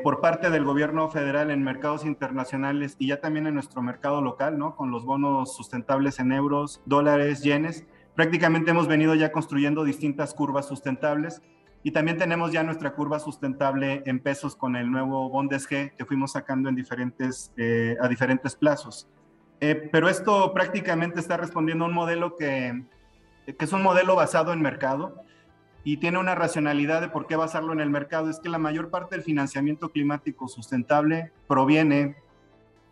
por 0.03 0.21
parte 0.23 0.49
del 0.49 0.64
gobierno 0.64 1.11
federal 1.11 1.51
en 1.51 1.62
mercados 1.62 2.05
internacionales 2.07 2.97
y 2.99 3.09
ya 3.09 3.21
también 3.21 3.47
en 3.47 3.55
nuestro 3.55 3.83
mercado 3.83 4.23
local, 4.23 4.59
¿no? 4.59 4.75
Con 4.75 4.90
los 4.90 5.05
bonos 5.05 5.55
sustentables 5.55 6.19
en 6.19 6.33
euros, 6.33 6.81
dólares, 6.87 7.43
yenes 7.43 7.87
prácticamente 8.20 8.72
hemos 8.72 8.87
venido 8.87 9.14
ya 9.14 9.33
construyendo 9.33 9.83
distintas 9.83 10.35
curvas 10.35 10.68
sustentables 10.68 11.40
y 11.83 11.92
también 11.92 12.18
tenemos 12.18 12.52
ya 12.52 12.62
nuestra 12.62 12.92
curva 12.92 13.18
sustentable 13.18 14.02
en 14.04 14.20
pesos 14.20 14.56
con 14.56 14.76
el 14.76 14.90
nuevo 14.90 15.33
G 15.33 15.96
que 15.96 16.04
fuimos 16.04 16.33
sacando 16.33 16.68
en 16.68 16.74
diferentes, 16.74 17.50
eh, 17.56 17.96
a 17.98 18.09
diferentes 18.09 18.56
plazos. 18.56 19.09
Eh, 19.61 19.88
pero 19.90 20.11
esto 20.11 20.52
prácticamente 20.52 21.18
está 21.18 21.38
respondiendo 21.38 21.87
a 21.87 21.88
un 21.88 21.94
modelo 21.94 22.37
que, 22.37 22.85
que 23.46 23.64
es 23.64 23.72
un 23.72 23.83
modelo 23.83 24.16
basado 24.16 24.52
en 24.52 24.61
mercado 24.61 25.24
y 25.83 25.96
tiene 25.96 26.18
una 26.18 26.35
racionalidad 26.35 27.00
de 27.00 27.09
por 27.09 27.26
qué 27.26 27.37
basarlo 27.37 27.72
en 27.72 27.80
el 27.80 27.88
mercado. 27.88 28.28
Es 28.28 28.38
que 28.38 28.50
la 28.50 28.59
mayor 28.59 28.90
parte 28.90 29.16
del 29.16 29.24
financiamiento 29.24 29.88
climático 29.88 30.46
sustentable 30.46 31.33
proviene 31.48 32.16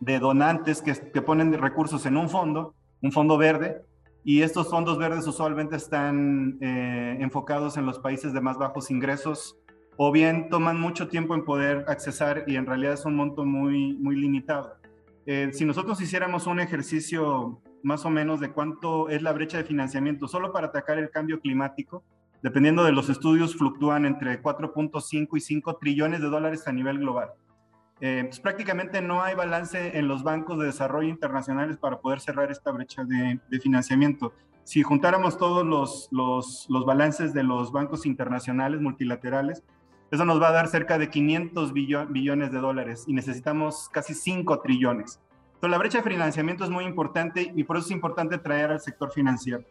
de 0.00 0.20
donantes 0.20 0.80
que, 0.80 0.94
que 0.94 1.20
ponen 1.20 1.52
recursos 1.52 2.06
en 2.06 2.16
un 2.16 2.30
fondo, 2.30 2.74
un 3.02 3.12
fondo 3.12 3.36
verde, 3.36 3.84
y 4.28 4.42
estos 4.42 4.68
fondos 4.68 4.98
verdes 4.98 5.26
usualmente 5.26 5.76
están 5.76 6.58
eh, 6.60 7.16
enfocados 7.18 7.78
en 7.78 7.86
los 7.86 7.98
países 7.98 8.34
de 8.34 8.42
más 8.42 8.58
bajos 8.58 8.90
ingresos 8.90 9.56
o 9.96 10.12
bien 10.12 10.50
toman 10.50 10.78
mucho 10.78 11.08
tiempo 11.08 11.34
en 11.34 11.46
poder 11.46 11.86
accesar 11.88 12.44
y 12.46 12.56
en 12.56 12.66
realidad 12.66 12.92
es 12.92 13.06
un 13.06 13.16
monto 13.16 13.46
muy, 13.46 13.94
muy 13.94 14.16
limitado. 14.16 14.76
Eh, 15.24 15.48
si 15.54 15.64
nosotros 15.64 15.98
hiciéramos 16.02 16.46
un 16.46 16.60
ejercicio 16.60 17.62
más 17.82 18.04
o 18.04 18.10
menos 18.10 18.38
de 18.38 18.52
cuánto 18.52 19.08
es 19.08 19.22
la 19.22 19.32
brecha 19.32 19.56
de 19.56 19.64
financiamiento 19.64 20.28
solo 20.28 20.52
para 20.52 20.66
atacar 20.66 20.98
el 20.98 21.08
cambio 21.08 21.40
climático, 21.40 22.04
dependiendo 22.42 22.84
de 22.84 22.92
los 22.92 23.08
estudios, 23.08 23.56
fluctúan 23.56 24.04
entre 24.04 24.42
4.5 24.42 25.38
y 25.38 25.40
5 25.40 25.78
trillones 25.78 26.20
de 26.20 26.28
dólares 26.28 26.68
a 26.68 26.72
nivel 26.72 26.98
global. 26.98 27.30
Eh, 28.00 28.24
pues 28.26 28.38
prácticamente 28.38 29.02
no 29.02 29.22
hay 29.22 29.34
balance 29.34 29.98
en 29.98 30.06
los 30.06 30.22
bancos 30.22 30.58
de 30.58 30.66
desarrollo 30.66 31.08
internacionales 31.08 31.76
para 31.76 31.98
poder 31.98 32.20
cerrar 32.20 32.50
esta 32.50 32.70
brecha 32.70 33.04
de, 33.04 33.40
financiamiento. 33.61 34.32
Si 34.62 34.82
juntáramos 34.82 35.37
todos 35.37 35.66
los, 35.66 36.08
los, 36.12 36.84
balances 36.87 37.34
de 37.34 37.42
los 37.42 37.72
bancos 37.72 38.06
internacionales 38.06 38.80
multilaterales, 38.80 39.64
eso 40.11 40.24
nos 40.24 40.40
va 40.40 40.48
a 40.48 40.52
dar 40.52 40.68
cerca 40.68 40.98
de 40.98 41.11
500 41.11 41.72
billones 41.72 42.52
de 42.52 42.58
dólares 42.58 43.04
y 43.06 43.12
necesitamos 43.14 43.88
casi 43.92 44.14
5 44.14 44.61
trillones. 44.61 45.20
Entonces, 45.54 45.70
la 45.70 45.78
brecha 45.78 45.98
de 45.98 46.11
financiamiento 46.11 46.64
es 46.64 46.70
muy 46.70 46.84
importante 46.84 47.52
y 47.54 47.64
por 47.64 47.76
eso 47.76 47.87
es 47.87 47.92
importante 47.92 48.38
traer 48.38 48.70
al 48.70 48.80
sector 48.80 49.11
financiero. 49.11 49.64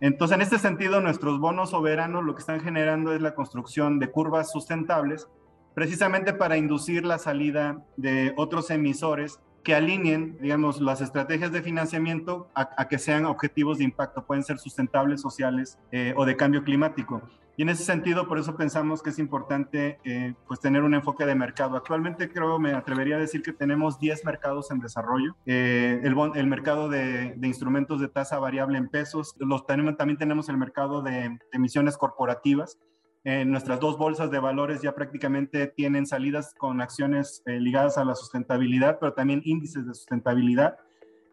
Entonces, 0.00 0.36
en 0.36 0.42
este 0.42 0.58
sentido, 0.58 1.00
nuestros 1.00 1.40
bonos 1.40 1.70
soberanos 1.70 2.24
lo 2.24 2.34
que 2.34 2.40
están 2.40 2.60
generando 2.60 3.12
es 3.12 3.20
la 3.20 3.34
construcción 3.34 3.98
de 3.98 4.10
curvas 4.10 4.52
sustentables 4.52 5.28
precisamente 5.74 6.32
para 6.32 6.56
inducir 6.56 7.04
la 7.04 7.18
salida 7.18 7.84
de 7.96 8.32
otros 8.36 8.70
emisores 8.70 9.40
que 9.62 9.74
alineen, 9.74 10.38
digamos, 10.40 10.80
las 10.80 11.00
estrategias 11.00 11.52
de 11.52 11.62
financiamiento 11.62 12.48
a, 12.54 12.88
que 12.88 12.98
sean 12.98 13.26
objetivos 13.26 13.78
de 13.78 13.84
impacto, 13.84 14.24
pueden 14.24 14.42
ser 14.42 14.58
sustentables, 14.58 15.20
sociales 15.20 15.78
eh, 15.92 16.14
o 16.16 16.24
de 16.24 16.36
cambio 16.36 16.64
climático. 16.64 17.22
Y 17.56 17.62
en 17.62 17.68
ese 17.68 17.84
sentido, 17.84 18.26
por 18.26 18.38
eso 18.38 18.56
pensamos 18.56 19.02
que 19.02 19.10
es 19.10 19.18
importante 19.18 19.98
eh, 20.04 20.34
pues 20.46 20.60
tener 20.60 20.82
un 20.82 20.94
enfoque 20.94 21.26
de 21.26 21.34
mercado. 21.34 21.76
Actualmente 21.76 22.30
creo, 22.30 22.58
me 22.58 22.72
atrevería 22.72 23.16
a 23.16 23.18
decir 23.18 23.42
que 23.42 23.52
tenemos 23.52 23.98
10 23.98 24.24
mercados 24.24 24.70
en 24.70 24.80
desarrollo. 24.80 25.36
Eh, 25.44 26.00
el, 26.02 26.46
mercado 26.46 26.88
de, 26.88 27.36
instrumentos 27.42 28.00
de 28.00 28.08
tasa 28.08 28.38
variable 28.38 28.78
en 28.78 28.88
pesos, 28.88 29.34
los, 29.38 29.66
también 29.66 30.16
tenemos 30.16 30.48
el 30.48 30.56
mercado 30.56 31.02
de 31.02 31.38
emisiones 31.52 31.98
corporativas, 31.98 32.78
nuestras 33.24 33.78
dos 33.78 33.98
bolsas 33.98 34.30
de 34.30 34.40
valores 34.40 34.82
ya 34.82 34.94
prácticamente 34.94 35.68
tienen 35.68 36.06
salidas 36.06 36.54
con 36.58 36.80
acciones 36.80 37.42
eh, 37.46 37.60
ligadas 37.60 37.96
a 37.96 38.04
la 38.04 38.16
sustentabilidad, 38.16 38.98
pero 38.98 39.12
también 39.12 39.42
índices 39.44 39.86
de 39.86 39.94
sustentabilidad. 39.94 40.76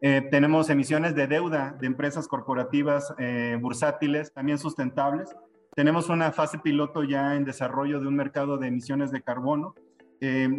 Eh, 0.01 0.27
tenemos 0.29 0.69
emisiones 0.69 1.15
de 1.15 1.27
deuda 1.27 1.75
de 1.79 1.87
empresas 1.87 2.27
corporativas 2.27 3.13
eh, 3.17 3.57
bursátiles, 3.59 4.31
también 4.31 4.59
sustentables. 4.59 5.35
Tenemos 5.75 6.09
una 6.09 6.31
fase 6.31 6.59
piloto 6.59 7.03
ya 7.03 7.35
en 7.35 7.43
desarrollo 7.43 7.99
de 7.99 8.07
un 8.07 8.15
mercado 8.15 8.57
de 8.57 8.67
emisiones 8.67 9.11
de 9.11 9.21
carbono. 9.21 9.73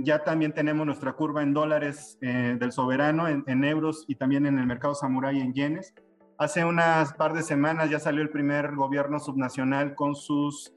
ya 0.02 0.24
también 0.24 0.52
tenemos 0.54 0.86
nuestra 0.86 1.12
curva 1.12 1.42
en 1.42 1.52
dólares 1.52 2.16
del 2.20 2.72
soberano, 2.72 3.28
en, 3.28 3.44
en, 3.46 3.62
euros 3.64 4.06
y 4.08 4.14
también 4.14 4.46
en 4.46 4.58
el 4.58 4.66
mercado 4.66 4.94
Samurai 4.94 5.38
en 5.38 5.52
yenes. 5.52 5.92
Hace 6.38 6.64
unas 6.64 7.12
par 7.12 7.34
de 7.34 7.42
semanas 7.42 7.90
ya 7.90 7.98
salió 7.98 8.22
el 8.22 8.30
primer 8.30 8.74
gobierno 8.74 9.18
subnacional 9.18 9.94
con 9.94 10.14
sus 10.14 10.72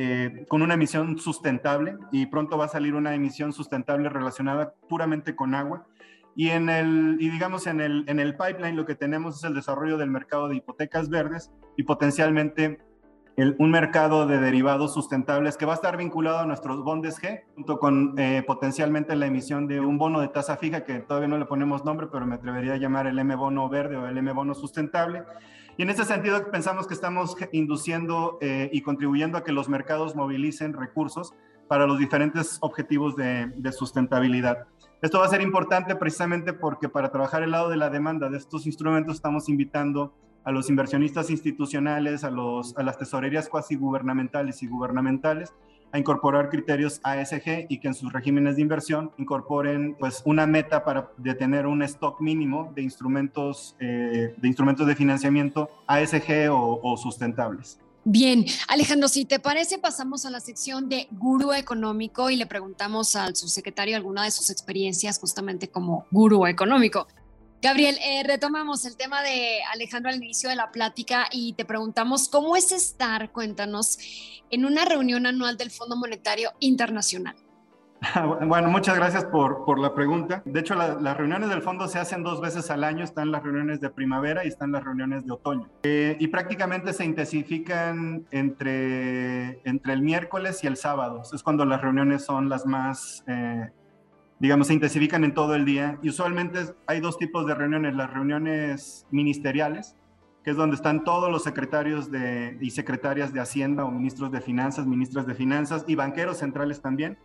eh, 0.00 0.46
con 0.46 0.62
una 0.62 0.74
emisión 0.74 1.18
sustentable 1.18 1.96
y 2.12 2.26
pronto 2.26 2.56
va 2.56 2.66
a 2.66 2.68
salir 2.68 2.94
una 2.94 3.16
emisión 3.16 3.52
sustentable 3.52 4.08
relacionada 4.08 4.72
puramente 4.88 5.34
con 5.34 5.56
agua. 5.56 5.88
Y, 6.36 6.50
en 6.50 6.68
el, 6.68 7.16
y 7.18 7.28
digamos, 7.30 7.66
en 7.66 7.80
el, 7.80 8.04
en 8.06 8.20
el 8.20 8.36
pipeline 8.36 8.76
lo 8.76 8.86
que 8.86 8.94
tenemos 8.94 9.38
es 9.38 9.42
el 9.42 9.54
desarrollo 9.54 9.98
del 9.98 10.08
mercado 10.08 10.48
de 10.48 10.54
hipotecas 10.54 11.08
verdes 11.08 11.50
y 11.76 11.82
potencialmente 11.82 12.78
un 13.58 13.72
mercado 13.72 14.26
de 14.26 14.38
derivados 14.38 14.94
sustentables 14.94 15.56
que 15.56 15.66
va 15.66 15.72
a 15.72 15.74
estar 15.74 15.96
vinculado 15.96 16.38
a 16.38 16.46
nuestros 16.46 16.84
bondes 16.84 17.20
G, 17.20 17.42
junto 17.56 17.80
con 17.80 18.14
eh, 18.18 18.44
potencialmente 18.46 19.16
la 19.16 19.26
emisión 19.26 19.66
de 19.66 19.80
un 19.80 19.98
bono 19.98 20.20
de 20.20 20.28
tasa 20.28 20.56
fija 20.58 20.84
que 20.84 21.00
todavía 21.00 21.28
no 21.28 21.38
le 21.38 21.46
ponemos 21.46 21.84
nombre, 21.84 22.06
pero 22.10 22.24
me 22.24 22.36
atrevería 22.36 22.74
a 22.74 22.76
llamar 22.76 23.08
el 23.08 23.18
M 23.18 23.34
bono 23.34 23.68
verde 23.68 23.96
o 23.96 24.06
el 24.06 24.16
M 24.16 24.32
bono 24.32 24.54
sustentable. 24.54 25.24
Y 25.78 25.82
en 25.82 25.90
ese 25.90 26.04
sentido 26.04 26.50
pensamos 26.50 26.88
que 26.88 26.94
estamos 26.94 27.36
induciendo 27.52 28.36
eh, 28.40 28.68
y 28.72 28.82
contribuyendo 28.82 29.38
a 29.38 29.44
que 29.44 29.52
los 29.52 29.68
mercados 29.68 30.16
movilicen 30.16 30.72
recursos 30.72 31.34
para 31.68 31.86
los 31.86 32.00
diferentes 32.00 32.58
objetivos 32.62 33.14
de, 33.14 33.52
sustentabilidad. 33.70 34.66
Esto 35.02 35.20
va 35.20 35.26
a 35.26 35.28
ser 35.28 35.40
importante 35.40 35.94
precisamente 35.94 36.52
porque 36.52 36.88
para 36.88 37.12
trabajar 37.12 37.44
el 37.44 37.52
lado 37.52 37.68
de 37.68 37.76
la 37.76 37.90
demanda 37.90 38.28
de 38.28 38.38
estos 38.38 38.66
instrumentos 38.66 39.14
estamos 39.14 39.48
invitando 39.48 40.12
a 40.42 40.50
los 40.50 40.68
inversionistas 40.68 41.30
institucionales, 41.30 42.24
a, 42.24 42.30
los, 42.30 42.76
a 42.76 42.82
las 42.82 42.98
tesorerías 42.98 43.48
cuasi 43.48 43.76
gubernamentales 43.76 44.64
y 44.64 44.66
gubernamentales, 44.66 45.54
a 45.92 45.98
incorporar 45.98 46.48
criterios 46.48 47.00
ASG 47.02 47.66
y 47.68 47.78
que 47.80 47.88
en 47.88 47.94
sus 47.94 48.12
regímenes 48.12 48.56
de 48.56 48.62
inversión 48.62 49.10
incorporen 49.18 49.94
pues 49.98 50.22
una 50.24 50.46
meta 50.46 50.84
para 50.84 51.10
de 51.16 51.34
tener 51.34 51.66
un 51.66 51.82
stock 51.82 52.20
mínimo 52.20 52.72
de 52.74 52.82
instrumentos, 52.82 53.76
eh, 53.80 54.34
de, 54.36 54.48
instrumentos 54.48 54.86
de 54.86 54.94
financiamiento 54.94 55.70
ASG 55.86 56.50
o, 56.50 56.80
o 56.82 56.96
sustentables. 56.96 57.78
Bien, 58.04 58.46
Alejandro, 58.68 59.06
si 59.08 59.26
te 59.26 59.38
parece, 59.38 59.78
pasamos 59.78 60.24
a 60.24 60.30
la 60.30 60.40
sección 60.40 60.88
de 60.88 61.08
gurú 61.10 61.52
económico 61.52 62.30
y 62.30 62.36
le 62.36 62.46
preguntamos 62.46 63.14
al 63.16 63.36
subsecretario 63.36 63.96
alguna 63.96 64.24
de 64.24 64.30
sus 64.30 64.48
experiencias 64.48 65.18
justamente 65.18 65.68
como 65.68 66.06
gurú 66.10 66.46
económico. 66.46 67.06
Gabriel, 67.60 67.96
eh, 68.04 68.22
retomamos 68.24 68.84
el 68.84 68.96
tema 68.96 69.20
de 69.22 69.58
Alejandro 69.72 70.10
al 70.10 70.16
inicio 70.16 70.48
de 70.48 70.54
la 70.54 70.70
plática 70.70 71.26
y 71.32 71.54
te 71.54 71.64
preguntamos 71.64 72.28
cómo 72.28 72.54
es 72.54 72.70
estar, 72.70 73.32
cuéntanos, 73.32 73.98
en 74.50 74.64
una 74.64 74.84
reunión 74.84 75.26
anual 75.26 75.56
del 75.56 75.72
Fondo 75.72 75.96
Monetario 75.96 76.52
Internacional. 76.60 77.34
Bueno, 78.46 78.68
muchas 78.68 78.96
gracias 78.96 79.24
por, 79.24 79.64
por 79.64 79.80
la 79.80 79.92
pregunta. 79.92 80.42
De 80.44 80.60
hecho, 80.60 80.76
las 80.76 81.16
reuniones 81.16 81.48
del 81.48 81.62
fondo 81.62 81.88
se 81.88 81.98
hacen 81.98 82.22
dos 82.22 82.40
veces 82.40 82.70
al 82.70 82.84
año. 82.84 83.02
Están 83.02 83.32
las 83.32 83.42
reuniones 83.42 83.80
de 83.80 83.90
primavera 83.90 84.44
y 84.44 84.48
están 84.48 84.70
las 84.70 84.84
reuniones 84.84 85.26
de 85.26 85.32
otoño. 85.32 85.68
Eh, 85.82 86.16
y 86.20 86.28
prácticamente 86.28 86.92
se 86.92 87.04
intensifican 87.04 88.24
entre, 88.30 89.60
entre 89.68 89.92
el 89.92 90.02
miércoles 90.02 90.62
y 90.62 90.68
el 90.68 90.76
sábado. 90.76 91.22
Es 91.32 91.42
cuando 91.42 91.64
las 91.64 91.80
reuniones 91.82 92.24
son 92.24 92.48
las 92.48 92.66
más 92.66 93.24
eh, 93.26 93.68
digamos, 94.40 94.68
se 94.68 94.74
intensifican 94.74 95.24
en 95.24 95.34
todo 95.34 95.54
el 95.54 95.64
día. 95.64 95.98
Y 96.02 96.10
usualmente 96.10 96.60
hay 96.86 97.00
dos 97.00 97.18
tipos 97.18 97.46
de 97.46 97.54
reuniones, 97.54 97.94
las 97.94 98.12
reuniones 98.12 99.06
ministeriales, 99.10 99.96
que 100.44 100.50
es 100.50 100.56
donde 100.56 100.76
están 100.76 101.04
todos 101.04 101.30
los 101.30 101.42
secretarios 101.42 102.10
de, 102.10 102.56
y 102.60 102.70
secretarias 102.70 103.32
de 103.32 103.40
Hacienda 103.40 103.84
o 103.84 103.90
ministros 103.90 104.30
de 104.30 104.40
Finanzas, 104.40 104.86
ministras 104.86 105.26
de 105.26 105.34
Finanzas 105.34 105.84
y 105.86 105.94
banqueros 105.94 106.38
centrales 106.38 106.80
también. 106.80 107.18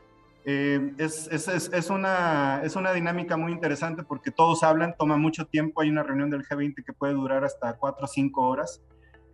Eh, 0.46 0.94
es, 0.98 1.30
es, 1.32 1.48
es, 1.48 1.90
una, 1.90 2.62
es 2.64 2.76
una 2.76 2.92
dinámica 2.92 3.38
muy 3.38 3.54
interesante 3.54 4.04
porque 4.04 4.30
todos 4.30 4.64
hablan, 4.64 4.94
toma 4.98 5.16
mucho 5.16 5.46
tiempo, 5.46 5.82
hay 5.82 5.90
una 5.90 6.04
reunión 6.04 6.30
del 6.30 6.44
G20 6.44 6.84
que 6.84 6.92
puede 6.92 7.14
durar 7.14 7.46
hasta 7.46 7.78
cuatro 7.78 8.06
o 8.06 8.08
cinco 8.08 8.42
horas, 8.50 8.82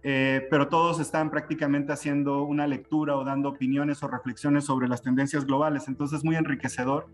eh, 0.03 0.47
pero 0.51 0.67
todos 0.67 0.99
están 0.99 1.31
prácticamente 1.31 1.91
haciendo 1.91 2.43
una 2.43 2.67
lectura 2.67 3.17
o 3.17 3.23
dando 3.23 3.49
opiniones 3.49 4.03
o 4.03 4.07
reflexiones 4.07 4.65
sobre 4.65 4.87
las 4.87 5.01
tendencias 5.01 5.45
globales, 5.45 5.87
entonces 5.87 6.19
es 6.19 6.23
muy 6.23 6.35
enriquecedor 6.35 7.07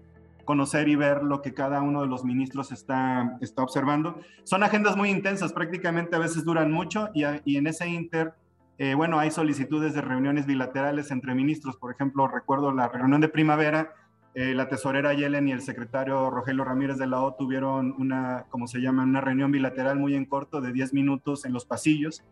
conocer 0.45 0.87
y 0.87 0.95
ver 0.95 1.23
lo 1.23 1.41
que 1.41 1.53
cada 1.53 1.81
uno 1.81 2.01
de 2.01 2.07
los 2.07 2.23
ministros 2.23 2.71
está, 2.71 3.37
está 3.41 3.63
observando. 3.63 4.19
Son 4.43 4.63
agendas 4.63 4.95
muy 4.95 5.09
intensas, 5.09 5.51
prácticamente 5.51 6.15
a 6.15 6.19
veces 6.19 6.45
duran 6.45 6.71
mucho 6.71 7.09
y, 7.13 7.23
y 7.43 7.57
en 7.57 7.67
ese 7.67 7.87
inter, 7.89 8.33
eh, 8.77 8.93
bueno, 8.93 9.19
hay 9.19 9.31
solicitudes 9.31 9.93
de 9.93 10.01
reuniones 10.01 10.45
bilaterales 10.45 11.11
entre 11.11 11.33
ministros. 11.33 11.77
Por 11.77 11.93
ejemplo, 11.93 12.27
recuerdo 12.27 12.71
la 12.71 12.87
reunión 12.87 13.21
de 13.21 13.29
primavera, 13.29 13.93
eh, 14.33 14.53
la 14.53 14.67
tesorera 14.67 15.13
Yellen 15.13 15.47
y 15.47 15.53
el 15.53 15.61
secretario 15.61 16.29
Rogelio 16.29 16.65
Ramírez 16.65 16.97
de 16.97 17.07
la 17.07 17.21
O 17.21 17.35
tuvieron 17.35 17.95
una, 17.97 18.45
como 18.49 18.67
se 18.67 18.79
llama, 18.79 19.03
una 19.03 19.21
reunión 19.21 19.51
bilateral 19.51 19.97
muy 19.97 20.15
en 20.15 20.25
corto 20.25 20.59
de 20.59 20.73
10 20.73 20.93
minutos 20.93 21.45
en 21.45 21.53
los 21.53 21.65
pasillos. 21.65 22.23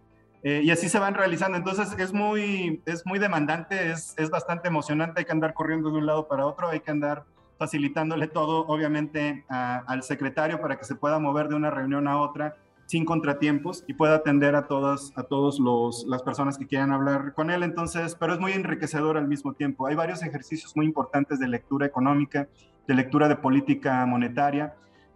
Eh, 0.44 0.62
y 0.62 0.72
así 0.72 0.90
se 0.90 1.00
van 1.00 1.14
realizando. 1.14 1.58
Entonces 1.58 1.96
es 1.98 2.12
muy, 2.12 2.82
es 2.86 3.06
muy 3.06 3.20
demandante, 3.20 3.92
es, 3.92 4.14
es 4.18 4.30
bastante 4.30 4.68
emocionante, 4.68 5.22
hay 5.22 5.26
que 5.26 5.32
andar 5.32 5.54
corriendo 5.54 5.92
de 5.92 6.00
un 6.00 6.06
lado 6.06 6.28
para 6.28 6.46
otro, 6.46 6.68
hay 6.68 6.82
que 6.82 6.92
andar 6.92 7.24
facilitándole 7.58 8.28
todo, 8.28 8.66
obviamente, 8.68 9.46
al 9.50 10.04
secretario 10.04 10.60
para 10.60 10.78
que 10.78 10.86
se 10.86 10.96
pueda 10.96 11.20
mover 11.20 11.48
de 11.48 11.56
una 11.56 11.70
reunión 11.70 12.08
a 12.08 12.20
otra 12.20 12.56
sin 12.86 13.06
contratiempos 13.06 13.86
y 13.88 13.94
pueda 13.94 14.16
atender 14.16 14.56
a 14.56 14.68
todas 14.68 15.14
a 15.16 15.24
todos 15.24 15.58
los 15.58 16.06
las 16.06 16.22
personas 16.22 16.58
que 16.58 16.68
quieran 16.68 16.92
hablar 16.92 17.34
con 17.34 17.50
él. 17.50 17.64
Entonces 17.64 18.16
pero 18.20 18.34
es 18.34 18.40
muy 18.40 18.52
enriquecedor 18.52 19.18
al 19.18 19.28
mismo 19.28 19.54
tiempo. 19.54 19.88
Hay 19.88 19.96
varios 19.96 20.22
ejercicios 20.22 20.76
muy 20.76 20.86
importantes 20.86 21.40
de 21.40 21.48
lectura 21.48 21.86
económica 21.86 22.50
de 22.88 22.94
lectura 22.94 23.28
de 23.28 23.36
política 23.36 24.06
monetaria 24.06 24.76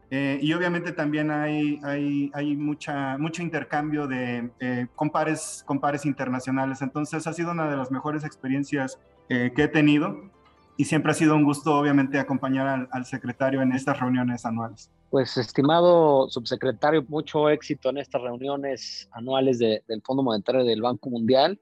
eh, 0.09 0.39
y 0.41 0.53
obviamente 0.53 0.93
también 0.93 1.31
hay, 1.31 1.79
hay, 1.83 2.31
hay 2.33 2.55
mucha, 2.55 3.17
mucho 3.17 3.41
intercambio 3.41 4.07
de 4.07 4.49
eh, 4.61 4.87
compares, 4.95 5.63
compares 5.65 6.05
internacionales. 6.05 6.81
Entonces 6.81 7.27
ha 7.27 7.33
sido 7.33 7.51
una 7.51 7.69
de 7.69 7.75
las 7.75 7.91
mejores 7.91 8.23
experiencias 8.23 8.99
eh, 9.27 9.51
que 9.53 9.63
he 9.63 9.67
tenido 9.67 10.31
y 10.77 10.85
siempre 10.85 11.11
ha 11.11 11.15
sido 11.15 11.35
un 11.35 11.43
gusto, 11.43 11.75
obviamente, 11.75 12.19
acompañar 12.19 12.87
al, 12.91 13.05
secretario 13.05 13.61
en 13.63 13.71
estas 13.71 13.99
reuniones 13.99 14.45
anuales. 14.45 14.91
Pues, 15.09 15.35
estimado 15.37 16.29
subsecretario, 16.29 17.03
mucho 17.07 17.49
éxito 17.49 17.89
en 17.89 17.97
estas 17.97 18.21
reuniones 18.21 19.09
anuales 19.11 19.57
del 19.57 20.01
Fondo 20.05 20.21
Monetario 20.21 20.63
del 20.63 20.81
Banco 20.81 21.09
Mundial. 21.09 21.59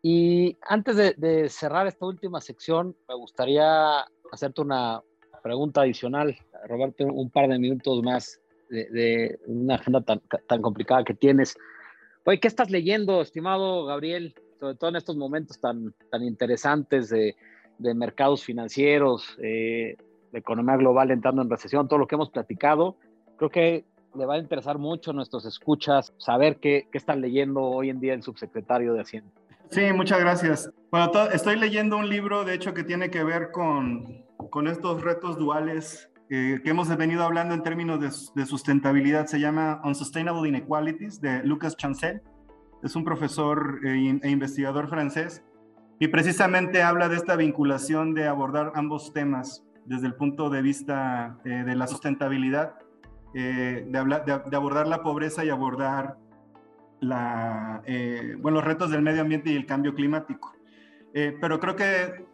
Y 0.00 0.56
antes 0.62 0.96
de, 0.96 1.48
cerrar 1.48 1.88
esta 1.88 2.06
última 2.06 2.40
sección, 2.40 2.96
me 3.08 3.16
gustaría 3.16 4.04
hacerte 4.30 4.60
una 4.60 5.02
pregunta 5.42 5.80
adicional, 5.80 6.38
robarte 6.68 7.04
un 7.04 7.30
par 7.30 7.48
de 7.48 7.58
minutos 7.58 8.00
más 8.04 8.40
de, 8.70 9.40
una 9.46 9.74
agenda 9.74 10.00
tan, 10.02 10.20
tan 10.46 10.62
complicada 10.62 11.04
que 11.04 11.14
tienes. 11.14 11.56
Oye, 12.24 12.38
¿qué 12.38 12.46
estás 12.46 12.70
leyendo, 12.70 13.22
estimado 13.22 13.84
Gabriel? 13.86 14.34
Sobre 14.60 14.76
todo 14.76 14.90
en 14.90 14.96
estos 14.96 15.16
momentos 15.16 15.60
tan, 15.60 15.92
tan 16.10 16.22
interesantes 16.22 17.08
de 17.08 17.34
de 17.78 17.94
mercados 17.94 18.44
financieros, 18.44 19.36
eh, 19.42 19.96
de 20.32 20.38
economía 20.38 20.76
global 20.76 21.10
entrando 21.10 21.42
en 21.42 21.50
recesión, 21.50 21.88
todo 21.88 21.98
lo 21.98 22.06
que 22.06 22.14
hemos 22.14 22.30
platicado, 22.30 22.96
creo 23.36 23.50
que 23.50 23.84
le 24.14 24.26
va 24.26 24.34
a 24.34 24.38
interesar 24.38 24.78
mucho 24.78 25.10
a 25.10 25.14
nuestros 25.14 25.44
escuchas 25.46 26.12
saber 26.18 26.58
qué, 26.58 26.88
qué 26.90 26.98
están 26.98 27.20
leyendo 27.20 27.62
hoy 27.62 27.90
en 27.90 28.00
día 28.00 28.14
el 28.14 28.22
subsecretario 28.22 28.94
de 28.94 29.00
Hacienda. 29.00 29.30
Sí, 29.70 29.80
muchas 29.94 30.20
gracias. 30.20 30.70
Bueno, 30.90 31.10
estoy 31.32 31.56
leyendo 31.58 31.96
un 31.96 32.08
libro, 32.08 32.44
de 32.44 32.54
hecho, 32.54 32.74
que 32.74 32.84
tiene 32.84 33.10
que 33.10 33.24
ver 33.24 33.50
con, 33.52 34.26
con 34.50 34.68
estos 34.68 35.02
retos 35.02 35.38
duales 35.38 36.10
que 36.28 36.62
hemos 36.64 36.88
venido 36.96 37.24
hablando 37.24 37.54
en 37.54 37.62
términos 37.62 38.00
de, 38.34 38.46
sustentabilidad. 38.46 39.26
Se 39.26 39.38
llama 39.38 39.82
Unsustainable 39.84 40.48
Inequalities 40.48 41.20
de 41.20 41.42
Lucas 41.44 41.76
Chancel. 41.76 42.22
Es 42.82 42.96
un 42.96 43.04
profesor 43.04 43.80
e, 43.84 44.18
e 44.22 44.30
investigador 44.30 44.88
francés 44.88 45.42
y 46.02 46.08
precisamente 46.08 46.82
habla 46.82 47.08
de 47.08 47.14
esta 47.14 47.36
vinculación 47.36 48.12
de 48.12 48.26
abordar 48.26 48.72
ambos 48.74 49.12
temas 49.12 49.62
desde 49.84 50.08
el 50.08 50.14
punto 50.14 50.50
de 50.50 50.60
vista 50.60 51.38
eh, 51.44 51.62
de 51.64 51.76
la 51.76 51.86
sustentabilidad, 51.86 52.74
eh, 53.34 53.86
de, 53.86 54.40
de, 54.50 54.56
abordar 54.56 54.88
la 54.88 55.04
pobreza 55.04 55.44
y 55.44 55.48
abordar 55.50 56.16
la, 56.98 57.82
eh, 57.86 58.34
bueno, 58.40 58.56
los 58.56 58.64
retos 58.64 58.90
del 58.90 59.00
medio 59.00 59.20
ambiente 59.20 59.52
y 59.52 59.54
el 59.54 59.64
cambio 59.64 59.94
climático. 59.94 60.52
pero 61.12 61.60
creo 61.60 61.76
que 61.76 62.26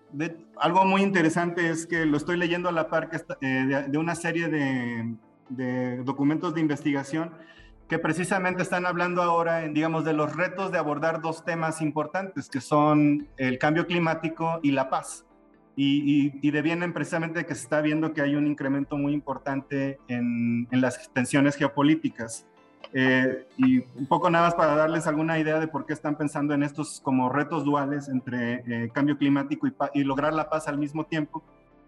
algo 0.57 0.87
muy 0.87 1.03
interesante 1.03 1.69
es 1.69 1.87
que 1.87 2.07
lo 2.07 2.17
estoy 2.17 2.39
leyendo 2.39 2.71
a 2.71 2.73
la 2.73 2.89
par 2.89 3.11
que 3.11 3.19
de, 3.43 3.83
de, 3.87 3.99
una 3.99 4.15
serie 4.15 4.49
de, 4.49 5.15
de 5.51 5.99
documentos 6.05 6.55
de 6.55 6.63
investigación 6.63 7.35
que 7.89 7.99
precisamente 7.99 8.63
están 8.63 8.85
hablando 8.85 9.23
ahora, 9.23 9.65
en, 9.65 9.73
digamos, 9.73 10.05
de 10.05 10.13
los 10.13 10.37
retos 10.37 10.71
de 10.71 10.79
abordar 10.79 11.23
dos 11.23 11.45
temas 11.45 11.81
importantes, 11.81 12.49
que 12.51 12.61
son 12.61 13.29
el 13.39 13.59
cambio 13.59 13.87
climático 13.87 14.61
y 14.63 14.73
la 14.73 14.91
paz. 14.91 15.25
Y, 15.75 16.33
y, 16.43 16.51
devienen 16.51 16.93
precisamente 16.93 17.47
que 17.47 17.55
se 17.55 17.63
está 17.63 17.81
viendo 17.81 18.13
que 18.13 18.21
hay 18.21 18.35
un 18.35 18.49
incremento 18.49 18.97
muy 18.97 19.13
importante 19.13 20.01
en, 20.09 20.67
en 20.73 20.81
las 20.81 21.09
tensiones 21.13 21.55
geopolíticas. 21.55 22.47
Eh, 22.93 23.47
y 23.59 23.79
un 23.79 24.07
poco 24.07 24.29
nada 24.29 24.47
más 24.47 24.55
para 24.55 24.75
darles 24.75 25.07
alguna 25.07 25.39
idea 25.39 25.61
de 25.61 25.69
por 25.69 25.87
qué 25.87 25.93
están 25.93 26.17
pensando 26.17 26.53
en 26.53 26.65
estos 26.65 27.01
como 27.01 27.29
retos 27.29 27.65
duales 27.65 28.09
entre 28.09 28.63
eh, 28.67 28.91
cambio 28.93 29.19
climático 29.19 29.69
y, 29.69 29.75
y 29.95 30.05
lograr 30.05 30.35
la 30.35 30.51
paz 30.51 30.67
al 30.67 30.79
mismo 30.79 31.05
tiempo, 31.05 31.45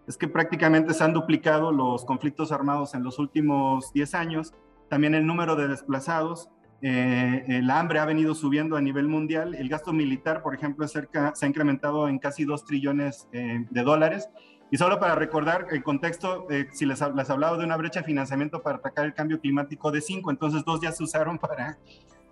es 0.07 0.15
que 0.15 0.27
prácticamente 0.29 0.93
se 0.93 1.03
han 1.03 1.13
duplicado 1.13 1.71
los 1.73 2.05
conflictos 2.05 2.51
armados 2.53 2.95
en 2.95 3.03
los 3.03 3.19
últimos 3.19 3.91
10 3.93 4.15
años 4.15 4.53
también 4.91 5.15
el 5.15 5.25
número 5.25 5.55
de 5.55 5.69
desplazados 5.69 6.49
eh, 6.81 7.45
el 7.47 7.69
hambre 7.69 7.99
ha 7.99 8.05
venido 8.05 8.35
subiendo 8.35 8.75
a 8.75 8.81
nivel 8.81 9.07
mundial, 9.07 9.55
el 9.55 9.69
gasto 9.69 9.93
militar, 9.93 10.43
por 10.43 10.53
ejemplo, 10.53 10.85
cerca, 10.85 11.33
se 11.33 11.45
ha 11.45 11.47
incrementado 11.47 12.09
en 12.09 12.19
casi 12.19 12.43
2 12.43 12.65
trillones 12.65 13.29
eh, 13.31 13.65
de 13.69 13.83
dólares. 13.83 14.27
Y 14.69 14.75
solo 14.75 14.99
para 14.99 15.15
recordar 15.15 15.67
el 15.71 15.81
contexto, 15.81 16.45
eh, 16.49 16.67
si 16.73 16.85
les, 16.85 17.01
les 17.15 17.29
hablado 17.29 17.57
de 17.57 17.63
una 17.63 17.77
brecha 17.77 18.01
de 18.01 18.05
financiamiento 18.05 18.61
para 18.61 18.79
atacar 18.79 19.05
el 19.05 19.13
cambio 19.13 19.39
climático 19.39 19.91
de 19.91 20.01
5, 20.01 20.29
entonces 20.29 20.65
dos 20.65 20.81
ya 20.81 20.91
se 20.91 21.03
usaron 21.03 21.39
para, 21.39 21.77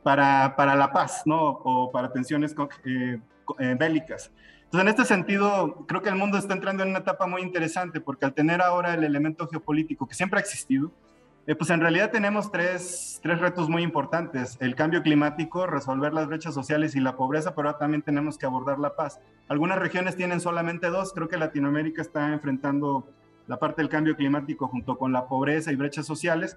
para, 0.04 0.54
para 0.58 0.76
la 0.76 0.92
paz, 0.92 1.22
¿no? 1.26 1.62
O 1.64 1.92
para 1.94 2.12
tensiones 2.12 2.54
bélicas. 3.78 4.34
Entonces, 4.66 4.82
en 4.82 4.88
este 4.90 5.06
sentido, 5.06 5.86
creo 5.88 6.02
que 6.02 6.10
el 6.10 6.16
mundo 6.16 6.38
está 6.38 6.54
entrando 6.54 6.84
en 6.84 6.90
una 6.90 7.00
etapa 7.00 7.26
muy 7.26 7.42
interesante 7.42 8.02
porque 8.02 8.26
al 8.26 8.34
tener 8.34 8.62
ahora 8.62 8.96
el 8.96 9.06
elemento 9.06 9.48
geopolítico 9.48 10.08
que 10.08 10.14
siempre 10.14 10.40
ha 10.40 10.42
existido, 10.42 10.92
eh, 11.50 11.56
pues 11.56 11.72
en 11.72 11.82
realidad 11.82 12.12
tenemos 12.12 12.52
tres, 12.52 13.20
tres, 13.24 13.40
retos 13.40 13.70
muy 13.70 13.82
importantes. 13.82 14.56
El 14.60 14.76
cambio 14.76 15.02
climático, 15.02 15.66
resolver 15.66 16.14
las 16.14 16.28
brechas 16.28 16.54
sociales 16.54 16.96
y 16.96 17.00
la 17.00 17.16
pobreza, 17.16 17.56
pero 17.56 17.74
también 17.74 18.04
tenemos 18.04 18.38
que 18.38 18.46
abordar 18.46 18.78
la 18.78 18.96
paz. 18.96 19.20
Algunas 19.48 19.80
regiones 19.80 20.16
tienen 20.16 20.42
solamente 20.42 20.92
dos. 20.92 21.12
Creo 21.12 21.28
que 21.28 21.38
Latinoamérica 21.38 22.04
está 22.04 22.32
enfrentando 22.32 23.10
la 23.48 23.58
parte 23.58 23.82
del 23.82 23.90
cambio 23.90 24.16
climático 24.16 24.68
junto 24.68 24.96
con 25.00 25.12
la 25.12 25.26
pobreza 25.26 25.72
y 25.72 25.76
brechas 25.76 26.06
sociales, 26.06 26.56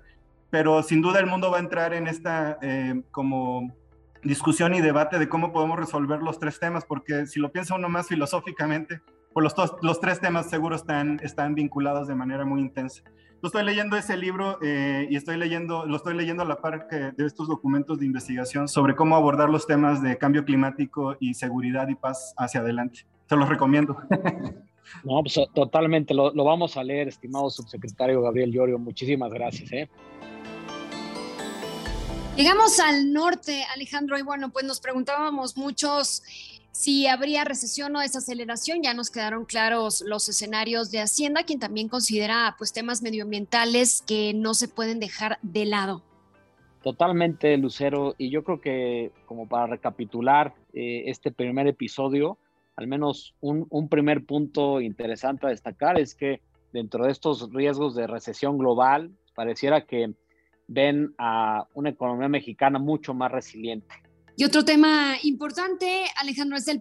pero 0.51 0.83
sin 0.83 1.01
duda 1.01 1.21
el 1.21 1.27
mundo 1.27 1.51
va 1.51 1.57
a 1.57 1.61
entrar 1.61 1.95
en 1.95 2.07
esta 2.07 2.59
eh, 2.61 3.01
como 3.13 3.75
discusión 4.23 4.75
y 4.75 4.83
debate 4.83 5.19
de 5.19 5.27
cómo 5.27 5.55
podemos 5.55 5.79
resolver 5.79 6.21
los 6.23 6.39
tres 6.39 6.61
temas, 6.61 6.85
porque 6.85 7.25
si 7.25 7.41
lo 7.41 7.51
piensa 7.51 7.77
uno 7.77 7.89
más 7.89 8.09
filosóficamente, 8.09 9.01
pues 9.33 9.43
los, 9.43 9.73
los 9.81 10.01
tres 10.01 10.21
temas 10.21 10.51
seguro 10.51 10.77
están, 10.77 11.19
están 11.23 11.55
vinculados 11.55 12.09
de 12.09 12.15
manera 12.15 12.45
muy 12.45 12.61
intensa 12.61 13.03
estoy 13.49 13.65
leyendo 13.65 13.97
ese 13.97 14.17
libro 14.17 14.59
eh, 14.63 15.07
y 15.11 15.17
estoy 15.17 15.37
leyendo, 15.37 15.85
lo 15.87 15.97
estoy 15.97 16.15
leyendo 16.15 16.43
a 16.43 16.47
la 16.47 16.61
par 16.61 16.87
de 16.89 17.27
estos 17.27 17.49
documentos 17.49 17.99
de 17.99 18.07
investigación 18.07 18.69
sobre 18.69 18.95
cómo 18.95 19.17
abordar 19.17 19.51
los 19.51 19.67
temas 19.67 20.03
de 20.03 20.17
cambio 20.17 20.45
climático 20.45 21.17
y 21.19 21.35
seguridad 21.35 21.89
y 21.89 21.95
paz 21.95 22.35
hacia 22.37 22.61
adelante. 22.61 23.01
Se 23.29 23.37
los 23.37 23.49
recomiendo. 23.49 23.97
No, 25.05 25.23
pues 25.23 25.39
totalmente, 25.55 26.13
lo, 26.13 26.35
lo, 26.35 26.45
vamos 26.45 26.77
a 26.77 26.85
leer, 26.85 27.09
estimado 27.09 27.49
subsecretario 27.49 28.21
Gabriel 28.21 28.53
Llorio. 28.53 28.79
Muchísimas 28.79 29.33
gracias. 29.33 29.73
¿eh? 29.73 29.89
Llegamos 32.37 32.79
al 32.81 33.13
norte, 33.13 33.65
Alejandro, 33.75 34.19
y 34.19 34.23
bueno, 34.23 34.51
pues 34.51 34.65
nos 34.65 34.81
preguntábamos 34.81 35.57
muchos 35.57 36.23
si 36.73 37.07
habría 37.07 37.45
recesión 37.45 37.95
o 37.95 38.01
desaceleración. 38.01 38.83
Ya 38.83 38.95
nos 38.95 39.11
quedaron 39.11 39.45
claros 39.45 40.03
los 40.07 40.29
escenarios 40.29 40.91
de 40.91 41.01
Hacienda, 41.01 41.45
quien 41.45 41.61
también 41.61 41.89
considera 41.89 42.57
pues 42.59 42.73
temas 42.73 43.03
medioambientales 43.03 44.03
que 44.07 44.33
no 44.35 44.55
se 44.55 44.69
pueden 44.69 44.99
dejar 44.99 45.39
de 45.43 45.67
lado. 45.67 46.03
Totalmente, 46.83 47.57
Lucero. 47.59 48.15
Y 48.19 48.31
yo 48.31 48.43
creo 48.43 48.61
que 48.61 49.13
como 49.27 49.47
para 49.49 49.67
recapitular 49.69 50.55
eh, 50.73 51.05
este 51.07 51.31
primer 51.31 51.69
episodio, 51.69 52.39
al 52.75 52.89
menos 52.89 53.35
un, 53.41 53.67
un 53.71 53.89
primer 53.89 54.25
punto 54.25 54.81
interesante 54.81 55.47
a 55.47 55.51
destacar 55.51 56.01
es 56.01 56.15
que 56.15 56.41
dentro 56.73 57.05
de 57.05 57.13
estos 57.13 57.53
riesgos 57.53 57.95
de 57.95 58.07
recesión 58.07 58.59
global, 58.59 59.13
pareciera 59.35 59.85
que 59.85 60.15
ven 60.67 61.15
a 61.19 61.67
una 61.75 61.91
economía 61.91 62.29
mexicana 62.29 62.79
mucho 62.79 63.13
más 63.15 63.31
resiliente 63.31 64.02
y 64.37 64.45
otro 64.45 64.65
tema 64.65 65.15
importante, 65.23 66.05
Alejandro, 66.21 66.57
es 66.57 66.67
el 66.69 66.81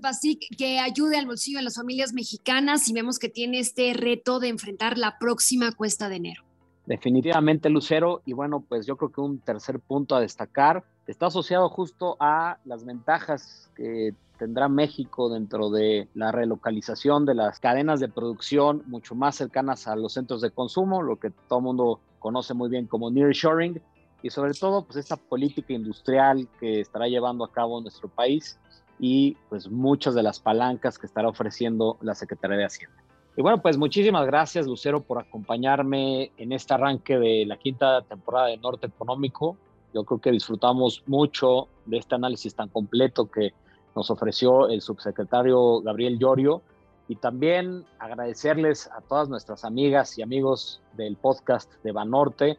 que 0.58 0.80
ayude 0.80 1.18
al 1.18 1.26
bolsillo 1.26 1.60
de 1.60 1.66
las 1.66 1.76
familias 1.76 2.14
mexicanas 2.14 2.88
y 2.88 2.94
vemos 2.94 3.20
que 3.20 3.30
tiene 3.30 3.60
este 3.60 3.94
reto 3.94 4.40
de 4.40 4.48
enfrentar 4.48 4.98
la 4.98 5.18
próxima 5.20 5.72
cuesta 5.72 6.08
de 6.08 6.16
enero. 6.16 6.44
Definitivamente, 6.86 7.70
Lucero. 7.70 8.22
Y 8.26 8.34
bueno, 8.34 8.64
pues 8.68 8.86
yo 8.86 8.98
creo 8.98 9.12
que 9.12 9.22
un 9.22 9.40
tercer 9.40 9.80
punto 9.80 10.16
a 10.16 10.22
destacar 10.22 10.84
está 11.08 11.28
asociado 11.28 11.70
justo 11.70 12.18
a 12.20 12.58
las 12.66 12.86
ventajas 12.86 13.70
que 13.76 14.14
tendrá 14.38 14.68
México 14.68 15.30
dentro 15.30 15.70
de 15.70 16.08
la 16.16 16.32
relocalización 16.32 17.26
de 17.26 17.36
las 17.36 17.60
cadenas 17.60 18.00
de 18.00 18.10
producción 18.10 18.82
mucho 18.88 19.14
más 19.14 19.36
cercanas 19.36 19.88
a 19.88 19.96
los 19.96 20.14
centros 20.14 20.42
de 20.42 20.50
consumo, 20.50 21.04
lo 21.04 21.18
que 21.18 21.30
todo 21.48 21.60
el 21.60 21.66
mundo 21.66 22.00
conoce 22.18 22.54
muy 22.54 22.70
bien 22.70 22.88
como 22.88 23.12
nearshoring, 23.12 23.80
y 24.24 24.30
sobre 24.30 24.54
todo 24.54 24.84
pues 24.84 24.98
esta 24.98 25.18
política 25.18 25.74
industrial 25.74 26.48
que 26.60 26.82
estará 26.82 27.08
llevando 27.08 27.44
a 27.44 27.52
cabo 27.52 27.82
nuestro 27.82 28.10
país 28.10 28.60
y 29.00 29.36
pues 29.50 29.70
muchas 29.70 30.14
de 30.14 30.24
las 30.24 30.40
palancas 30.40 31.00
que 31.00 31.08
estará 31.08 31.28
ofreciendo 31.28 31.98
la 32.02 32.14
Secretaría 32.14 32.58
de 32.58 32.66
Hacienda. 32.66 32.96
Y 33.36 33.42
bueno, 33.42 33.62
pues 33.62 33.78
muchísimas 33.78 34.26
gracias 34.26 34.68
Lucero 34.68 35.02
por 35.02 35.20
acompañarme 35.20 36.32
en 36.38 36.52
este 36.52 36.74
arranque 36.74 37.18
de 37.18 37.46
la 37.46 37.58
quinta 37.58 38.02
temporada 38.04 38.48
de 38.48 38.58
Norte 38.58 38.88
Económico. 38.88 39.58
Yo 39.94 40.04
creo 40.04 40.20
que 40.20 40.32
disfrutamos 40.32 41.04
mucho 41.08 41.68
de 41.86 41.98
este 41.98 42.16
análisis 42.16 42.54
tan 42.54 42.70
completo 42.70 43.30
que 43.32 43.54
nos 43.96 44.12
ofreció 44.12 44.70
el 44.70 44.82
subsecretario 44.82 45.82
Gabriel 45.82 46.20
Llorio 46.20 46.62
y 47.08 47.16
también 47.16 47.86
agradecerles 48.00 48.88
a 48.88 49.02
todas 49.02 49.28
nuestras 49.28 49.66
amigas 49.66 50.18
y 50.18 50.22
amigos 50.22 50.82
del 50.94 51.18
podcast 51.18 51.72
de 51.84 51.92
Banorte 51.92 52.58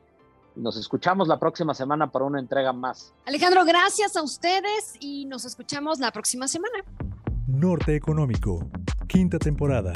nos 0.57 0.76
escuchamos 0.76 1.28
la 1.28 1.38
próxima 1.38 1.74
semana 1.74 2.11
para 2.11 2.24
una 2.24 2.40
entrega 2.40 2.72
más. 2.72 3.14
Alejandro, 3.26 3.64
gracias 3.64 4.16
a 4.16 4.22
ustedes 4.22 4.96
y 5.00 5.26
nos 5.26 5.44
escuchamos 5.44 5.98
la 5.98 6.11
próxima 6.11 6.48
semana. 6.48 6.84
Norte 7.46 7.96
Económico, 7.96 8.68
quinta 9.07 9.38
temporada. 9.38 9.92